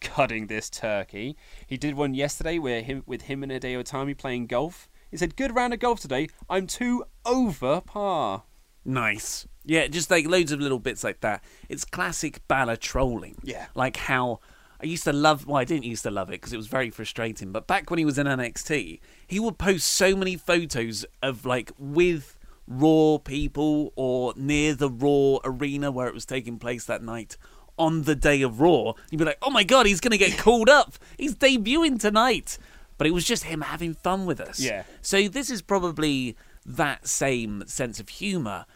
Cutting 0.00 0.46
this 0.46 0.70
turkey. 0.70 1.36
He 1.66 1.76
did 1.76 1.94
one 1.96 2.14
yesterday 2.14 2.60
where 2.60 2.80
him 2.80 3.02
with 3.04 3.22
him 3.22 3.42
and 3.42 3.50
Hideo 3.50 3.82
Itami 3.82 4.16
playing 4.16 4.46
golf. 4.46 4.88
He 5.10 5.16
said, 5.16 5.34
"Good 5.34 5.56
round 5.56 5.74
of 5.74 5.80
golf 5.80 5.98
today. 5.98 6.28
I'm 6.48 6.68
too 6.68 7.04
over 7.26 7.80
par." 7.80 8.44
Nice. 8.84 9.48
Yeah, 9.64 9.88
just 9.88 10.08
like 10.08 10.26
loads 10.26 10.52
of 10.52 10.60
little 10.60 10.78
bits 10.78 11.02
like 11.02 11.20
that. 11.22 11.42
It's 11.68 11.84
classic 11.84 12.46
Balor 12.46 12.76
trolling. 12.76 13.38
Yeah. 13.42 13.66
Like 13.74 13.96
how 13.96 14.38
I 14.82 14.86
used 14.86 15.04
to 15.04 15.12
love. 15.12 15.46
Well, 15.46 15.56
I 15.56 15.64
didn't 15.64 15.84
used 15.84 16.04
to 16.04 16.10
love 16.10 16.28
it 16.28 16.40
because 16.40 16.52
it 16.52 16.56
was 16.56 16.66
very 16.66 16.90
frustrating. 16.90 17.52
But 17.52 17.66
back 17.66 17.90
when 17.90 17.98
he 17.98 18.04
was 18.04 18.18
in 18.18 18.26
NXT, 18.26 19.00
he 19.26 19.40
would 19.40 19.58
post 19.58 19.86
so 19.86 20.16
many 20.16 20.36
photos 20.36 21.04
of 21.22 21.44
like 21.44 21.70
with 21.78 22.38
Raw 22.66 23.18
people 23.18 23.92
or 23.96 24.32
near 24.36 24.74
the 24.74 24.90
Raw 24.90 25.38
arena 25.44 25.90
where 25.90 26.06
it 26.06 26.14
was 26.14 26.24
taking 26.24 26.58
place 26.58 26.84
that 26.86 27.02
night 27.02 27.36
on 27.78 28.02
the 28.02 28.14
day 28.14 28.42
of 28.42 28.60
Raw. 28.60 28.94
You'd 29.10 29.18
be 29.18 29.24
like, 29.24 29.38
oh 29.42 29.50
my 29.50 29.64
god, 29.64 29.86
he's 29.86 30.00
gonna 30.00 30.16
get 30.16 30.38
called 30.38 30.68
up. 30.68 30.94
He's 31.18 31.34
debuting 31.34 32.00
tonight. 32.00 32.58
But 32.96 33.06
it 33.06 33.12
was 33.12 33.24
just 33.24 33.44
him 33.44 33.62
having 33.62 33.94
fun 33.94 34.26
with 34.26 34.40
us. 34.40 34.60
Yeah. 34.60 34.82
So 35.00 35.26
this 35.26 35.48
is 35.48 35.62
probably 35.62 36.36
that 36.66 37.08
same 37.08 37.64
sense 37.66 37.98
of 37.98 38.10
humour. 38.10 38.66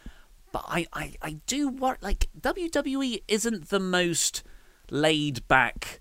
But 0.51 0.65
I, 0.67 0.87
I, 0.93 1.15
I 1.21 1.33
do 1.47 1.69
what 1.69 2.03
like 2.03 2.29
WWE 2.41 3.23
isn't 3.29 3.69
the 3.69 3.81
most 3.81 4.43
laid 4.91 5.47
back, 5.49 6.01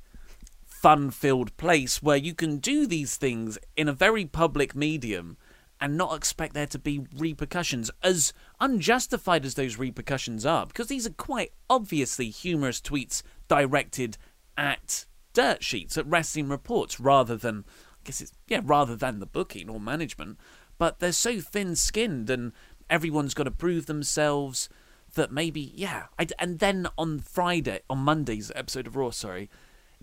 fun 0.65 1.11
filled 1.11 1.55
place 1.57 2.03
where 2.03 2.17
you 2.17 2.33
can 2.33 2.57
do 2.57 2.85
these 2.85 3.15
things 3.15 3.57
in 3.75 3.87
a 3.87 3.93
very 3.93 4.25
public 4.25 4.75
medium 4.75 5.37
and 5.79 5.97
not 5.97 6.15
expect 6.15 6.53
there 6.53 6.67
to 6.67 6.79
be 6.79 7.05
repercussions, 7.17 7.91
as 8.01 8.31
unjustified 8.59 9.43
as 9.45 9.55
those 9.55 9.77
repercussions 9.77 10.45
are, 10.45 10.65
because 10.65 10.87
these 10.87 11.05
are 11.05 11.11
quite 11.11 11.51
obviously 11.69 12.29
humorous 12.29 12.79
tweets 12.79 13.21
directed 13.49 14.17
at 14.57 15.05
dirt 15.33 15.63
sheets, 15.63 15.97
at 15.97 16.07
wrestling 16.07 16.47
reports, 16.47 16.99
rather 16.99 17.35
than, 17.35 17.65
I 17.67 17.99
guess 18.05 18.21
it's, 18.21 18.31
yeah, 18.47 18.61
rather 18.63 18.95
than 18.95 19.19
the 19.19 19.25
booking 19.25 19.69
or 19.69 19.79
management. 19.79 20.37
But 20.77 20.99
they're 20.99 21.11
so 21.11 21.41
thin 21.41 21.75
skinned 21.75 22.29
and 22.29 22.53
everyone's 22.89 23.33
got 23.33 23.43
to 23.43 23.51
prove 23.51 23.85
themselves 23.85 24.69
that 25.13 25.31
maybe, 25.31 25.71
yeah. 25.75 26.05
I, 26.19 26.27
and 26.39 26.59
then 26.59 26.87
on 26.97 27.19
Friday, 27.19 27.81
on 27.89 27.99
Monday's 27.99 28.51
episode 28.55 28.87
of 28.87 28.95
Raw, 28.95 29.11
sorry, 29.11 29.49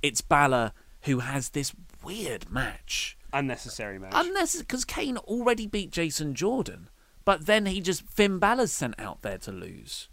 it's 0.03 0.21
Balor 0.21 0.73
who 1.03 1.21
has 1.21 1.51
this 1.51 1.73
weird 2.05 2.51
match. 2.51 3.17
Unnecessary 3.33 3.99
match. 3.99 4.13
Unnecessary, 4.15 4.65
because 4.65 4.85
Kane 4.85 5.17
already 5.19 5.67
beat 5.67 5.91
Jason 5.91 6.35
Jordan. 6.35 6.89
But 7.25 7.47
then 7.47 7.67
he 7.67 7.81
just, 7.81 8.09
Finn 8.09 8.39
Balor's 8.39 8.73
sent 8.73 8.99
out 8.99 9.23
there 9.23 9.39
to 9.39 9.53
lose. 9.53 10.09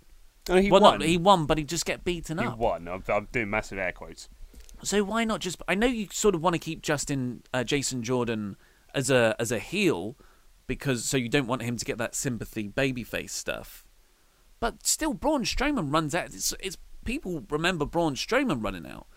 No, 0.50 0.56
he 0.58 0.72
well, 0.72 0.82
won. 0.82 1.00
not 1.00 1.08
he 1.08 1.18
won, 1.18 1.46
but 1.46 1.58
he 1.58 1.64
just 1.64 1.86
get 1.86 2.04
beaten 2.04 2.38
He 2.38 2.46
up. 2.46 2.54
He 2.54 2.60
won. 2.60 2.88
I'm, 2.88 3.04
I'm 3.10 3.28
doing 3.32 3.50
massive 3.50 3.80
air 3.80 3.92
quotes. 3.92 4.30
So 4.84 5.04
why 5.04 5.24
not 5.24 5.40
just? 5.40 5.62
I 5.68 5.76
know 5.76 5.88
you 5.88 6.08
sort 6.12 6.36
of 6.36 6.42
want 6.42 6.54
to 6.54 6.60
keep 6.60 6.82
Justin, 6.82 7.42
uh, 7.54 7.64
Jason 7.64 8.04
Jordan 8.04 8.56
as 8.94 9.10
a 9.10 9.36
as 9.40 9.52
a 9.52 9.60
heel, 9.60 10.16
because 10.68 11.06
so 11.06 11.18
you 11.18 11.30
don't 11.30 11.48
want 11.48 11.64
him 11.64 11.78
to 11.78 11.86
get 11.86 11.98
that 11.98 12.14
sympathy 12.14 12.70
babyface 12.70 13.32
stuff. 13.32 13.87
But 14.60 14.86
still, 14.86 15.14
Braun 15.14 15.44
Strowman 15.44 15.94
runs 15.94 16.16
out. 16.16 16.34
It's, 16.34 16.54
it's 16.60 16.78
people 17.06 17.44
remember 17.50 17.86
Braun 17.86 18.16
Strowman 18.16 18.64
running 18.64 18.88
out. 18.88 19.08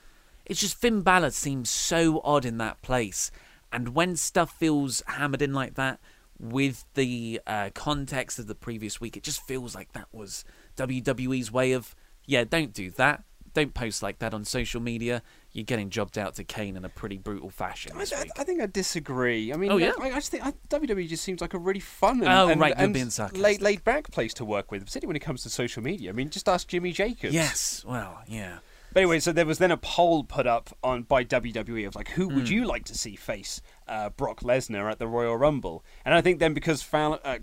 It's 0.44 0.60
just 0.60 0.76
Finn 0.76 1.02
Balor 1.02 1.30
seems 1.30 1.70
so 1.70 2.20
odd 2.24 2.44
in 2.44 2.58
that 2.58 2.82
place, 2.82 3.30
and 3.72 3.94
when 3.94 4.16
stuff 4.16 4.52
feels 4.58 5.02
hammered 5.06 5.42
in 5.42 5.52
like 5.52 5.74
that, 5.74 6.00
with 6.40 6.84
the 6.94 7.40
uh, 7.46 7.70
context 7.74 8.38
of 8.38 8.46
the 8.46 8.54
previous 8.54 9.00
week, 9.00 9.16
it 9.16 9.22
just 9.22 9.46
feels 9.46 9.74
like 9.74 9.92
that 9.92 10.08
was 10.12 10.44
WWE's 10.76 11.52
way 11.52 11.72
of, 11.72 11.94
yeah, 12.24 12.44
don't 12.44 12.72
do 12.72 12.90
that. 12.92 13.22
Don't 13.54 13.74
post 13.74 14.02
like 14.02 14.18
that 14.20 14.32
on 14.34 14.44
social 14.44 14.80
media. 14.80 15.22
You're 15.52 15.64
getting 15.64 15.90
jobbed 15.90 16.16
out 16.16 16.34
to 16.36 16.44
Kane 16.44 16.76
in 16.76 16.84
a 16.84 16.88
pretty 16.88 17.18
brutal 17.18 17.50
fashion 17.50 17.92
I, 17.96 18.02
I. 18.02 18.24
I 18.38 18.44
think 18.44 18.60
I 18.62 18.66
disagree. 18.66 19.52
I 19.52 19.56
mean, 19.56 19.72
Oh, 19.72 19.76
yeah? 19.76 19.92
I, 20.00 20.06
I 20.10 20.14
just 20.14 20.30
think 20.30 20.46
I, 20.46 20.52
WWE 20.68 21.08
just 21.08 21.24
seems 21.24 21.40
like 21.40 21.54
a 21.54 21.58
really 21.58 21.80
fun 21.80 22.20
and, 22.20 22.28
Oh, 22.28 22.48
and, 22.48 22.60
right, 22.60 22.74
and 22.76 22.94
laid, 23.36 23.60
laid 23.60 23.82
back 23.82 24.10
place 24.12 24.32
to 24.34 24.44
work 24.44 24.70
with, 24.70 24.84
particularly 24.84 25.08
when 25.08 25.16
it 25.16 25.24
comes 25.24 25.42
to 25.42 25.50
social 25.50 25.82
media. 25.82 26.10
I 26.10 26.12
mean, 26.12 26.30
just 26.30 26.48
ask 26.48 26.68
Jimmy 26.68 26.92
Jacobs. 26.92 27.34
Yes, 27.34 27.84
well, 27.86 28.20
yeah. 28.28 28.58
But 28.92 29.02
anyway, 29.04 29.20
so 29.20 29.30
there 29.32 29.46
was 29.46 29.58
then 29.58 29.70
a 29.70 29.76
poll 29.76 30.24
put 30.24 30.48
up 30.48 30.76
on 30.82 31.02
by 31.04 31.24
WWE 31.24 31.86
of 31.86 31.94
like, 31.94 32.08
who 32.10 32.26
would 32.28 32.48
Hmm. 32.48 32.54
you 32.54 32.64
like 32.64 32.84
to 32.86 32.94
see 32.98 33.14
face 33.14 33.62
uh, 33.86 34.10
Brock 34.10 34.40
Lesnar 34.40 34.90
at 34.90 34.98
the 34.98 35.06
Royal 35.06 35.36
Rumble? 35.36 35.84
And 36.04 36.12
I 36.12 36.20
think 36.20 36.40
then 36.40 36.54
because 36.54 36.82
Fowler, 36.82 37.20
uh, 37.24 37.38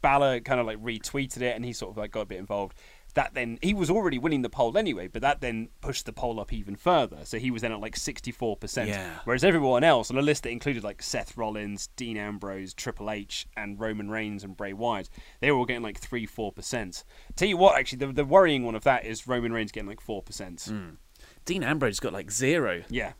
Balor 0.00 0.40
kind 0.40 0.60
of 0.60 0.66
like 0.66 0.78
retweeted 0.82 1.42
it 1.42 1.54
and 1.56 1.64
he 1.64 1.72
sort 1.74 1.90
of 1.92 1.98
like 1.98 2.10
got 2.10 2.20
a 2.22 2.26
bit 2.26 2.38
involved. 2.38 2.74
That 3.14 3.34
then 3.34 3.58
he 3.60 3.74
was 3.74 3.90
already 3.90 4.16
winning 4.18 4.40
the 4.40 4.48
poll 4.48 4.78
anyway, 4.78 5.06
but 5.06 5.20
that 5.20 5.42
then 5.42 5.68
pushed 5.82 6.06
the 6.06 6.14
poll 6.14 6.40
up 6.40 6.50
even 6.52 6.76
further. 6.76 7.18
So 7.24 7.38
he 7.38 7.50
was 7.50 7.60
then 7.60 7.70
at 7.72 7.80
like 7.80 7.94
sixty 7.96 8.32
four 8.32 8.56
percent, 8.56 8.88
Yeah. 8.88 9.18
whereas 9.24 9.44
everyone 9.44 9.84
else 9.84 10.10
on 10.10 10.16
a 10.16 10.22
list 10.22 10.44
that 10.44 10.50
included 10.50 10.82
like 10.82 11.02
Seth 11.02 11.36
Rollins, 11.36 11.88
Dean 11.96 12.16
Ambrose, 12.16 12.72
Triple 12.72 13.10
H, 13.10 13.46
and 13.54 13.78
Roman 13.78 14.08
Reigns 14.10 14.44
and 14.44 14.56
Bray 14.56 14.72
Wyatt, 14.72 15.10
they 15.40 15.50
were 15.50 15.58
all 15.58 15.66
getting 15.66 15.82
like 15.82 15.98
three 15.98 16.24
four 16.24 16.52
percent. 16.52 17.04
Tell 17.36 17.48
you 17.48 17.58
what, 17.58 17.78
actually, 17.78 17.98
the, 17.98 18.12
the 18.12 18.24
worrying 18.24 18.64
one 18.64 18.74
of 18.74 18.84
that 18.84 19.04
is 19.04 19.28
Roman 19.28 19.52
Reigns 19.52 19.72
getting 19.72 19.88
like 19.88 20.00
four 20.00 20.22
percent. 20.22 20.62
Hmm. 20.66 20.94
Dean 21.44 21.62
Ambrose 21.62 22.00
got 22.00 22.12
like 22.14 22.30
zero. 22.30 22.82
Yeah. 22.88 23.12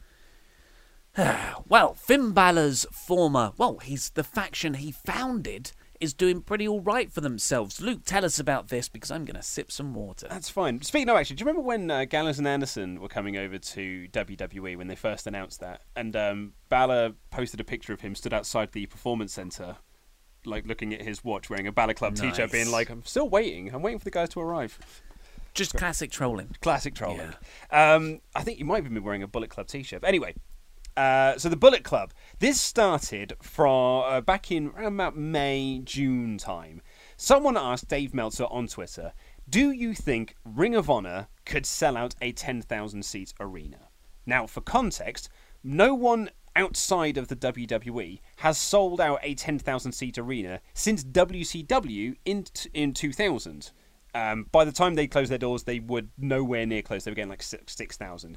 Well, 1.68 1.94
Finn 1.94 2.32
Balor's 2.32 2.86
former, 2.90 3.52
well, 3.58 3.78
he's 3.78 4.10
the 4.10 4.24
faction 4.24 4.74
he 4.74 4.90
founded 4.90 5.72
is 6.02 6.12
doing 6.12 6.42
pretty 6.42 6.66
all 6.66 6.80
right 6.80 7.12
for 7.12 7.20
themselves. 7.20 7.80
Luke, 7.80 8.00
tell 8.04 8.24
us 8.24 8.40
about 8.40 8.68
this 8.68 8.88
because 8.88 9.12
I'm 9.12 9.24
going 9.24 9.36
to 9.36 9.42
sip 9.42 9.70
some 9.70 9.94
water. 9.94 10.26
That's 10.28 10.50
fine. 10.50 10.82
Speaking 10.82 11.08
of, 11.08 11.16
actually, 11.16 11.36
do 11.36 11.42
you 11.42 11.46
remember 11.46 11.64
when 11.64 11.90
uh, 11.92 12.04
Gallows 12.06 12.38
and 12.38 12.48
Anderson 12.48 13.00
were 13.00 13.08
coming 13.08 13.36
over 13.36 13.56
to 13.56 14.08
WWE 14.12 14.76
when 14.76 14.88
they 14.88 14.96
first 14.96 15.28
announced 15.28 15.60
that? 15.60 15.82
And 15.94 16.16
um, 16.16 16.54
Balor 16.68 17.12
posted 17.30 17.60
a 17.60 17.64
picture 17.64 17.92
of 17.92 18.00
him 18.00 18.16
stood 18.16 18.34
outside 18.34 18.72
the 18.72 18.86
Performance 18.86 19.32
Center, 19.32 19.76
like 20.44 20.66
looking 20.66 20.92
at 20.92 21.02
his 21.02 21.22
watch, 21.22 21.48
wearing 21.48 21.68
a 21.68 21.72
Balor 21.72 21.94
Club 21.94 22.16
t-shirt, 22.16 22.50
being 22.50 22.72
like, 22.72 22.90
"I'm 22.90 23.04
still 23.04 23.28
waiting. 23.28 23.72
I'm 23.72 23.80
waiting 23.80 24.00
for 24.00 24.04
the 24.04 24.10
guys 24.10 24.28
to 24.30 24.40
arrive." 24.40 24.78
Just 25.54 25.74
classic 25.74 26.10
trolling. 26.10 26.56
Classic 26.62 26.94
trolling. 26.94 27.32
Um, 27.70 28.22
I 28.34 28.42
think 28.42 28.58
you 28.58 28.64
might 28.64 28.82
have 28.82 28.92
been 28.92 29.04
wearing 29.04 29.22
a 29.22 29.28
Bullet 29.28 29.50
Club 29.50 29.68
t-shirt. 29.68 30.00
But 30.00 30.08
anyway, 30.08 30.34
uh, 30.96 31.38
so 31.38 31.48
the 31.48 31.56
Bullet 31.56 31.84
Club. 31.84 32.12
This 32.38 32.60
started 32.60 33.34
from 33.40 34.02
uh, 34.04 34.20
back 34.20 34.50
in 34.50 34.68
around 34.68 34.94
about 34.94 35.16
May, 35.16 35.80
June 35.84 36.38
time. 36.38 36.82
Someone 37.16 37.56
asked 37.56 37.88
Dave 37.88 38.14
Meltzer 38.14 38.44
on 38.44 38.66
Twitter, 38.66 39.12
"Do 39.48 39.70
you 39.70 39.94
think 39.94 40.36
Ring 40.44 40.74
of 40.74 40.90
Honor 40.90 41.28
could 41.44 41.66
sell 41.66 41.96
out 41.96 42.14
a 42.20 42.32
10,000 42.32 43.04
seat 43.04 43.34
arena?" 43.40 43.88
Now, 44.26 44.46
for 44.46 44.60
context, 44.60 45.28
no 45.64 45.94
one 45.94 46.30
outside 46.54 47.16
of 47.16 47.28
the 47.28 47.36
WWE 47.36 48.20
has 48.36 48.58
sold 48.58 49.00
out 49.00 49.18
a 49.22 49.34
10,000 49.34 49.92
seat 49.92 50.18
arena 50.18 50.60
since 50.74 51.02
WCW 51.02 52.16
in 52.24 52.44
in 52.74 52.92
2000. 52.92 53.70
Um, 54.14 54.46
by 54.52 54.64
the 54.66 54.72
time 54.72 54.94
they 54.94 55.06
closed 55.06 55.30
their 55.30 55.38
doors, 55.38 55.62
they 55.62 55.80
were 55.80 56.02
nowhere 56.18 56.66
near 56.66 56.82
close. 56.82 57.04
They 57.04 57.10
were 57.10 57.14
getting 57.14 57.30
like 57.30 57.42
six 57.42 57.74
six 57.74 57.96
thousand. 57.96 58.36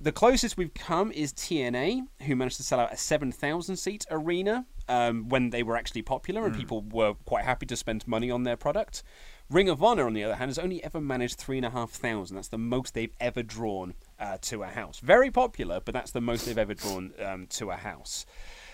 The 0.00 0.12
closest 0.12 0.56
we've 0.56 0.74
come 0.74 1.10
is 1.10 1.32
TNA, 1.32 2.06
who 2.22 2.36
managed 2.36 2.56
to 2.58 2.62
sell 2.62 2.78
out 2.78 2.92
a 2.92 2.96
seven 2.96 3.32
thousand 3.32 3.76
seat 3.76 4.06
arena 4.10 4.64
um, 4.88 5.28
when 5.28 5.50
they 5.50 5.64
were 5.64 5.76
actually 5.76 6.02
popular 6.02 6.46
and 6.46 6.54
people 6.54 6.82
were 6.82 7.14
quite 7.26 7.44
happy 7.44 7.66
to 7.66 7.76
spend 7.76 8.06
money 8.06 8.30
on 8.30 8.44
their 8.44 8.56
product. 8.56 9.02
Ring 9.50 9.68
of 9.68 9.82
Honor, 9.82 10.06
on 10.06 10.12
the 10.12 10.22
other 10.22 10.36
hand, 10.36 10.50
has 10.50 10.58
only 10.58 10.84
ever 10.84 11.00
managed 11.00 11.38
three 11.38 11.56
and 11.56 11.66
a 11.66 11.70
half 11.70 11.90
thousand. 11.90 12.36
That's 12.36 12.48
the 12.48 12.58
most 12.58 12.94
they've 12.94 13.14
ever 13.18 13.42
drawn 13.42 13.94
uh, 14.20 14.38
to 14.42 14.62
a 14.62 14.66
house. 14.66 15.00
Very 15.00 15.30
popular, 15.30 15.80
but 15.84 15.94
that's 15.94 16.12
the 16.12 16.20
most 16.20 16.46
they've 16.46 16.58
ever 16.58 16.74
drawn 16.74 17.12
um, 17.24 17.46
to 17.48 17.70
a 17.70 17.76
house. 17.76 18.24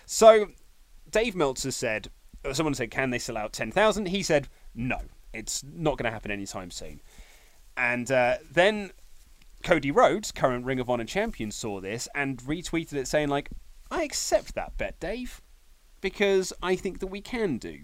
So 0.05 0.49
Dave 1.11 1.35
Meltzer 1.35 1.70
said, 1.70 2.09
uh, 2.45 2.53
someone 2.53 2.75
said, 2.75 2.91
can 2.91 3.11
they 3.11 3.18
sell 3.18 3.39
out 3.39 3.53
10,000? 3.53 4.09
He 4.09 4.22
said, 4.22 4.49
no, 4.75 4.99
it's 5.33 5.62
not 5.64 5.97
going 5.97 6.05
to 6.05 6.11
happen 6.11 6.31
anytime 6.31 6.70
soon. 6.70 7.01
And 7.77 8.11
uh, 8.11 8.37
then 8.51 8.91
Cody 9.65 9.91
Rhodes, 9.91 10.31
current 10.31 10.65
Ring 10.65 10.79
of 10.79 10.91
Honor 10.91 11.05
champion, 11.05 11.51
saw 11.51 11.81
this 11.81 12.07
and 12.15 12.39
retweeted 12.39 12.93
it 12.93 13.09
saying, 13.09 13.29
like, 13.29 13.51
I 13.91 14.03
accept 14.03 14.55
that 14.55 14.77
bet, 14.77 15.01
Dave, 15.01 15.41
because 16.01 16.53
I 16.62 16.77
think 16.77 17.01
that 17.01 17.07
we 17.09 17.21
can 17.21 17.59
do. 17.59 17.79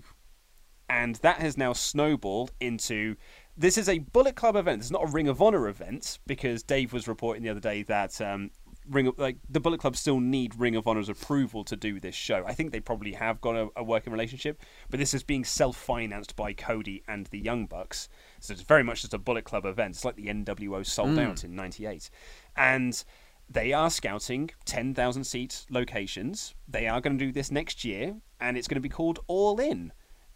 And 0.89 1.17
that 1.17 1.39
has 1.39 1.57
now 1.57 1.73
snowballed 1.73 2.53
into 2.61 3.17
this 3.57 3.79
is 3.79 3.89
a 3.89 3.99
Bullet 3.99 4.37
Club 4.37 4.57
event. 4.57 4.83
It's 4.83 4.91
not 4.91 5.05
a 5.05 5.11
Ring 5.11 5.29
of 5.29 5.41
Honor 5.41 5.69
event 5.69 6.19
because 6.27 6.63
Dave 6.63 6.93
was 6.93 7.09
reporting 7.09 7.43
the 7.43 7.49
other 7.49 7.61
day 7.61 7.83
that 7.85 8.21
um, 8.21 8.51
Ring 8.89 9.07
of, 9.07 9.19
like 9.19 9.37
the 9.49 9.61
Bullet 9.61 9.81
Club 9.81 9.97
still 9.97 10.21
need 10.21 10.59
Ring 10.59 10.77
of 10.77 10.87
Honor's 10.87 11.09
approval 11.09 11.65
to 11.65 11.77
do 11.77 12.01
this 12.01 12.15
show. 12.15 12.45
I 12.47 12.55
think 12.55 12.73
they 12.73 12.81
probably 12.81 13.13
have 13.13 13.41
got 13.41 13.55
a, 13.55 13.69
a 13.77 13.85
working 13.85 14.13
relationship, 14.13 14.61
but 14.91 14.99
this 14.99 15.15
is 15.15 15.23
being 15.23 15.45
self-financed 15.45 16.37
by 16.37 16.53
Cody 16.53 17.03
and 17.07 17.27
the 17.27 17.39
Young 17.39 17.67
Bucks, 17.67 18.09
so 18.41 18.53
it's 18.53 18.63
very 18.63 18.83
much 18.83 19.03
just 19.03 19.15
a 19.15 19.19
Bullet 19.19 19.45
Club 19.45 19.65
event. 19.65 19.95
It's 19.95 20.05
like 20.05 20.17
the 20.17 20.27
NWO 20.29 20.85
sold 20.85 21.11
Mm. 21.11 21.27
out 21.31 21.45
in 21.45 21.55
'98, 21.55 22.11
and 22.57 23.05
they 23.49 23.73
are 23.73 23.91
scouting 23.91 24.51
10,000 24.65 25.25
seat 25.25 25.67
locations. 25.71 26.55
They 26.69 26.87
are 26.87 27.01
going 27.01 27.19
to 27.19 27.25
do 27.27 27.33
this 27.33 27.51
next 27.51 27.85
year, 27.85 28.17
and 28.41 28.57
it's 28.57 28.69
going 28.69 28.77
to 28.77 28.81
be 28.81 28.89
called 28.89 29.19
All 29.27 29.59
In. 29.61 29.93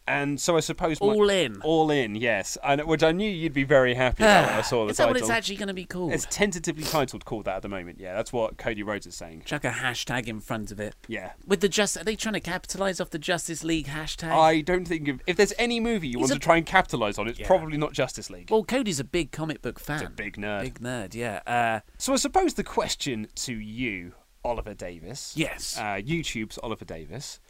And 0.07 0.39
so 0.39 0.57
I 0.57 0.61
suppose 0.61 1.01
my- 1.01 1.07
All 1.07 1.31
In? 1.31 1.63
All 1.63 1.91
In, 1.91 2.15
yes. 2.15 2.59
And 2.63 2.83
which 2.85 3.03
I 3.03 3.11
knew 3.13 3.29
you'd 3.31 3.55
be 3.55 3.65
very 3.65 3.95
happy 3.95 4.23
about 4.23 4.49
when 4.49 4.59
I 4.59 4.61
saw 4.63 4.85
the 4.85 4.91
Is 4.91 4.99
that 4.99 5.05
title. 5.05 5.15
what 5.15 5.21
it's 5.23 5.31
actually 5.31 5.57
going 5.57 5.69
to 5.69 5.75
be 5.75 5.87
called? 5.87 6.13
It's 6.13 6.27
tentatively 6.31 6.85
titled 6.85 7.25
called 7.25 7.47
that 7.47 7.57
at 7.57 7.63
the 7.63 7.69
moment. 7.71 7.99
Yeah, 8.01 8.13
that's 8.13 8.33
what 8.33 8.59
Cody 8.59 8.83
Rhodes 8.83 9.07
is 9.07 9.15
saying. 9.15 9.43
Chuck 9.47 9.65
a 9.65 9.71
hashtag 9.71 10.27
in 10.29 10.41
front 10.41 10.71
of 10.71 10.79
it. 10.79 10.95
Yeah. 11.09 11.33
With 11.47 11.61
the 11.61 11.69
just, 11.71 11.97
are 11.97 12.05
they 12.05 12.17
trying 12.17 12.35
to 12.35 12.41
capitalise 12.41 13.01
off 13.01 13.11
the 13.11 13.19
Justice 13.19 13.65
League 13.65 13.87
hashtag? 13.87 14.31
I 14.31 14.61
don't 14.61 14.87
think 14.87 15.09
if, 15.09 15.17
if 15.27 15.37
there's 15.37 15.55
any 15.59 15.81
movie 15.81 16.09
you 16.09 16.19
He's 16.19 16.29
want 16.29 16.33
a- 16.33 16.35
to 16.35 16.41
try 16.41 16.57
and 16.59 16.67
capitalize 16.67 17.19
on, 17.19 17.27
it's 17.27 17.39
Yeah. 17.39 17.47
probably 17.47 17.79
not 17.79 17.93
Justice 17.95 18.29
League. 18.29 18.51
Well, 18.51 18.63
Cody's 18.65 19.01
a 19.01 19.05
big 19.05 19.33
comic 19.33 19.63
book 19.63 19.81
fan. 19.81 20.05
a 20.05 20.11
big 20.11 20.37
nerd. 20.37 20.63
Big 20.65 20.81
nerd, 20.81 21.15
yeah. 21.15 21.41
Uh, 21.47 21.81
So 21.97 22.13
I 22.13 22.17
suppose 22.17 22.55
the 22.55 22.65
question 22.65 23.29
to 23.37 23.55
you, 23.55 24.13
Oliver 24.45 24.75
Davis. 24.75 25.33
Yes. 25.35 25.79
Uh, 25.79 25.83
YouTube's 26.05 26.59
Oliver 26.63 26.85
Davis. 26.85 27.41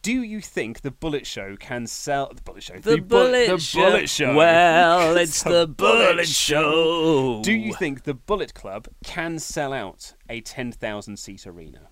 Do 0.00 0.22
you 0.22 0.40
think 0.40 0.80
the 0.80 0.90
Bullet 0.90 1.26
Show 1.26 1.56
can 1.56 1.86
sell 1.86 2.32
the 2.34 2.42
Bullet 2.42 2.62
Show? 2.62 2.78
The 2.78 2.96
Bu- 2.98 3.02
Bullet 3.04 3.48
the 3.48 3.58
Show. 3.58 3.80
Bullet 3.80 4.08
Show. 4.08 4.34
Well, 4.34 5.16
it's 5.18 5.42
the 5.42 5.66
Bullet 5.66 6.26
Show. 6.26 7.42
Do 7.42 7.52
you 7.52 7.74
think 7.74 8.04
the 8.04 8.14
Bullet 8.14 8.54
Club 8.54 8.88
can 9.04 9.38
sell 9.38 9.72
out 9.72 10.14
a 10.28 10.40
ten 10.40 10.72
thousand 10.72 11.18
seat 11.18 11.46
arena? 11.46 11.88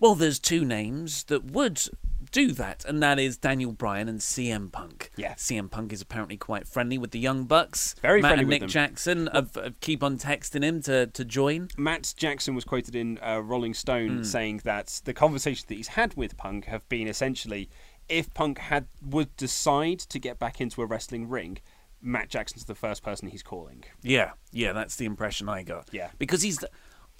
Well, 0.00 0.14
there's 0.14 0.38
two 0.38 0.64
names 0.64 1.24
that 1.24 1.44
would 1.50 1.82
do 2.30 2.52
that, 2.52 2.84
and 2.84 3.02
that 3.02 3.18
is 3.18 3.36
Daniel 3.36 3.72
Bryan 3.72 4.08
and 4.08 4.20
CM 4.20 4.70
Punk. 4.70 5.10
Yeah. 5.16 5.34
CM 5.34 5.70
Punk 5.70 5.92
is 5.92 6.00
apparently 6.00 6.36
quite 6.36 6.66
friendly 6.66 6.98
with 6.98 7.12
the 7.12 7.18
Young 7.18 7.44
Bucks. 7.44 7.94
Very 8.02 8.20
Matt 8.20 8.30
friendly 8.30 8.42
and 8.42 8.48
with 8.48 8.54
Nick 8.54 8.60
them. 8.62 8.68
Jackson 8.68 9.26
have, 9.32 9.54
have 9.54 9.80
keep 9.80 10.02
on 10.02 10.18
texting 10.18 10.62
him 10.62 10.82
to, 10.82 11.06
to 11.06 11.24
join. 11.24 11.68
Matt 11.76 12.14
Jackson 12.16 12.54
was 12.54 12.64
quoted 12.64 12.94
in 12.94 13.18
uh, 13.22 13.40
Rolling. 13.40 13.74
Stone 13.74 14.24
saying 14.24 14.62
that 14.64 15.00
the 15.04 15.12
conversations 15.12 15.64
that 15.66 15.74
he's 15.74 15.88
had 15.88 16.14
with 16.14 16.36
Punk 16.36 16.66
have 16.66 16.88
been 16.88 17.06
essentially, 17.06 17.68
if 18.08 18.32
Punk 18.34 18.58
had 18.58 18.86
would 19.02 19.34
decide 19.36 19.98
to 20.00 20.18
get 20.18 20.38
back 20.38 20.60
into 20.60 20.82
a 20.82 20.86
wrestling 20.86 21.28
ring, 21.28 21.58
Matt 22.00 22.28
Jackson's 22.28 22.64
the 22.64 22.74
first 22.74 23.02
person 23.02 23.28
he's 23.28 23.42
calling. 23.42 23.84
Yeah, 24.02 24.32
yeah, 24.52 24.72
that's 24.72 24.96
the 24.96 25.04
impression 25.04 25.48
I 25.48 25.62
got. 25.62 25.88
Yeah. 25.92 26.10
because 26.18 26.42
he's. 26.42 26.64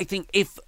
I 0.00 0.04
think 0.04 0.28
if 0.32 0.58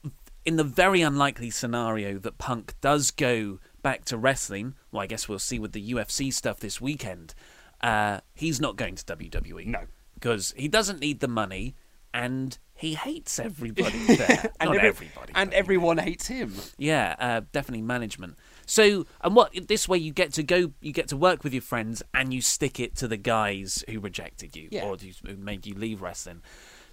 in 0.45 0.57
the 0.57 0.64
very 0.64 1.03
unlikely 1.03 1.51
scenario 1.51 2.18
that 2.18 2.38
Punk 2.38 2.74
does 2.80 3.11
go 3.11 3.59
back 3.83 4.05
to 4.07 4.16
wrestling, 4.16 4.74
well, 4.93 5.03
I 5.03 5.07
guess 5.07 5.28
we'll 5.28 5.39
see 5.39 5.59
with 5.59 5.72
the 5.72 5.93
UFC 5.93 6.33
stuff 6.33 6.61
this 6.61 6.81
weekend. 6.81 7.35
Uh, 7.81 8.20
he's 8.35 8.61
not 8.61 8.76
going 8.76 8.95
to 8.97 9.05
WWE. 9.05 9.66
No. 9.66 9.81
because 10.14 10.53
he 10.57 10.68
doesn't 10.68 11.01
need 11.01 11.20
the 11.20 11.28
money, 11.28 11.74
and 12.12 12.59
he 12.74 12.95
hates 12.95 13.39
everybody 13.39 13.99
there. 14.07 14.51
And 14.61 14.70
not 14.70 14.76
every- 14.76 14.89
everybody, 15.07 15.33
and 15.35 15.53
everyone 15.55 15.99
hates 15.99 16.26
him. 16.26 16.53
yeah, 16.76 17.14
uh, 17.18 17.41
definitely 17.53 17.83
management. 17.83 18.37
So, 18.66 19.07
and 19.22 19.35
what 19.35 19.53
this 19.68 19.89
way 19.89 19.99
you 19.99 20.12
get 20.12 20.33
to 20.35 20.43
go, 20.43 20.72
you 20.81 20.93
get 20.93 21.09
to 21.09 21.16
work 21.16 21.43
with 21.45 21.53
your 21.55 21.62
friends, 21.62 22.03
and 22.12 22.35
you 22.35 22.41
stick 22.43 22.78
it 22.81 22.95
to 22.97 23.09
the 23.09 23.16
guys 23.16 23.83
who 23.89 23.99
rejected 24.01 24.55
you 24.57 24.68
Yeah. 24.70 24.85
or 24.85 24.97
who 24.97 25.37
made 25.37 25.66
you 25.66 25.74
leave 25.74 26.03
wrestling. 26.03 26.43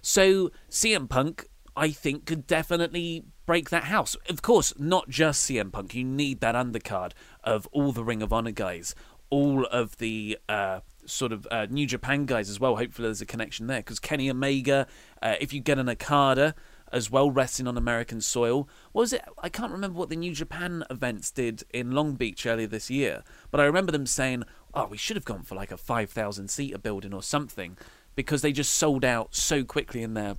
So, 0.00 0.50
CM 0.70 1.08
Punk, 1.08 1.46
I 1.78 1.90
think, 1.90 2.26
could 2.26 2.46
definitely 2.46 3.24
break 3.46 3.70
that 3.70 3.84
house. 3.84 4.16
Of 4.28 4.42
course, 4.42 4.74
not 4.78 5.08
just 5.08 5.48
CM 5.48 5.70
Punk. 5.72 5.94
You 5.94 6.04
need 6.04 6.40
that 6.40 6.54
undercard 6.56 7.12
of 7.44 7.66
all 7.72 7.92
the 7.92 8.04
Ring 8.04 8.20
of 8.20 8.32
Honor 8.32 8.50
guys, 8.50 8.94
all 9.30 9.64
of 9.66 9.96
the 9.98 10.38
uh, 10.48 10.80
sort 11.06 11.32
of 11.32 11.46
uh, 11.50 11.66
New 11.70 11.86
Japan 11.86 12.26
guys 12.26 12.50
as 12.50 12.58
well. 12.58 12.76
Hopefully, 12.76 13.06
there's 13.06 13.20
a 13.22 13.26
connection 13.26 13.68
there 13.68 13.78
because 13.78 14.00
Kenny 14.00 14.28
Omega. 14.28 14.86
Uh, 15.22 15.36
if 15.40 15.52
you 15.52 15.60
get 15.60 15.78
an 15.78 15.88
Okada. 15.88 16.54
as 16.92 17.10
well, 17.10 17.30
wrestling 17.30 17.68
on 17.68 17.76
American 17.76 18.20
soil. 18.20 18.68
What 18.92 19.02
was 19.02 19.12
it? 19.12 19.22
I 19.42 19.48
can't 19.48 19.72
remember 19.72 19.98
what 19.98 20.08
the 20.08 20.16
New 20.16 20.32
Japan 20.34 20.84
events 20.90 21.30
did 21.30 21.64
in 21.70 21.92
Long 21.92 22.14
Beach 22.14 22.46
earlier 22.46 22.66
this 22.66 22.90
year, 22.90 23.22
but 23.50 23.60
I 23.60 23.64
remember 23.64 23.92
them 23.92 24.06
saying, 24.06 24.44
"Oh, 24.74 24.86
we 24.86 24.96
should 24.96 25.16
have 25.16 25.24
gone 25.24 25.42
for 25.42 25.54
like 25.54 25.70
a 25.70 25.76
five 25.76 26.10
thousand 26.10 26.48
seater 26.48 26.78
building 26.78 27.12
or 27.12 27.22
something," 27.22 27.76
because 28.14 28.42
they 28.42 28.52
just 28.52 28.74
sold 28.74 29.04
out 29.04 29.34
so 29.34 29.64
quickly 29.64 30.02
in 30.02 30.14
their 30.14 30.36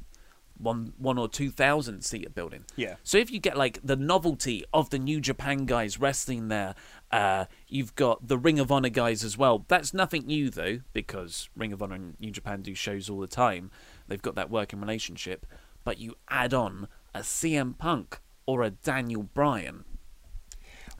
one 0.59 0.93
one 0.97 1.17
or 1.17 1.27
two 1.27 1.49
thousand 1.49 2.03
seater 2.03 2.29
building. 2.29 2.65
Yeah. 2.75 2.95
So 3.03 3.17
if 3.17 3.31
you 3.31 3.39
get 3.39 3.57
like 3.57 3.79
the 3.83 3.95
novelty 3.95 4.63
of 4.73 4.89
the 4.89 4.99
New 4.99 5.19
Japan 5.21 5.65
guys 5.65 5.99
wrestling 5.99 6.49
there, 6.49 6.75
uh, 7.11 7.45
you've 7.67 7.95
got 7.95 8.27
the 8.27 8.37
Ring 8.37 8.59
of 8.59 8.71
Honor 8.71 8.89
guys 8.89 9.23
as 9.23 9.37
well. 9.37 9.65
That's 9.67 9.93
nothing 9.93 10.27
new 10.27 10.49
though, 10.49 10.79
because 10.93 11.49
Ring 11.55 11.73
of 11.73 11.81
Honor 11.81 11.95
and 11.95 12.19
New 12.19 12.31
Japan 12.31 12.61
do 12.61 12.75
shows 12.75 13.09
all 13.09 13.19
the 13.19 13.27
time. 13.27 13.71
They've 14.07 14.21
got 14.21 14.35
that 14.35 14.49
working 14.49 14.79
relationship. 14.79 15.45
But 15.83 15.97
you 15.97 16.15
add 16.29 16.53
on 16.53 16.87
a 17.15 17.19
CM 17.19 17.77
Punk 17.77 18.19
or 18.45 18.61
a 18.63 18.69
Daniel 18.69 19.23
Bryan. 19.23 19.85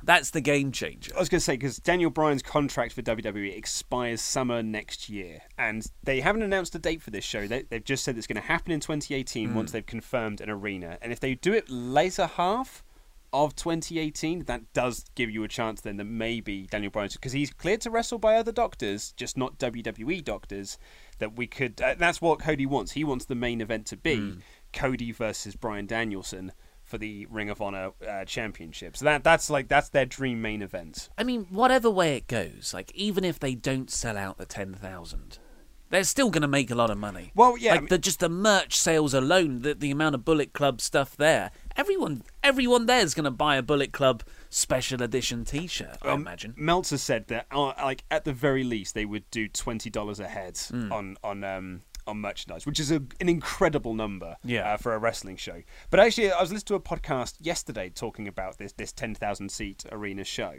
That's 0.04 0.30
the 0.32 0.42
game 0.42 0.72
changer. 0.72 1.12
I 1.16 1.20
was 1.20 1.30
going 1.30 1.40
to 1.40 1.44
say 1.44 1.54
because 1.54 1.78
Daniel 1.78 2.10
Bryan's 2.10 2.42
contract 2.42 2.94
for 2.94 3.02
WWE 3.02 3.56
expires 3.56 4.22
summer 4.22 4.64
next 4.64 5.10
year, 5.10 5.42
and 5.58 5.86
they 6.04 6.22
haven't 6.22 6.44
announced 6.44 6.74
a 6.76 6.80
date 6.80 7.02
for 7.02 7.12
this 7.12 7.26
show. 7.26 7.48
They, 7.48 7.66
have 7.72 7.84
just 7.84 8.04
said 8.04 8.18
it's 8.18 8.28
going 8.28 8.42
to 8.42 8.48
happen 8.48 8.72
in 8.72 8.80
2018 8.80 9.50
Mm. 9.50 9.54
once 9.54 9.72
they've 9.72 9.86
confirmed 9.86 10.42
an 10.42 10.50
arena. 10.50 10.98
And 11.02 11.12
if 11.12 11.20
they 11.20 11.36
do 11.36 11.54
it 11.54 11.70
later 11.70 12.26
half 12.28 12.84
of 13.32 13.56
2018, 13.56 14.46
that 14.46 14.74
does 14.74 15.06
give 15.16 15.30
you 15.30 15.44
a 15.44 15.48
chance 15.48 15.82
then 15.82 15.98
that 15.98 16.06
maybe 16.06 16.66
Daniel 16.66 16.90
Bryan, 16.92 17.10
because 17.14 17.32
he's 17.34 17.52
cleared 17.54 17.82
to 17.82 17.92
wrestle 17.92 18.18
by 18.18 18.36
other 18.36 18.52
doctors, 18.52 19.12
just 19.18 19.38
not 19.38 19.60
WWE 19.60 20.24
doctors. 20.24 20.78
That 21.20 21.36
we 21.36 21.46
could. 21.48 21.82
Uh, 21.82 21.96
that's 21.98 22.22
what 22.22 22.40
Cody 22.40 22.66
wants. 22.66 22.94
He 22.94 23.04
wants 23.04 23.26
the 23.26 23.36
main 23.36 23.60
event 23.62 23.86
to 23.88 23.98
be 23.98 24.16
Mm. 24.18 24.42
Cody 24.72 25.12
versus 25.12 25.56
Bryan 25.56 25.86
Danielson 25.86 26.54
for 26.90 26.98
the 26.98 27.26
Ring 27.28 27.50
of 27.50 27.62
Honor 27.62 27.92
uh, 28.08 28.26
championship. 28.26 28.98
So 28.98 29.06
that 29.06 29.24
that's 29.24 29.50
like 29.50 29.68
that's 29.68 29.90
their 29.90 30.06
dream 30.06 30.42
main 30.42 30.62
event. 30.62 31.10
I 31.18 31.24
mean, 31.24 31.46
whatever 31.52 31.90
way 31.90 32.18
it 32.18 32.28
goes, 32.28 32.74
like 32.74 32.92
even 32.96 33.24
if 33.24 33.40
they 33.40 33.54
don't 33.56 33.90
sell 33.92 34.18
out 34.18 34.38
the 34.40 34.46
ten 34.46 34.74
thousand, 34.74 35.38
they're 35.92 36.04
still 36.04 36.30
going 36.32 36.42
to 36.42 36.48
make 36.48 36.70
a 36.72 36.76
lot 36.76 36.90
of 36.90 36.98
money. 36.98 37.32
Well, 37.36 37.58
yeah, 37.58 37.72
I 37.72 37.74
like 37.76 37.82
mean- 37.84 37.90
the 37.90 37.98
just 38.00 38.20
the 38.20 38.30
merch 38.30 38.76
sales 38.78 39.14
alone, 39.14 39.62
the 39.62 39.76
the 39.76 39.92
amount 39.92 40.16
of 40.16 40.26
Bullet 40.26 40.52
Club 40.54 40.82
stuff 40.82 41.16
there, 41.16 41.52
everyone 41.76 42.24
everyone 42.44 42.88
there 42.88 43.02
is 43.02 43.14
going 43.14 43.26
to 43.26 43.32
buy 43.32 43.56
a 43.58 43.62
Bullet 43.62 43.92
Club 43.92 44.24
special 44.50 45.04
edition 45.04 45.46
T-shirt. 45.46 45.98
I 46.02 46.10
Um, 46.10 46.22
imagine. 46.22 46.56
Meltzer 46.58 46.98
said 46.98 47.28
that, 47.28 47.46
uh, 47.52 47.74
like 47.78 48.04
at 48.10 48.26
the 48.26 48.34
very 48.34 48.64
least, 48.64 48.96
they 48.96 49.06
would 49.06 49.30
do 49.30 49.48
twenty 49.48 49.92
dollars 49.92 50.20
a 50.20 50.28
head 50.28 50.56
Mm. 50.56 50.92
on 50.92 51.18
on 51.24 51.44
um, 51.44 51.82
on 52.10 52.20
merchandise, 52.20 52.66
which 52.66 52.80
is 52.80 52.92
a, 52.92 53.02
an 53.22 53.30
incredible 53.30 53.94
number 53.94 54.36
Yeah. 54.44 54.74
uh, 54.74 54.78
for 54.78 54.94
a 54.94 54.98
wrestling 54.98 55.38
show. 55.38 55.62
But 55.90 56.00
actually, 56.00 56.32
I 56.32 56.42
was 56.42 56.52
listening 56.52 56.68
to 56.68 56.76
a 56.76 56.80
podcast 56.80 57.36
yesterday 57.40 57.90
talking 57.90 58.28
about 58.28 58.58
this 58.58 58.74
this 58.74 58.92
ten 58.92 59.16
thousand 59.16 59.50
seat 59.52 59.86
arena 59.92 60.24
show, 60.24 60.56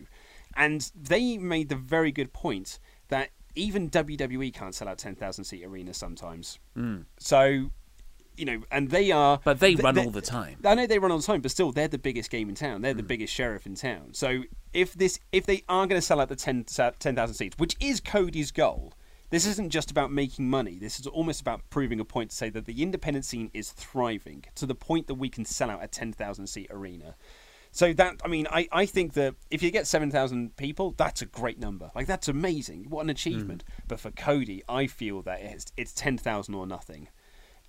and 0.57 0.91
they 0.95 1.37
made 1.39 1.69
the 1.69 1.77
very 1.77 2.13
good 2.13 2.33
point 2.33 2.79
that 3.09 3.31
even 3.57 3.91
WWE 3.91 4.55
can't 4.55 4.75
sell 4.75 4.89
out 4.89 4.99
ten 4.99 5.15
thousand 5.17 5.45
seat 5.45 5.65
arenas 5.65 5.97
sometimes. 5.97 6.59
Mm. 6.77 7.05
So. 7.19 7.71
You 8.37 8.47
know, 8.47 8.63
and 8.71 8.89
they 8.89 9.11
are. 9.11 9.39
But 9.45 9.61
they 9.61 9.75
th- 9.75 9.83
run 9.85 9.99
all 9.99 10.11
the 10.11 10.23
time. 10.23 10.57
I 10.65 10.75
know 10.75 10.87
they 10.87 10.99
run 10.99 11.11
all 11.11 11.19
the 11.19 11.27
time, 11.27 11.43
but 11.43 11.51
still, 11.51 11.73
they're 11.73 11.89
the 11.89 11.99
biggest 11.99 12.31
game 12.31 12.49
in 12.49 12.55
town. 12.55 12.81
They're 12.81 12.95
the 12.95 13.03
Mm. 13.03 13.09
biggest 13.09 13.35
sheriff 13.35 13.67
in 13.67 13.75
town. 13.75 14.15
So 14.15 14.45
if 14.73 14.95
this, 14.95 15.19
if 15.31 15.45
they 15.45 15.63
are 15.69 15.87
going 15.87 16.01
to 16.01 16.07
sell 16.07 16.21
out 16.21 16.31
the 16.31 16.37
10 16.37 16.65
10,000 16.65 17.35
seats, 17.35 17.57
which 17.59 17.77
is 17.81 18.01
Cody's 18.01 18.51
goal, 18.51 18.95
this 19.31 19.47
isn't 19.47 19.71
just 19.71 19.91
about 19.91 20.13
making 20.13 20.49
money. 20.51 20.79
This 20.79 21.01
is 21.01 21.07
almost 21.07 21.41
about 21.41 21.63
proving 21.71 22.01
a 22.01 22.05
point 22.05 22.31
to 22.31 22.37
say 22.37 22.51
that 22.51 22.67
the 22.67 22.83
independent 22.83 23.25
scene 23.25 23.51
is 23.55 23.71
thriving 23.71 24.45
to 24.57 24.67
the 24.67 24.75
point 24.75 25.07
that 25.07 25.15
we 25.15 25.29
can 25.29 25.45
sell 25.45 25.71
out 25.71 25.83
a 25.83 25.89
10,000 25.89 26.47
seat 26.47 26.69
arena. 26.71 27.15
So 27.73 27.93
that 27.93 28.21
I 28.25 28.29
mean, 28.29 28.49
I, 28.51 28.69
I 28.73 28.87
think 28.87 29.13
that 29.13 29.37
if 29.51 29.63
you 29.63 29.71
get 29.71 29.87
seven 29.87 30.11
thousand 30.11 30.57
people, 30.57 30.95
that's 30.97 31.23
a 31.23 31.27
great 31.27 31.59
number. 31.59 31.91
Like 31.95 32.07
that's 32.07 32.27
amazing. 32.27 32.87
What 32.89 33.03
an 33.03 33.07
hmm. 33.07 33.11
achievement. 33.11 33.65
But 33.87 34.01
for 34.01 34.11
Cody, 34.11 34.63
I 34.69 34.87
feel 34.89 35.23
that 35.23 35.41
it's 35.41 35.67
it's 35.77 35.93
ten 35.93 36.19
thousand 36.19 36.55
or 36.55 36.67
nothing, 36.67 37.09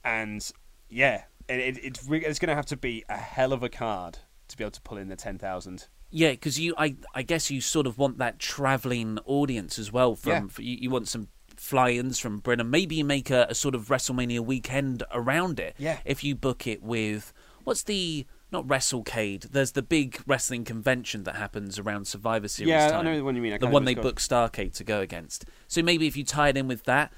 and 0.04 0.50
yeah, 0.90 1.26
it, 1.48 1.60
it, 1.60 1.78
it's 1.84 2.08
it's 2.10 2.40
going 2.40 2.50
to 2.50 2.56
have 2.56 2.66
to 2.68 2.78
be 2.78 3.06
a 3.10 3.18
hell 3.18 3.54
of 3.54 3.62
a 3.62 3.70
card 3.70 4.18
to 4.48 4.58
be 4.58 4.64
able 4.64 4.72
to 4.72 4.82
pull 4.82 4.98
in 4.98 5.08
the 5.08 5.16
ten 5.16 5.38
thousand. 5.38 5.88
Yeah, 6.14 6.32
because 6.32 6.60
you, 6.60 6.76
I, 6.78 6.98
I 7.16 7.22
guess 7.22 7.50
you 7.50 7.62
sort 7.62 7.88
of 7.88 7.98
want 7.98 8.18
that 8.18 8.38
travelling 8.38 9.18
audience 9.26 9.80
as 9.80 9.94
well. 9.94 10.16
From 10.16 10.32
Yeah. 10.32 10.48
for- 10.48 10.62
you, 10.62 10.78
you 10.82 10.90
want 10.90 11.08
some 11.08 11.30
fly-ins 11.62 12.18
from 12.18 12.40
Britain. 12.40 12.70
Maybe 12.72 12.96
you 12.96 13.06
make 13.06 13.30
a, 13.30 13.46
a 13.50 13.56
sort 13.56 13.76
of 13.76 13.88
WrestleMania 13.88 14.40
weekend 14.40 15.04
around 15.12 15.60
it. 15.60 15.76
Yeah. 15.78 16.00
If 16.04 16.24
you 16.24 16.36
book 16.36 16.66
it 16.66 16.82
with 16.82 17.32
what's 17.64 17.84
the 17.84 18.26
not 18.52 18.68
WrestleCade? 18.68 19.52
There's 19.52 19.74
the 19.74 19.84
big 19.84 20.20
wrestling 20.26 20.66
convention 20.66 21.24
that 21.24 21.36
happens 21.36 21.78
around 21.78 22.08
Survivor 22.08 22.48
Series. 22.48 22.70
Yeah, 22.70 22.98
I 22.98 23.04
know 23.04 23.16
the 23.16 23.24
one 23.24 23.36
you 23.36 23.44
mean. 23.44 23.54
I 23.54 23.60
The 23.60 23.68
one 23.68 23.86
they 23.86 23.94
book 23.94 24.20
Starcade 24.20 24.74
to 24.78 24.84
go 24.84 25.02
against. 25.02 25.46
So 25.68 25.84
maybe 25.84 26.08
if 26.08 26.18
you 26.18 26.24
tie 26.24 26.50
it 26.50 26.58
in 26.58 26.68
with 26.68 26.84
that, 26.86 27.14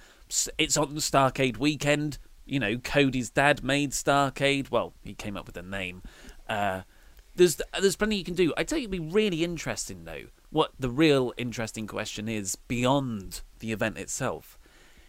it's 0.58 0.76
on 0.76 0.94
the 0.94 1.00
Starcade 1.00 1.58
weekend. 1.58 2.18
You 2.46 2.60
know, 2.60 2.78
Cody's 2.78 3.30
dad 3.30 3.64
made 3.64 3.92
Starcade. 3.92 4.70
Well, 4.70 4.94
he 5.02 5.14
came 5.14 5.38
up 5.38 5.46
with 5.46 5.56
the 5.56 5.64
name. 5.64 6.04
Uh, 6.50 6.82
there's 7.36 7.62
there's 7.80 7.96
plenty 7.96 8.18
you 8.18 8.26
can 8.26 8.36
do. 8.36 8.54
I 8.58 8.66
tell 8.66 8.78
you, 8.78 8.84
it'd 8.84 8.92
be 8.92 9.00
really 9.00 9.44
interesting 9.44 10.04
though. 10.04 10.26
What 10.50 10.74
the 10.78 10.90
real 10.90 11.34
interesting 11.38 11.88
question 11.88 12.28
is 12.28 12.56
beyond 12.56 13.42
the 13.64 13.72
event 13.72 13.98
itself 13.98 14.60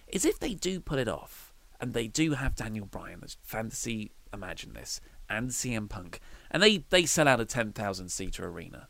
is 0.07 0.25
if 0.25 0.39
they 0.39 0.55
do 0.55 0.79
pull 0.79 0.99
it 0.99 1.09
off 1.09 1.53
and 1.81 1.93
they 1.93 2.07
do 2.07 2.35
have 2.35 2.55
Daniel 2.55 2.87
Bryan 2.87 3.21
as 3.25 3.37
fantasy. 3.43 4.13
Imagine 4.33 4.75
this 4.75 5.01
and 5.29 5.51
CM 5.51 5.89
Punk, 5.89 6.21
and 6.51 6.63
they 6.63 6.85
they 6.91 7.05
sell 7.05 7.27
out 7.27 7.41
a 7.41 7.45
ten 7.45 7.73
thousand 7.73 8.11
seater 8.11 8.47
arena. 8.47 8.89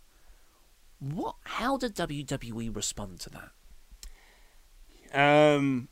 What? 0.98 1.36
How 1.44 1.78
did 1.78 1.94
WWE 1.96 2.74
respond 2.74 3.20
to 3.20 3.30
that? 3.30 3.50
Um, 5.18 5.88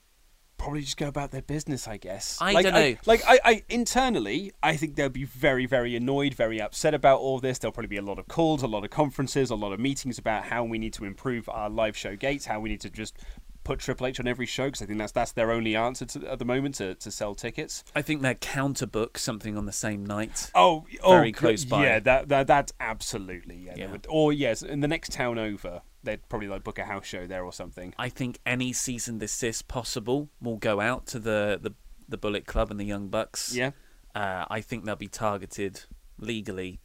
probably 0.62 0.82
just 0.82 0.96
go 0.96 1.08
about 1.08 1.32
their 1.32 1.42
business, 1.42 1.88
I 1.88 1.96
guess. 1.96 2.38
I 2.40 2.52
like, 2.52 2.64
dunno. 2.64 2.78
I, 2.78 2.98
like 3.04 3.22
I, 3.26 3.40
I 3.44 3.62
internally, 3.68 4.52
I 4.62 4.76
think 4.76 4.94
they'll 4.94 5.08
be 5.08 5.24
very, 5.24 5.66
very 5.66 5.96
annoyed, 5.96 6.34
very 6.34 6.60
upset 6.60 6.94
about 6.94 7.18
all 7.18 7.40
this. 7.40 7.58
There'll 7.58 7.72
probably 7.72 7.88
be 7.88 7.96
a 7.96 8.02
lot 8.02 8.18
of 8.18 8.28
calls, 8.28 8.62
a 8.62 8.68
lot 8.68 8.84
of 8.84 8.90
conferences, 8.90 9.50
a 9.50 9.56
lot 9.56 9.72
of 9.72 9.80
meetings 9.80 10.18
about 10.18 10.44
how 10.44 10.64
we 10.64 10.78
need 10.78 10.92
to 10.94 11.04
improve 11.04 11.48
our 11.48 11.68
live 11.68 11.96
show 11.96 12.14
gates, 12.16 12.46
how 12.46 12.60
we 12.60 12.70
need 12.70 12.80
to 12.80 12.90
just 12.90 13.18
put 13.64 13.78
Triple 13.78 14.06
H 14.06 14.20
on 14.20 14.26
every 14.26 14.46
show 14.46 14.66
because 14.66 14.82
I 14.82 14.86
think 14.86 14.98
that's 14.98 15.12
that's 15.12 15.32
their 15.32 15.50
only 15.50 15.76
answer 15.76 16.04
to, 16.06 16.30
at 16.30 16.38
the 16.38 16.44
moment 16.44 16.76
to, 16.76 16.94
to 16.96 17.10
sell 17.10 17.34
tickets. 17.34 17.84
I 17.94 18.02
think 18.02 18.22
they're 18.22 18.34
counterbook 18.34 19.18
something 19.18 19.56
on 19.56 19.66
the 19.66 19.72
same 19.72 20.04
night. 20.04 20.50
Oh, 20.54 20.84
very 21.06 21.30
oh, 21.30 21.38
close 21.38 21.64
by. 21.64 21.84
Yeah, 21.84 22.00
that, 22.00 22.28
that 22.28 22.46
that's 22.46 22.72
absolutely 22.80 23.56
yeah. 23.56 23.74
Yeah. 23.76 23.90
would- 23.92 24.06
or 24.08 24.32
yes, 24.32 24.62
in 24.62 24.80
the 24.80 24.88
next 24.88 25.12
town 25.12 25.38
over, 25.38 25.82
they'd 26.02 26.28
probably 26.28 26.48
like 26.48 26.64
book 26.64 26.78
a 26.78 26.84
house 26.84 27.06
show 27.06 27.26
there 27.26 27.44
or 27.44 27.52
something. 27.52 27.94
I 27.98 28.08
think 28.08 28.38
any 28.44 28.72
season 28.72 29.18
this 29.18 29.42
is 29.42 29.62
possible 29.62 30.28
will 30.40 30.56
go 30.56 30.80
out 30.80 31.06
to 31.08 31.18
the, 31.18 31.58
the, 31.60 31.72
the 32.08 32.16
Bullet 32.16 32.46
Club 32.46 32.70
and 32.70 32.80
the 32.80 32.84
Young 32.84 33.08
Bucks. 33.08 33.54
Yeah. 33.54 33.70
Uh, 34.14 34.44
I 34.50 34.60
think 34.60 34.84
they'll 34.84 34.96
be 34.96 35.08
targeted 35.08 35.84
legally. 36.18 36.80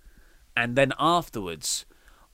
And 0.56 0.76
then 0.76 0.94
afterwards, 0.98 1.86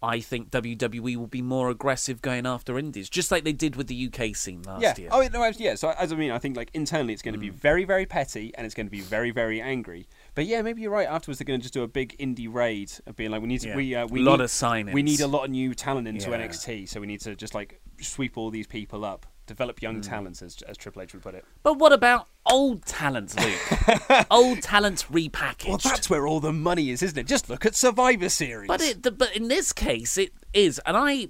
I 0.04 0.20
think 0.20 0.52
WWE 0.52 1.16
will 1.16 1.28
be 1.28 1.42
more 1.42 1.70
aggressive 1.70 2.22
going 2.22 2.46
after 2.46 2.78
indies, 2.78 3.10
just 3.10 3.32
like 3.32 3.46
they 3.46 3.54
did 3.54 3.78
with 3.78 3.88
the 3.88 4.08
UK 4.14 4.36
scene 4.36 4.62
last 4.64 4.82
yeah. 4.82 4.94
year. 4.98 5.10
Oh 5.12 5.26
no, 5.32 5.46
yeah. 5.58 5.76
So 5.76 5.92
as 5.92 6.12
I 6.12 6.18
mean, 6.18 6.30
I 6.32 6.40
think 6.40 6.58
like 6.58 6.70
internally, 6.74 7.14
it's 7.14 7.22
going 7.22 7.34
to 7.34 7.40
Mm. 7.40 7.44
be 7.44 7.50
very, 7.50 7.86
very 7.86 8.06
petty, 8.06 8.54
and 8.56 8.66
it's 8.66 8.76
going 8.76 8.86
to 8.86 8.92
be 8.92 9.00
very, 9.00 9.32
very 9.32 9.62
angry. 9.62 10.08
But 10.36 10.46
yeah, 10.46 10.62
maybe 10.62 10.82
you're 10.82 10.92
right. 10.92 11.08
Afterwards, 11.08 11.40
they're 11.40 11.46
going 11.46 11.60
to 11.60 11.64
just 11.64 11.74
do 11.74 11.84
a 11.84 11.88
big 11.88 12.18
indie 12.18 12.54
raid 12.54 12.92
of 13.08 13.16
being 13.16 13.32
like, 13.32 13.42
we 13.42 13.48
need 13.48 13.62
to, 13.62 13.70
Yeah. 13.70 13.76
we, 13.78 13.96
uh, 13.96 14.06
we 14.08 14.20
Lot 14.20 14.40
need, 14.40 14.44
of 14.44 14.50
signings. 14.50 14.94
We 14.94 15.04
need 15.04 15.22
a 15.22 15.28
lot 15.28 15.46
of 15.46 15.52
new 15.52 15.74
talent 15.74 16.08
into 16.08 16.30
Yeah. 16.30 16.38
NXT, 16.38 16.90
so 16.90 17.00
we 17.00 17.08
need 17.08 17.22
to 17.22 17.36
just 17.36 17.56
like 17.56 17.80
sweep 18.02 18.38
all 18.38 18.50
these 18.50 18.68
people 18.68 19.06
up, 19.06 19.26
develop 19.46 19.82
young 19.82 20.02
Mm. 20.02 20.08
talents, 20.08 20.42
as 20.42 20.62
as 20.64 20.78
Triple 20.78 21.02
H 21.02 21.14
would 21.14 21.22
put 21.24 21.36
it. 21.36 21.46
But 21.64 21.78
what 21.80 21.92
about 21.94 22.28
old 22.46 22.86
talents, 22.86 23.36
Luke? 23.38 24.26
old 24.32 24.62
talents 24.62 25.04
repackaged. 25.06 25.68
Well, 25.68 25.78
that's 25.78 26.10
where 26.10 26.26
all 26.28 26.40
the 26.40 26.54
money 26.54 26.90
is, 26.90 27.02
isn't 27.04 27.18
it? 27.18 27.28
Just 27.28 27.50
look 27.50 27.66
at 27.66 27.76
Survivor 27.76 28.30
Series. 28.30 28.68
But 28.68 28.82
it, 28.82 29.04
the, 29.04 29.12
but 29.12 29.36
in 29.36 29.48
this 29.48 29.74
case, 29.74 30.18
it 30.18 30.32
is, 30.54 30.80
and 30.86 30.96
I, 30.96 31.28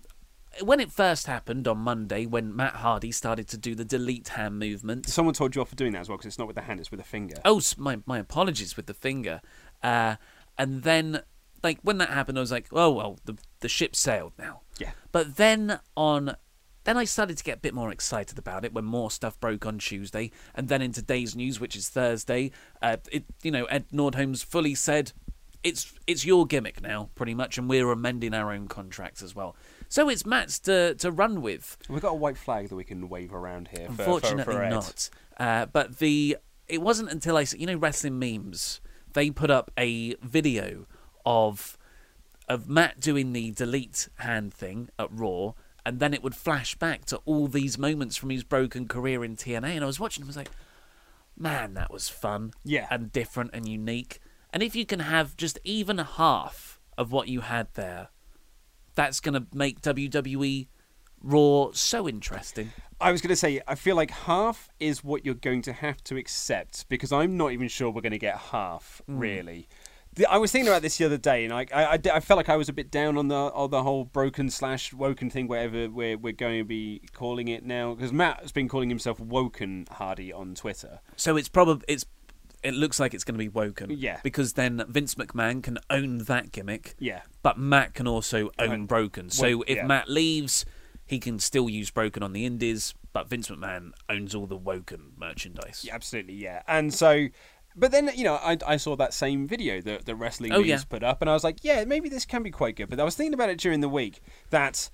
when 0.64 0.80
it 0.80 0.92
first 0.92 1.26
happened 1.28 1.68
on 1.68 1.80
Monday, 1.80 2.26
when 2.28 2.56
Matt 2.56 2.76
Hardy 2.76 3.12
started 3.12 3.48
to 3.50 3.58
do 3.58 3.74
the 3.74 3.86
delete 3.86 4.30
hand 4.30 4.60
movement. 4.60 5.08
Someone 5.10 5.34
told 5.34 5.56
you 5.56 5.62
off 5.62 5.70
for 5.70 5.76
doing 5.76 5.94
that 5.94 6.02
as 6.02 6.10
well 6.10 6.18
because 6.18 6.28
it's 6.28 6.38
not 6.40 6.48
with 6.48 6.56
the 6.56 6.62
hand; 6.64 6.80
it's 6.80 6.92
with 6.92 7.00
a 7.00 7.04
finger. 7.04 7.36
Oh, 7.44 7.62
my 7.78 8.00
my 8.06 8.20
apologies 8.20 8.78
with 8.78 8.86
the 8.86 8.94
finger. 8.94 9.42
Uh, 9.82 10.16
and 10.58 10.84
then, 10.84 11.24
like 11.64 11.80
when 11.82 11.98
that 11.98 12.10
happened, 12.10 12.38
I 12.38 12.42
was 12.42 12.52
like, 12.52 12.68
oh 12.72 12.92
well, 12.92 13.18
the 13.26 13.38
the 13.62 13.70
ship 13.70 13.96
sailed 13.96 14.34
now. 14.38 14.62
Yeah. 14.78 14.92
But 15.12 15.38
then 15.38 15.80
on. 15.98 16.36
Then 16.84 16.98
I 16.98 17.06
started 17.06 17.38
to 17.38 17.44
get 17.44 17.58
a 17.58 17.62
bit 17.62 17.74
more 17.74 17.92
excited 17.92 18.38
about 18.38 18.66
it 18.66 18.74
when 18.74 18.86
more 18.86 19.10
stuff 19.12 19.40
broke 19.40 19.66
on 19.66 19.80
Tuesday, 19.80 20.32
and 20.54 20.68
then 20.68 20.82
in 20.82 20.92
today's 20.92 21.36
news, 21.36 21.60
which 21.60 21.76
is 21.76 21.88
Thursday, 21.90 22.52
uh, 22.82 22.98
it 23.12 23.24
you 23.42 23.52
know 23.52 23.66
Ed 23.66 23.86
Nordholm's 23.94 24.44
fully 24.44 24.76
said 24.76 25.12
it's 25.64 25.94
it's 26.08 26.26
your 26.26 26.46
gimmick 26.46 26.82
now, 26.82 27.10
pretty 27.16 27.34
much, 27.34 27.58
and 27.58 27.70
we're 27.70 27.90
amending 27.92 28.34
our 28.34 28.52
own 28.52 28.68
contracts 28.68 29.22
as 29.24 29.34
well. 29.34 29.56
So 29.88 30.10
it's 30.10 30.26
Matt's 30.26 30.60
to 30.60 30.96
to 30.96 31.10
run 31.12 31.42
with. 31.42 31.78
We've 31.88 32.02
got 32.02 32.12
a 32.12 32.16
white 32.16 32.38
flag 32.38 32.68
that 32.70 32.76
we 32.76 32.84
can 32.84 33.08
wave 33.08 33.34
around 33.34 33.70
here. 33.70 33.88
for- 33.88 33.94
for- 33.94 34.02
Unfortunately, 34.04 34.54
for 34.56 34.64
Ed. 34.64 34.70
not. 34.72 35.10
Uh, 35.38 35.66
but 35.68 36.00
the 36.00 36.38
it 36.68 36.82
wasn't 36.82 37.10
until 37.12 37.38
I 37.38 37.46
you 37.58 37.66
know 37.68 37.76
wrestling 37.78 38.20
memes 38.20 38.82
they 39.14 39.30
put 39.30 39.50
up 39.52 39.72
a 39.78 40.16
video 40.16 40.86
of 41.26 41.78
of 42.50 42.68
Matt 42.68 43.00
doing 43.00 43.32
the 43.32 43.52
delete 43.52 44.10
hand 44.18 44.54
thing 44.54 44.90
at 45.00 45.08
Raw, 45.12 45.54
and 45.86 46.00
then 46.00 46.14
it 46.14 46.24
would 46.24 46.36
flash 46.36 46.76
back 46.76 47.06
to 47.06 47.18
all 47.26 47.48
these 47.48 47.78
moments 47.78 48.16
from 48.16 48.30
his 48.30 48.44
broken 48.44 48.88
career 48.88 49.24
in 49.24 49.36
TNA. 49.36 49.76
And 49.76 49.84
I 49.84 49.88
was 49.88 50.00
watching, 50.00 50.22
him, 50.24 50.28
I 50.28 50.30
was 50.30 50.38
like, 50.38 50.52
man, 51.38 51.74
that 51.74 51.92
was 51.92 52.10
fun, 52.10 52.54
Yeah. 52.64 52.88
and 52.90 53.12
different 53.12 53.52
and 53.54 53.68
unique. 53.68 54.20
And 54.52 54.62
if 54.64 54.76
you 54.76 54.86
can 54.86 55.00
have 55.00 55.36
just 55.36 55.60
even 55.64 55.98
half 55.98 56.80
of 56.98 57.12
what 57.12 57.28
you 57.28 57.42
had 57.42 57.68
there, 57.74 58.10
that's 58.96 59.20
going 59.20 59.34
to 59.34 59.48
make 59.54 59.82
WWE 59.82 60.68
Raw 61.22 61.70
so 61.72 62.08
interesting. 62.08 62.72
I 63.02 63.12
was 63.12 63.22
going 63.22 63.30
to 63.30 63.36
say, 63.36 63.62
I 63.68 63.76
feel 63.76 63.96
like 63.96 64.12
half 64.12 64.70
is 64.80 65.04
what 65.04 65.26
you're 65.26 65.34
going 65.36 65.62
to 65.64 65.74
have 65.74 66.04
to 66.06 66.18
accept 66.18 66.88
because 66.90 67.12
I'm 67.12 67.36
not 67.38 67.52
even 67.54 67.68
sure 67.70 67.90
we're 67.90 68.02
going 68.02 68.12
to 68.12 68.20
get 68.20 68.38
half, 68.38 69.02
Mm. 69.10 69.20
really. 69.20 69.68
The, 70.16 70.28
I 70.28 70.38
was 70.38 70.52
thinking 70.52 70.68
about 70.68 70.82
this 70.82 70.98
the 70.98 71.06
other 71.06 71.18
day, 71.18 71.44
and 71.44 71.54
I, 71.54 71.66
I, 71.74 71.84
I, 71.86 72.00
I 72.14 72.20
felt 72.20 72.38
like 72.38 72.50
I 72.50 72.56
was 72.56 72.70
a 72.70 72.74
bit 72.74 72.92
down 72.92 73.18
on 73.18 73.30
the 73.30 73.36
on 73.36 73.72
the 73.72 73.84
whole 73.84 74.06
broken 74.06 74.50
slash 74.50 74.94
woken 74.94 75.30
thing, 75.30 75.48
whatever 75.48 75.90
we're, 75.90 76.18
we're 76.18 76.34
going 76.34 76.60
to 76.60 76.66
be 76.66 77.02
calling 77.14 77.48
it 77.48 77.64
now. 77.64 77.96
Because 77.96 78.14
Matt 78.14 78.42
has 78.42 78.52
been 78.52 78.68
calling 78.68 78.90
himself 78.90 79.20
Woken 79.20 79.88
Hardy 79.90 80.32
on 80.32 80.56
Twitter. 80.56 81.00
So 81.16 81.36
it's 81.36 81.50
probably 81.50 81.84
it's 81.88 82.06
it 82.64 82.74
looks 82.74 83.00
like 83.00 83.14
it's 83.14 83.24
going 83.24 83.36
to 83.36 83.40
be 83.40 83.50
Woken. 83.50 83.92
Yeah. 83.92 84.20
Because 84.24 84.54
then 84.54 84.84
Vince 84.88 85.16
McMahon 85.16 85.62
can 85.62 85.78
own 85.90 86.20
that 86.20 86.52
gimmick. 86.52 86.96
Yeah. 86.98 87.22
But 87.42 87.58
Matt 87.58 87.94
can 87.94 88.08
also 88.08 88.52
own 88.58 88.86
Broken. 88.86 89.30
So 89.30 89.58
Wo- 89.58 89.64
if 89.68 89.78
yeah. 89.78 89.86
Matt 89.86 90.10
leaves, 90.10 90.66
he 91.06 91.20
can 91.20 91.40
still 91.40 91.70
use 91.70 91.92
Broken 91.92 92.24
on 92.24 92.32
the 92.34 92.46
Indies, 92.46 92.94
but 93.12 93.28
Vince 93.28 93.50
McMahon 93.50 93.92
owns 94.10 94.34
all 94.34 94.48
the 94.48 94.58
Woken 94.58 95.12
merchandise. 95.18 95.84
Yeah, 95.86 95.96
absolutely, 95.96 96.36
yeah. 96.36 96.64
And 96.68 96.94
so, 96.94 97.28
but 97.76 97.92
then 97.92 98.12
you 98.16 98.24
know, 98.24 98.36
I, 98.36 98.58
I 98.66 98.78
saw 98.78 98.96
that 98.96 99.14
same 99.14 99.48
video 99.48 99.82
that 99.82 100.06
the 100.06 100.16
wrestling 100.16 100.52
Oh, 100.52 100.60
news 100.60 100.68
yeah. 100.68 100.80
put 100.88 101.04
up, 101.04 101.22
and 101.22 101.30
I 101.30 101.34
was 101.34 101.44
like, 101.44 101.64
yeah, 101.64 101.84
maybe 101.86 102.10
this 102.10 102.26
can 102.26 102.44
be 102.44 102.52
quite 102.52 102.76
good. 102.76 102.90
But 102.90 103.00
I 103.00 103.04
was 103.04 103.16
thinking 103.16 103.34
about 103.34 103.50
it 103.50 103.60
during 103.60 103.82
the 103.82 103.90
week 103.90 104.22
that 104.50 104.90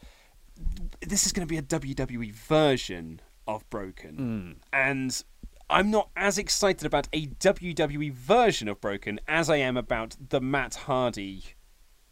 this 1.01 1.25
is 1.25 1.31
going 1.31 1.47
to 1.47 1.49
be 1.49 1.57
a 1.57 1.61
WWE 1.61 2.33
version 2.33 3.21
of 3.47 3.69
Broken, 3.69 4.15
hmm. 4.15 4.51
and 4.71 5.23
I'm 5.69 5.91
not 5.91 6.09
as 6.15 6.37
excited 6.37 6.85
about 6.85 7.07
a 7.13 7.27
WWE 7.27 8.11
version 8.11 8.67
of 8.67 8.81
Broken 8.81 9.19
as 9.27 9.49
I 9.49 9.57
am 9.57 9.77
about 9.77 10.15
the 10.29 10.41
Matt 10.41 10.75
Hardy 10.75 11.55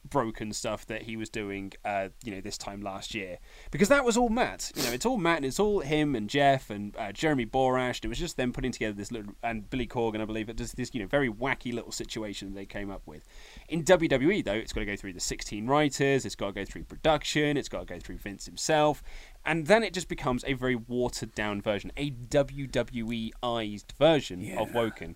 broken 0.09 0.53
stuff 0.53 0.85
that 0.87 1.03
he 1.03 1.17
was 1.17 1.29
doing 1.29 1.73
uh 1.85 2.09
you 2.23 2.33
know 2.33 2.41
this 2.41 2.57
time 2.57 2.81
last 2.81 3.13
year. 3.13 3.37
Because 3.71 3.89
that 3.89 4.03
was 4.05 4.17
all 4.17 4.29
Matt 4.29 4.71
you 4.75 4.83
know 4.83 4.91
it's 4.91 5.05
all 5.05 5.17
Matt 5.17 5.37
and 5.37 5.45
it's 5.45 5.59
all 5.59 5.79
him 5.81 6.15
and 6.15 6.29
Jeff 6.29 6.69
and 6.69 6.95
uh, 6.97 7.11
Jeremy 7.11 7.45
Borash 7.45 7.97
and 7.97 8.05
it 8.05 8.09
was 8.09 8.19
just 8.19 8.37
them 8.37 8.51
putting 8.51 8.71
together 8.71 8.93
this 8.93 9.11
little 9.11 9.33
and 9.43 9.69
Billy 9.69 9.87
Corgan 9.87 10.21
I 10.21 10.25
believe 10.25 10.49
it 10.49 10.57
just 10.57 10.75
this 10.75 10.91
you 10.93 11.01
know 11.01 11.07
very 11.07 11.29
wacky 11.29 11.73
little 11.73 11.91
situation 11.91 12.53
they 12.53 12.65
came 12.65 12.89
up 12.89 13.01
with. 13.05 13.23
In 13.69 13.83
WWE 13.83 14.43
though 14.43 14.53
it's 14.53 14.73
got 14.73 14.81
to 14.81 14.85
go 14.85 14.95
through 14.95 15.13
the 15.13 15.19
16 15.19 15.67
writers 15.67 16.25
it's 16.25 16.35
got 16.35 16.47
to 16.47 16.53
go 16.53 16.65
through 16.65 16.83
production 16.83 17.57
it's 17.57 17.69
got 17.69 17.87
to 17.87 17.93
go 17.93 17.99
through 17.99 18.17
Vince 18.17 18.45
himself 18.45 19.03
and 19.45 19.67
then 19.67 19.83
it 19.83 19.93
just 19.93 20.09
becomes 20.09 20.43
a 20.45 20.53
very 20.53 20.75
watered 20.75 21.33
down 21.33 21.61
version 21.61 21.91
a 21.95 22.11
WWE-ized 22.11 23.93
version 23.97 24.57
of 24.57 24.73
Woken. 24.73 25.15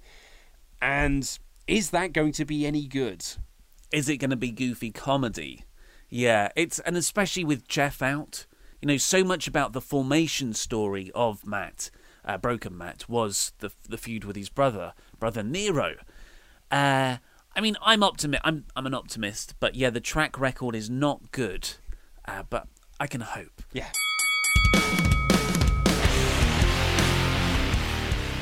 And 0.82 1.38
is 1.68 1.92
that 1.92 2.14
going 2.14 2.32
to 2.34 2.46
be 2.46 2.66
any 2.66 2.88
good 2.88 3.26
Is 3.92 4.08
it 4.08 4.18
going 4.18 4.30
to 4.30 4.38
be 4.38 4.52
goofy 4.52 4.92
comedy? 4.92 5.66
Yeah, 6.10 6.50
it's 6.56 6.80
and 6.80 6.96
especially 6.96 7.44
with 7.44 7.68
Jeff 7.68 8.02
out, 8.02 8.46
you 8.82 8.88
know, 8.88 8.98
so 8.98 9.24
much 9.24 9.48
about 9.48 9.74
the 9.74 9.82
formation 9.82 10.54
story 10.54 11.12
of 11.14 11.46
Matt, 11.46 11.92
uh, 12.24 12.38
Broken 12.38 12.78
Matt, 12.78 13.10
was 13.10 13.52
the 13.60 13.72
the 13.88 13.98
feud 13.98 14.24
with 14.24 14.36
his 14.38 14.50
brother, 14.50 14.94
brother 15.20 15.44
Nero. 15.44 15.96
Uh, 16.70 17.18
I 17.54 17.62
mean, 17.62 17.76
I'm 17.82 18.02
optimist. 18.02 18.42
I'm 18.46 18.66
I'm 18.76 18.86
an 18.86 18.94
optimist, 18.94 19.56
but 19.60 19.76
yeah, 19.76 19.90
the 19.90 20.00
track 20.00 20.40
record 20.40 20.74
is 20.74 20.90
not 20.90 21.32
good. 21.32 21.72
Uh, 22.26 22.44
but 22.50 22.68
I 23.00 23.08
can 23.08 23.22
hope. 23.22 23.62
Yeah. 23.74 23.90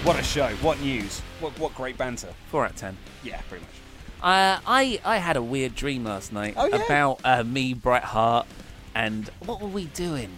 What 0.03 0.19
a 0.19 0.23
show! 0.23 0.47
What 0.61 0.79
news! 0.79 1.21
What 1.39 1.57
what 1.59 1.73
great 1.73 1.97
banter! 1.97 2.33
Four 2.49 2.65
out 2.65 2.71
of 2.71 2.77
ten. 2.77 2.97
Yeah, 3.23 3.41
pretty 3.49 3.63
much. 3.63 3.88
Uh, 4.21 4.59
I 4.67 4.99
I 5.05 5.17
had 5.17 5.37
a 5.37 5.41
weird 5.41 5.75
dream 5.75 6.03
last 6.03 6.33
night 6.33 6.55
Oh, 6.57 6.65
yeah? 6.67 6.83
about 6.83 7.19
uh, 7.23 7.43
me, 7.43 7.73
Bret 7.73 8.03
Hart, 8.03 8.47
and 8.93 9.29
what 9.45 9.61
were 9.61 9.67
we 9.67 9.85
doing? 9.85 10.29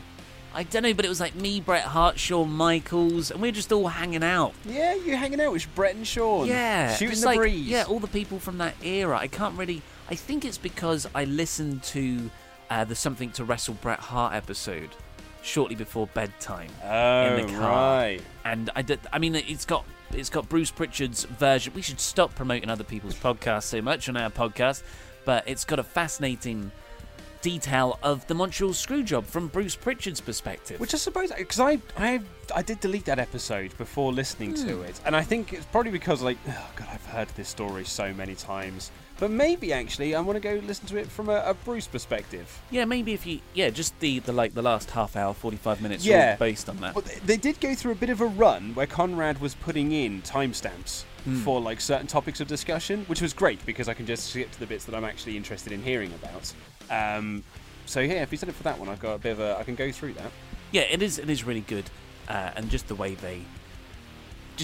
I 0.53 0.63
don't 0.63 0.83
know, 0.83 0.93
but 0.93 1.05
it 1.05 1.09
was 1.09 1.21
like 1.21 1.33
me, 1.33 1.61
Bret 1.61 1.83
Hart, 1.85 2.19
Shawn 2.19 2.51
Michaels, 2.51 3.31
and 3.31 3.41
we 3.41 3.47
were 3.47 3.53
just 3.53 3.71
all 3.71 3.87
hanging 3.87 4.21
out. 4.23 4.53
Yeah, 4.65 4.93
you're 4.95 5.15
hanging 5.15 5.39
out 5.39 5.53
with 5.53 5.65
Bret 5.75 5.95
and 5.95 6.05
Shawn. 6.05 6.45
Yeah, 6.47 6.93
shooting 6.95 7.19
the 7.21 7.25
like, 7.25 7.37
breeze. 7.37 7.67
Yeah, 7.67 7.85
all 7.87 7.99
the 7.99 8.07
people 8.07 8.37
from 8.37 8.57
that 8.59 8.75
era. 8.83 9.17
I 9.17 9.27
can't 9.27 9.57
really. 9.57 9.81
I 10.09 10.15
think 10.15 10.43
it's 10.45 10.57
because 10.57 11.07
I 11.15 11.23
listened 11.23 11.83
to 11.83 12.29
uh, 12.69 12.83
the 12.83 12.95
Something 12.95 13.31
to 13.31 13.45
Wrestle 13.45 13.75
Bret 13.75 13.99
Hart 13.99 14.33
episode 14.35 14.89
shortly 15.41 15.75
before 15.75 16.05
bedtime 16.07 16.69
Oh, 16.83 17.35
in 17.37 17.47
the 17.47 17.53
car, 17.53 18.01
right. 18.01 18.21
and 18.45 18.69
I 18.75 18.81
did. 18.83 18.99
I 19.11 19.17
mean, 19.19 19.33
it's 19.35 19.65
got 19.65 19.85
it's 20.15 20.29
got 20.29 20.47
Bruce 20.49 20.71
Pritchard's 20.71 21.23
version. 21.25 21.73
We 21.73 21.81
should 21.81 21.99
stop 21.99 22.35
promoting 22.35 22.69
other 22.69 22.83
people's 22.83 23.15
podcasts 23.15 23.63
so 23.63 23.81
much 23.81 24.07
on 24.09 24.17
our 24.17 24.29
podcast, 24.29 24.83
but 25.25 25.43
it's 25.47 25.65
got 25.65 25.79
a 25.79 25.83
fascinating 25.83 26.71
detail 27.41 27.97
of 28.03 28.27
the 28.27 28.35
Montreal 28.35 28.71
Screwjob 28.71 29.25
from 29.25 29.47
Bruce 29.47 29.75
Pritchard's 29.75 30.21
perspective. 30.21 30.79
Which 30.79 30.93
I 30.93 30.97
suppose 30.97 31.31
because 31.35 31.59
I 31.59 31.79
I 31.97 32.21
I 32.55 32.61
did 32.61 32.79
delete 32.79 33.05
that 33.05 33.17
episode 33.19 33.75
before 33.77 34.13
listening 34.13 34.53
to 34.55 34.75
Hmm. 34.77 34.83
it, 34.85 34.99
and 35.05 35.15
I 35.15 35.23
think 35.23 35.53
it's 35.53 35.65
probably 35.65 35.91
because 35.91 36.21
like 36.21 36.37
oh 36.47 36.69
god 36.75 36.87
I've 36.91 37.05
heard 37.07 37.29
this 37.29 37.49
story 37.49 37.83
so 37.85 38.13
many 38.13 38.35
times. 38.35 38.91
But 39.19 39.29
maybe 39.31 39.71
actually 39.71 40.15
I 40.15 40.21
want 40.21 40.35
to 40.35 40.39
go 40.41 40.59
listen 40.65 40.87
to 40.87 40.97
it 40.97 41.07
from 41.07 41.29
a, 41.29 41.43
a 41.45 41.53
Bruce 41.53 41.85
perspective. 41.87 42.59
Yeah, 42.71 42.85
maybe 42.85 43.13
if 43.13 43.25
you 43.27 43.39
yeah, 43.53 43.69
just 43.69 43.99
the, 43.99 44.19
the 44.19 44.31
like 44.31 44.53
the 44.55 44.61
last 44.63 44.89
half 44.91 45.15
hour, 45.15 45.33
forty 45.33 45.57
five 45.57 45.81
minutes, 45.81 46.03
Yeah. 46.05 46.35
based 46.37 46.69
on 46.69 46.77
that. 46.77 46.95
Well, 46.95 47.05
they- 47.25 47.37
did 47.37 47.59
go 47.59 47.75
through 47.75 47.91
a 47.93 47.95
bit 47.95 48.09
of 48.09 48.21
a 48.21 48.25
run 48.25 48.73
where 48.75 48.87
Conrad 48.87 49.39
was 49.41 49.53
putting 49.55 49.91
in 49.91 50.21
timestamps 50.21 51.03
Hmm. 51.23 51.35
for 51.41 51.61
like 51.61 51.79
certain 51.79 52.07
topics 52.07 52.39
of 52.41 52.47
discussion, 52.47 53.03
which 53.05 53.21
was 53.21 53.31
great 53.31 53.63
because 53.63 53.87
I 53.87 53.93
can 53.93 54.07
just 54.07 54.31
skip 54.31 54.49
to 54.53 54.59
the 54.59 54.65
bits 54.65 54.85
that 54.85 54.95
I'm 54.95 55.05
actually 55.05 55.37
interested 55.37 55.71
in 55.71 55.83
hearing 55.83 56.11
about. 56.15 56.51
Um, 56.89 57.43
so 57.85 57.99
yeah, 57.99 58.23
if 58.23 58.31
he's 58.31 58.41
done 58.41 58.49
it 58.49 58.55
for 58.55 58.63
that 58.63 58.79
one, 58.79 58.89
I've 58.89 58.99
got 58.99 59.13
a 59.13 59.17
bit 59.19 59.33
of 59.33 59.39
a. 59.39 59.55
I 59.59 59.63
can 59.63 59.75
go 59.75 59.91
through 59.91 60.13
that. 60.13 60.31
Yeah, 60.71 60.81
it 60.81 61.03
is. 61.03 61.19
It 61.19 61.29
is 61.29 61.43
really 61.43 61.61
good, 61.61 61.85
uh, 62.27 62.51
and 62.55 62.71
just 62.71 62.87
the 62.87 62.95
way 62.95 63.13
they, 63.13 63.41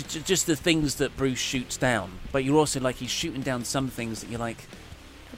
just, 0.04 0.26
just 0.26 0.48
the 0.48 0.56
things 0.56 0.96
that 0.96 1.16
Bruce 1.18 1.40
shoots 1.40 1.78
down. 1.78 2.12
But 2.32 2.44
you're 2.44 2.58
also 2.58 2.80
like 2.80 2.96
he's 2.96 3.12
shooting 3.12 3.42
down 3.42 3.64
some 3.66 3.88
things 3.90 4.22
that 4.22 4.30
you're 4.30 4.40
like, 4.40 4.58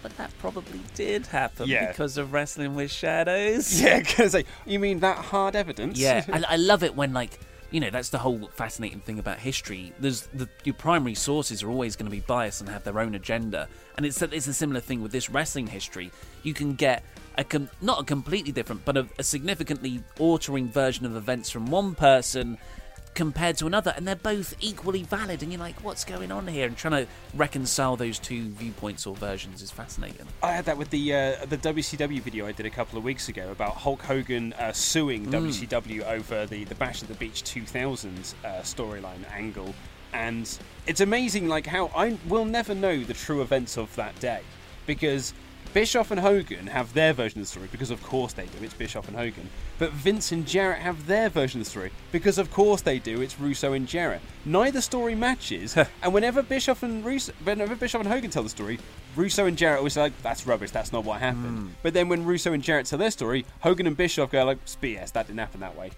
but 0.02 0.16
that 0.18 0.32
probably 0.40 0.80
did 0.96 1.26
happen 1.28 1.68
Yeah. 1.68 1.88
because 1.88 2.18
of 2.18 2.32
wrestling 2.32 2.76
with 2.76 2.92
shadows. 2.92 3.82
Yeah, 3.82 4.00
because 4.00 4.34
like, 4.34 4.48
you 4.66 4.80
mean 4.80 5.00
that 5.02 5.18
hard 5.18 5.56
evidence? 5.56 5.98
Yeah, 6.00 6.24
I, 6.32 6.44
I 6.50 6.56
love 6.56 6.84
it 6.84 6.96
when 6.96 7.14
like 7.14 7.40
you 7.72 7.80
know 7.80 7.90
that's 7.92 8.10
the 8.10 8.18
whole 8.18 8.50
fascinating 8.56 9.00
thing 9.00 9.20
about 9.20 9.38
history. 9.40 9.94
There's 10.00 10.24
the 10.34 10.48
your 10.64 10.74
primary 10.76 11.16
sources 11.16 11.62
are 11.64 11.70
always 11.70 11.96
going 11.96 12.06
to 12.06 12.12
be 12.12 12.22
biased 12.22 12.62
and 12.62 12.70
have 12.70 12.84
their 12.84 13.00
own 13.00 13.14
agenda, 13.14 13.68
and 13.98 14.06
it's 14.06 14.22
it's 14.22 14.48
a 14.48 14.54
similar 14.54 14.80
thing 14.80 15.02
with 15.04 15.12
this 15.12 15.30
wrestling 15.30 15.68
history. 15.68 16.12
You 16.44 16.54
can 16.54 16.74
get 16.76 17.04
a 17.38 17.44
com- 17.44 17.70
not 17.82 18.02
a 18.02 18.04
completely 18.06 18.52
different, 18.52 18.86
but 18.86 18.98
a, 18.98 19.08
a 19.20 19.24
significantly 19.24 20.02
altering 20.18 20.70
version 20.70 21.06
of 21.06 21.16
events 21.16 21.50
from 21.52 21.68
one 21.68 21.94
person 21.94 22.58
compared 23.20 23.58
to 23.58 23.68
another, 23.68 23.94
and 23.98 24.08
they're 24.08 24.16
both 24.16 24.56
equally 24.62 25.04
valid. 25.04 25.44
And 25.44 25.52
you're 25.52 25.60
like, 25.60 25.84
what's 25.84 26.06
going 26.06 26.32
on 26.32 26.48
here? 26.48 26.66
And 26.68 26.78
trying 26.78 27.06
to 27.06 27.12
reconcile 27.36 27.98
those 27.98 28.18
two 28.18 28.48
viewpoints 28.52 29.06
or 29.06 29.14
versions 29.14 29.62
is 29.62 29.72
fascinating. 29.72 30.26
I 30.42 30.54
had 30.54 30.64
that 30.66 30.78
with 30.78 30.90
the 30.90 31.14
uh, 31.14 31.46
the 31.46 31.58
WCW 31.58 32.22
video 32.22 32.48
I 32.48 32.54
did 32.54 32.66
a 32.66 32.70
couple 32.70 32.98
of 32.98 33.04
weeks 33.04 33.28
ago 33.28 33.52
about 33.52 33.76
Hulk 33.76 34.02
Hogan 34.04 34.54
uh, 34.54 34.72
suing 34.72 35.26
Mm. 35.26 35.50
WCW 35.50 36.08
over 36.08 36.46
the 36.46 36.64
the 36.64 36.76
Bash 36.76 37.02
at 37.04 37.10
the 37.10 37.14
Beach 37.16 37.44
2000 37.44 38.36
uh, 38.46 38.48
storyline 38.62 39.30
angle, 39.34 39.76
and 40.14 40.58
it's 40.88 41.02
amazing 41.02 41.50
like 41.50 41.68
how 41.68 41.92
I 41.94 42.18
will 42.30 42.46
never 42.46 42.74
know 42.74 43.04
the 43.04 43.14
true 43.14 43.42
events 43.42 43.78
of 43.78 43.94
that 43.98 44.18
day 44.22 44.40
because. 44.88 45.34
Bischoff 45.74 46.12
and 46.12 46.20
Hogan 46.20 46.68
have 46.68 46.94
their 46.94 47.14
version 47.14 47.40
of 47.40 47.46
the 47.46 47.50
story 47.50 47.68
because, 47.72 47.92
of 47.92 48.02
course, 48.04 48.34
they 48.34 48.46
do. 48.46 48.64
It's 48.64 48.74
Bischoff 48.74 49.08
and 49.08 49.16
Hogan. 49.16 49.50
But 49.78 49.92
Vince 49.92 50.32
and 50.32 50.46
Jarrett 50.46 50.80
have 50.80 51.06
their 51.06 51.30
version 51.30 51.62
of 51.62 51.66
the 51.66 51.70
story 51.70 51.92
because, 52.12 52.38
of 52.38 52.52
course, 52.52 52.82
they 52.82 53.00
do. 53.00 53.22
It's 53.22 53.40
Russo 53.40 53.74
and 53.74 53.88
Jarrett. 53.88 54.22
Neither 54.46 54.82
story 54.82 55.16
matches, 55.16 55.78
and 56.02 56.14
whenever 56.14 56.42
Bischoff 56.42 56.84
and 56.84 57.06
Russo, 57.06 57.34
whenever 57.44 57.76
Bischoff 57.76 58.02
and 58.02 58.10
Hogan 58.10 58.32
tell 58.32 58.44
the 58.44 58.50
story, 58.50 58.80
Russo 59.16 59.46
and 59.46 59.58
Jarrett 59.58 59.80
always 59.80 59.94
say, 59.94 60.02
like, 60.02 60.22
"That's 60.24 60.48
rubbish. 60.48 60.72
That's 60.72 60.92
not 60.92 61.04
what 61.04 61.20
happened." 61.20 61.60
Hmm. 61.60 61.68
But 61.84 61.94
then 61.94 62.10
when 62.10 62.26
Russo 62.26 62.54
and 62.54 62.64
Jarrett 62.64 62.88
tell 62.88 63.00
their 63.00 63.12
story, 63.12 63.46
Hogan 63.62 63.86
and 63.88 63.96
Bischoff 63.96 64.32
go 64.32 64.44
like, 64.46 64.58
"It's 64.64 64.76
"BS. 64.76 65.12
That 65.12 65.28
didn't 65.28 65.40
happen 65.40 65.60
that 65.60 65.78
way." 65.78 65.92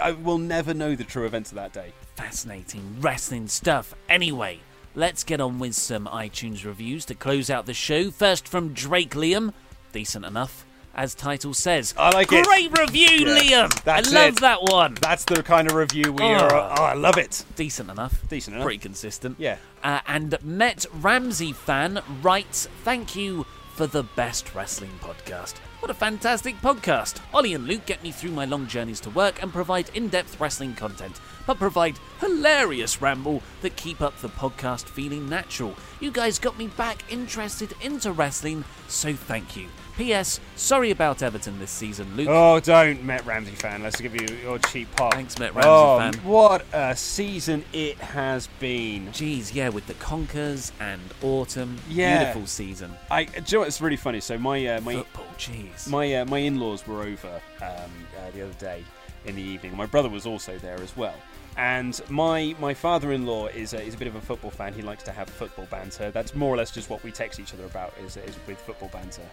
I 0.00 0.12
will 0.12 0.38
never 0.38 0.74
know 0.74 0.94
the 0.94 1.04
true 1.04 1.24
events 1.26 1.50
of 1.52 1.56
that 1.56 1.72
day. 1.72 1.92
fascinating 2.16 3.00
wrestling 3.00 3.48
stuff. 3.48 3.94
Anyway, 4.10 4.60
let's 4.94 5.24
get 5.24 5.40
on 5.40 5.58
with 5.58 5.74
some 5.74 6.06
iTunes 6.06 6.64
reviews 6.64 7.04
to 7.06 7.14
close 7.14 7.50
out 7.50 7.66
the 7.66 7.74
show. 7.74 8.10
First 8.10 8.48
from 8.48 8.72
Drake 8.72 9.14
Liam, 9.14 9.52
decent 9.92 10.24
enough. 10.24 10.64
as 10.92 11.14
title 11.14 11.54
says. 11.54 11.94
I 11.96 12.10
like 12.10 12.32
it. 12.32 12.44
Great 12.44 12.76
review, 12.76 13.06
Yeah, 13.24 13.68
Liam. 13.68 13.84
that's 13.84 14.12
I 14.12 14.24
love 14.26 14.34
it. 14.36 14.40
that 14.40 14.62
one. 14.64 14.94
That's 15.00 15.24
the 15.24 15.40
kind 15.42 15.70
of 15.70 15.76
review 15.76 16.12
we 16.12 16.24
Oh. 16.24 16.34
are. 16.34 16.52
Oh, 16.52 16.82
I 16.82 16.94
love 16.94 17.16
it. 17.16 17.44
Decent 17.54 17.88
enough. 17.90 18.20
Decent 18.28 18.56
enough. 18.56 18.64
Pretty 18.64 18.78
consistent. 18.80 19.36
Yeah. 19.38 19.56
Uh, 19.84 20.00
and 20.08 20.36
Met 20.42 20.86
Ramsey 20.92 21.52
fan 21.52 22.02
writes, 22.22 22.66
"Thank 22.82 23.14
you 23.14 23.46
for 23.76 23.86
the 23.86 24.02
best 24.02 24.52
wrestling 24.52 24.90
podcast. 25.00 25.54
What 25.78 25.92
a 25.92 25.94
fantastic 25.94 26.60
podcast! 26.60 27.20
Ollie 27.32 27.54
and 27.54 27.66
Luke 27.68 27.86
get 27.86 28.02
me 28.02 28.10
through 28.10 28.32
my 28.32 28.44
long 28.44 28.66
journeys 28.66 28.98
to 29.00 29.10
work 29.10 29.40
and 29.40 29.52
provide 29.52 29.90
in-depth 29.94 30.40
wrestling 30.40 30.74
content, 30.74 31.20
but 31.50 31.58
provide 31.58 31.98
hilarious 32.20 33.02
ramble 33.02 33.42
that 33.60 33.74
keep 33.74 34.00
up 34.00 34.16
the 34.18 34.28
podcast 34.28 34.84
feeling 34.84 35.28
natural. 35.28 35.74
You 35.98 36.12
guys 36.12 36.38
got 36.38 36.56
me 36.56 36.68
back 36.68 37.02
interested 37.10 37.74
into 37.80 38.12
wrestling, 38.12 38.62
so 38.86 39.14
thank 39.14 39.56
you." 39.56 39.66
P.S. 39.96 40.38
Sorry 40.54 40.92
about 40.92 41.24
Everton 41.24 41.58
this 41.58 41.72
season, 41.72 42.06
Luke. 42.16 42.28
Oh, 42.30 42.60
don't, 42.60 43.02
Met 43.02 43.26
Ramsey 43.26 43.56
fan. 43.56 43.82
Let's 43.82 44.00
give 44.00 44.14
you 44.14 44.28
your 44.36 44.60
cheap 44.60 44.94
pop. 44.94 45.12
Thanks, 45.12 45.40
Met 45.40 45.52
Ramsey 45.52 45.68
oh, 45.68 45.98
fan. 45.98 46.14
What 46.22 46.64
a 46.72 46.94
season 46.94 47.64
it 47.72 47.98
has 47.98 48.46
been. 48.60 49.08
Jeez, 49.08 49.52
yeah, 49.52 49.70
with 49.70 49.88
the 49.88 49.94
Conkers 49.94 50.70
and 50.78 51.02
Autumn. 51.20 51.78
Yeah. 51.88 52.18
Beautiful 52.18 52.46
season. 52.46 52.92
I, 53.10 53.24
do 53.24 53.32
you 53.34 53.42
know 53.52 53.58
what? 53.58 53.68
It's 53.68 53.80
really 53.80 53.96
funny. 53.96 54.20
So 54.20 54.38
my 54.38 54.64
uh, 54.68 54.80
my 54.82 54.94
Football, 54.94 55.26
jeez. 55.36 55.88
my 55.88 56.14
uh, 56.14 56.24
my 56.26 56.38
in-laws 56.38 56.86
were 56.86 57.02
over 57.02 57.40
um, 57.60 57.90
uh, 58.16 58.30
the 58.32 58.42
other 58.42 58.54
day 58.54 58.84
in 59.26 59.34
the 59.34 59.42
evening. 59.42 59.76
My 59.76 59.86
brother 59.86 60.08
was 60.08 60.26
also 60.26 60.56
there 60.58 60.80
as 60.80 60.96
well. 60.96 61.14
And 61.56 62.00
my 62.08 62.54
my 62.60 62.74
father-in-law 62.74 63.48
is 63.48 63.74
a, 63.74 63.82
is 63.82 63.94
a 63.94 63.98
bit 63.98 64.08
of 64.08 64.14
a 64.14 64.20
football 64.20 64.50
fan. 64.50 64.72
He 64.72 64.82
likes 64.82 65.02
to 65.04 65.12
have 65.12 65.28
football 65.28 65.66
banter. 65.70 66.10
That's 66.10 66.34
more 66.34 66.54
or 66.54 66.56
less 66.56 66.70
just 66.70 66.90
what 66.90 67.02
we 67.02 67.10
text 67.10 67.40
each 67.40 67.52
other 67.52 67.64
about 67.64 67.92
is, 68.04 68.16
is 68.16 68.36
with 68.46 68.58
football 68.58 68.88
banter. 68.92 69.28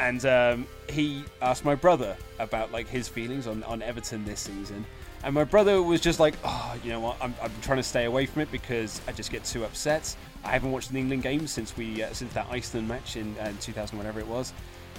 And 0.00 0.24
um, 0.26 0.66
he 0.88 1.24
asked 1.42 1.64
my 1.64 1.74
brother 1.74 2.16
about 2.38 2.72
like 2.72 2.88
his 2.88 3.08
feelings 3.08 3.46
on, 3.46 3.62
on 3.64 3.82
Everton 3.82 4.24
this 4.24 4.40
season. 4.40 4.84
And 5.24 5.34
my 5.34 5.44
brother 5.44 5.82
was 5.82 6.00
just 6.00 6.20
like, 6.20 6.34
oh, 6.44 6.76
you 6.84 6.90
know 6.90 7.00
what? 7.00 7.16
I'm, 7.20 7.34
I'm 7.42 7.50
trying 7.62 7.78
to 7.78 7.82
stay 7.82 8.04
away 8.04 8.26
from 8.26 8.42
it 8.42 8.52
because 8.52 9.00
I 9.08 9.12
just 9.12 9.32
get 9.32 9.44
too 9.44 9.64
upset. 9.64 10.14
I 10.44 10.50
haven't 10.50 10.70
watched 10.70 10.90
an 10.90 10.96
England 10.96 11.24
game 11.24 11.48
since 11.48 11.76
we 11.76 12.02
uh, 12.02 12.12
since 12.12 12.32
that 12.34 12.46
Iceland 12.50 12.86
match 12.86 13.16
in 13.16 13.36
uh, 13.38 13.52
2000, 13.60 13.98
whatever 13.98 14.20
it 14.20 14.26
was. 14.28 14.52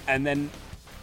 And 0.06 0.26
then 0.26 0.50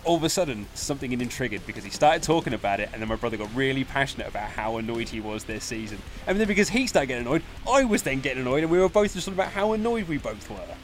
all 0.07 0.15
of 0.15 0.23
a 0.23 0.29
sudden, 0.29 0.65
something 0.73 1.11
in 1.11 1.19
him 1.19 1.27
triggered 1.27 1.65
because 1.67 1.83
he 1.83 1.89
started 1.89 2.23
talking 2.23 2.53
about 2.53 2.79
it, 2.79 2.89
and 2.93 3.01
then 3.01 3.09
my 3.09 3.15
brother 3.15 3.35
got 3.35 3.53
really 3.53 3.83
passionate 3.83 4.27
about 4.27 4.49
how 4.49 4.77
annoyed 4.77 5.09
he 5.09 5.19
was 5.19 5.43
this 5.43 5.65
season. 5.65 6.01
And 6.25 6.39
then 6.39 6.47
because 6.47 6.69
he 6.69 6.87
started 6.87 7.07
getting 7.07 7.27
annoyed, 7.27 7.43
I 7.69 7.83
was 7.83 8.03
then 8.03 8.21
getting 8.21 8.41
annoyed, 8.41 8.63
and 8.63 8.71
we 8.71 8.79
were 8.79 8.87
both 8.87 9.13
just 9.13 9.25
talking 9.25 9.37
about 9.37 9.51
how 9.51 9.73
annoyed 9.73 10.07
we 10.07 10.17
both 10.17 10.49
were. 10.49 10.75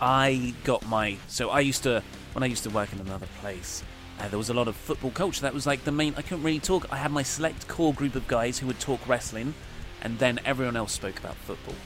I 0.00 0.52
got 0.64 0.84
my 0.88 1.16
so 1.28 1.50
I 1.50 1.60
used 1.60 1.84
to 1.84 2.02
when 2.32 2.42
I 2.42 2.46
used 2.46 2.64
to 2.64 2.70
work 2.70 2.92
in 2.92 2.98
another 2.98 3.28
place. 3.40 3.84
Uh, 4.18 4.28
there 4.28 4.38
was 4.38 4.50
a 4.50 4.54
lot 4.54 4.66
of 4.66 4.74
football 4.74 5.12
culture. 5.12 5.42
That 5.42 5.54
was 5.54 5.64
like 5.64 5.84
the 5.84 5.92
main. 5.92 6.14
I 6.16 6.22
couldn't 6.22 6.42
really 6.42 6.58
talk. 6.58 6.92
I 6.92 6.96
had 6.96 7.12
my 7.12 7.22
select 7.22 7.68
core 7.68 7.94
group 7.94 8.16
of 8.16 8.26
guys 8.26 8.58
who 8.58 8.66
would 8.66 8.80
talk 8.80 9.06
wrestling, 9.08 9.54
and 10.02 10.18
then 10.18 10.40
everyone 10.44 10.74
else 10.74 10.92
spoke 10.92 11.20
about 11.20 11.36
football. 11.36 11.76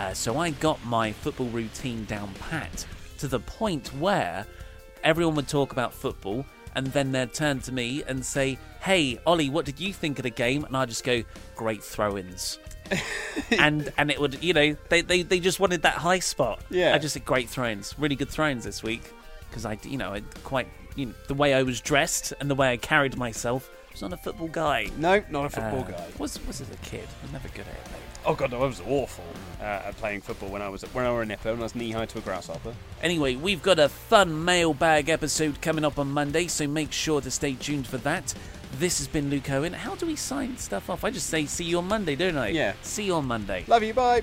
Uh, 0.00 0.14
so 0.14 0.38
I 0.38 0.50
got 0.50 0.82
my 0.86 1.12
football 1.12 1.48
routine 1.48 2.06
down 2.06 2.32
pat 2.48 2.86
to 3.18 3.28
the 3.28 3.40
point 3.40 3.88
where 3.88 4.46
everyone 5.04 5.34
would 5.36 5.48
talk 5.48 5.72
about 5.72 5.92
football, 5.92 6.44
and 6.74 6.86
then 6.88 7.12
they'd 7.12 7.32
turn 7.32 7.60
to 7.60 7.72
me 7.72 8.02
and 8.06 8.24
say, 8.24 8.58
"Hey, 8.80 9.18
Ollie, 9.26 9.50
what 9.50 9.64
did 9.64 9.80
you 9.80 9.92
think 9.92 10.18
of 10.18 10.22
the 10.22 10.30
game?" 10.30 10.64
And 10.64 10.76
I'd 10.76 10.88
just 10.88 11.04
go, 11.04 11.22
"Great 11.56 11.82
throw-ins." 11.82 12.58
and 13.58 13.92
and 13.98 14.10
it 14.10 14.18
would 14.18 14.42
you 14.42 14.54
know 14.54 14.74
they, 14.88 15.02
they, 15.02 15.22
they 15.22 15.40
just 15.40 15.60
wanted 15.60 15.82
that 15.82 15.94
high 15.94 16.20
spot 16.20 16.60
Yeah. 16.70 16.94
I 16.94 16.98
just 16.98 17.12
said 17.12 17.24
great 17.26 17.48
throws 17.48 17.94
really 17.98 18.16
good 18.16 18.30
throws 18.30 18.64
this 18.64 18.82
week 18.82 19.12
because 19.50 19.66
I 19.66 19.78
you 19.82 19.98
know 19.98 20.14
I 20.14 20.22
quite 20.42 20.68
you 20.96 21.06
know 21.06 21.14
the 21.26 21.34
way 21.34 21.52
I 21.52 21.64
was 21.64 21.82
dressed 21.82 22.32
and 22.40 22.50
the 22.50 22.54
way 22.54 22.72
I 22.72 22.78
carried 22.78 23.18
myself 23.18 23.68
I 23.68 23.77
was 24.00 24.10
not 24.10 24.18
a 24.18 24.22
football 24.22 24.48
guy 24.48 24.88
No, 24.96 25.22
not 25.30 25.46
a 25.46 25.50
football 25.50 25.80
Uh, 25.80 25.90
guy. 25.90 26.04
was 26.18 26.44
was 26.46 26.60
as 26.60 26.70
a 26.70 26.76
kid 26.76 27.06
I 27.20 27.22
was 27.24 27.32
never 27.32 27.48
good 27.48 27.60
at 27.60 27.66
it 27.74 27.90
mate. 27.92 28.00
Oh 28.26 28.34
god, 28.34 28.50
no, 28.50 28.62
I 28.62 28.66
was 28.66 28.80
awful 28.86 29.24
uh, 29.60 29.64
at 29.64 29.96
playing 29.96 30.20
football 30.20 30.50
when 30.50 30.60
I 30.62 30.68
was 30.68 30.82
when 30.94 31.04
I 31.06 31.10
was 31.10 31.22
a 31.22 31.26
nipper 31.26 31.50
and 31.50 31.60
I 31.60 31.62
was 31.62 31.74
knee 31.74 31.92
high 31.92 32.06
to 32.06 32.18
a 32.18 32.20
grasshopper. 32.20 32.74
Anyway, 33.02 33.36
we've 33.36 33.62
got 33.62 33.78
a 33.78 33.88
fun 33.88 34.44
mailbag 34.44 35.08
episode 35.08 35.60
coming 35.62 35.84
up 35.84 35.98
on 35.98 36.10
Monday, 36.10 36.46
so 36.48 36.66
make 36.66 36.92
sure 36.92 37.20
to 37.20 37.30
stay 37.30 37.54
tuned 37.54 37.86
for 37.86 37.96
that. 37.98 38.34
This 38.78 38.98
has 38.98 39.06
been 39.08 39.30
Luke 39.30 39.48
Owen. 39.50 39.72
How 39.72 39.94
do 39.94 40.04
we 40.06 40.16
sign 40.16 40.58
stuff 40.58 40.90
off? 40.90 41.04
I 41.04 41.10
just 41.10 41.28
say 41.28 41.46
see 41.46 41.64
you 41.64 41.78
on 41.78 41.88
Monday, 41.88 42.16
don't 42.16 42.36
I? 42.36 42.48
Yeah. 42.48 42.74
See 42.82 43.04
you 43.04 43.14
on 43.14 43.24
Monday. 43.26 43.64
Love 43.66 43.82
you, 43.82 43.94
bye. 43.94 44.22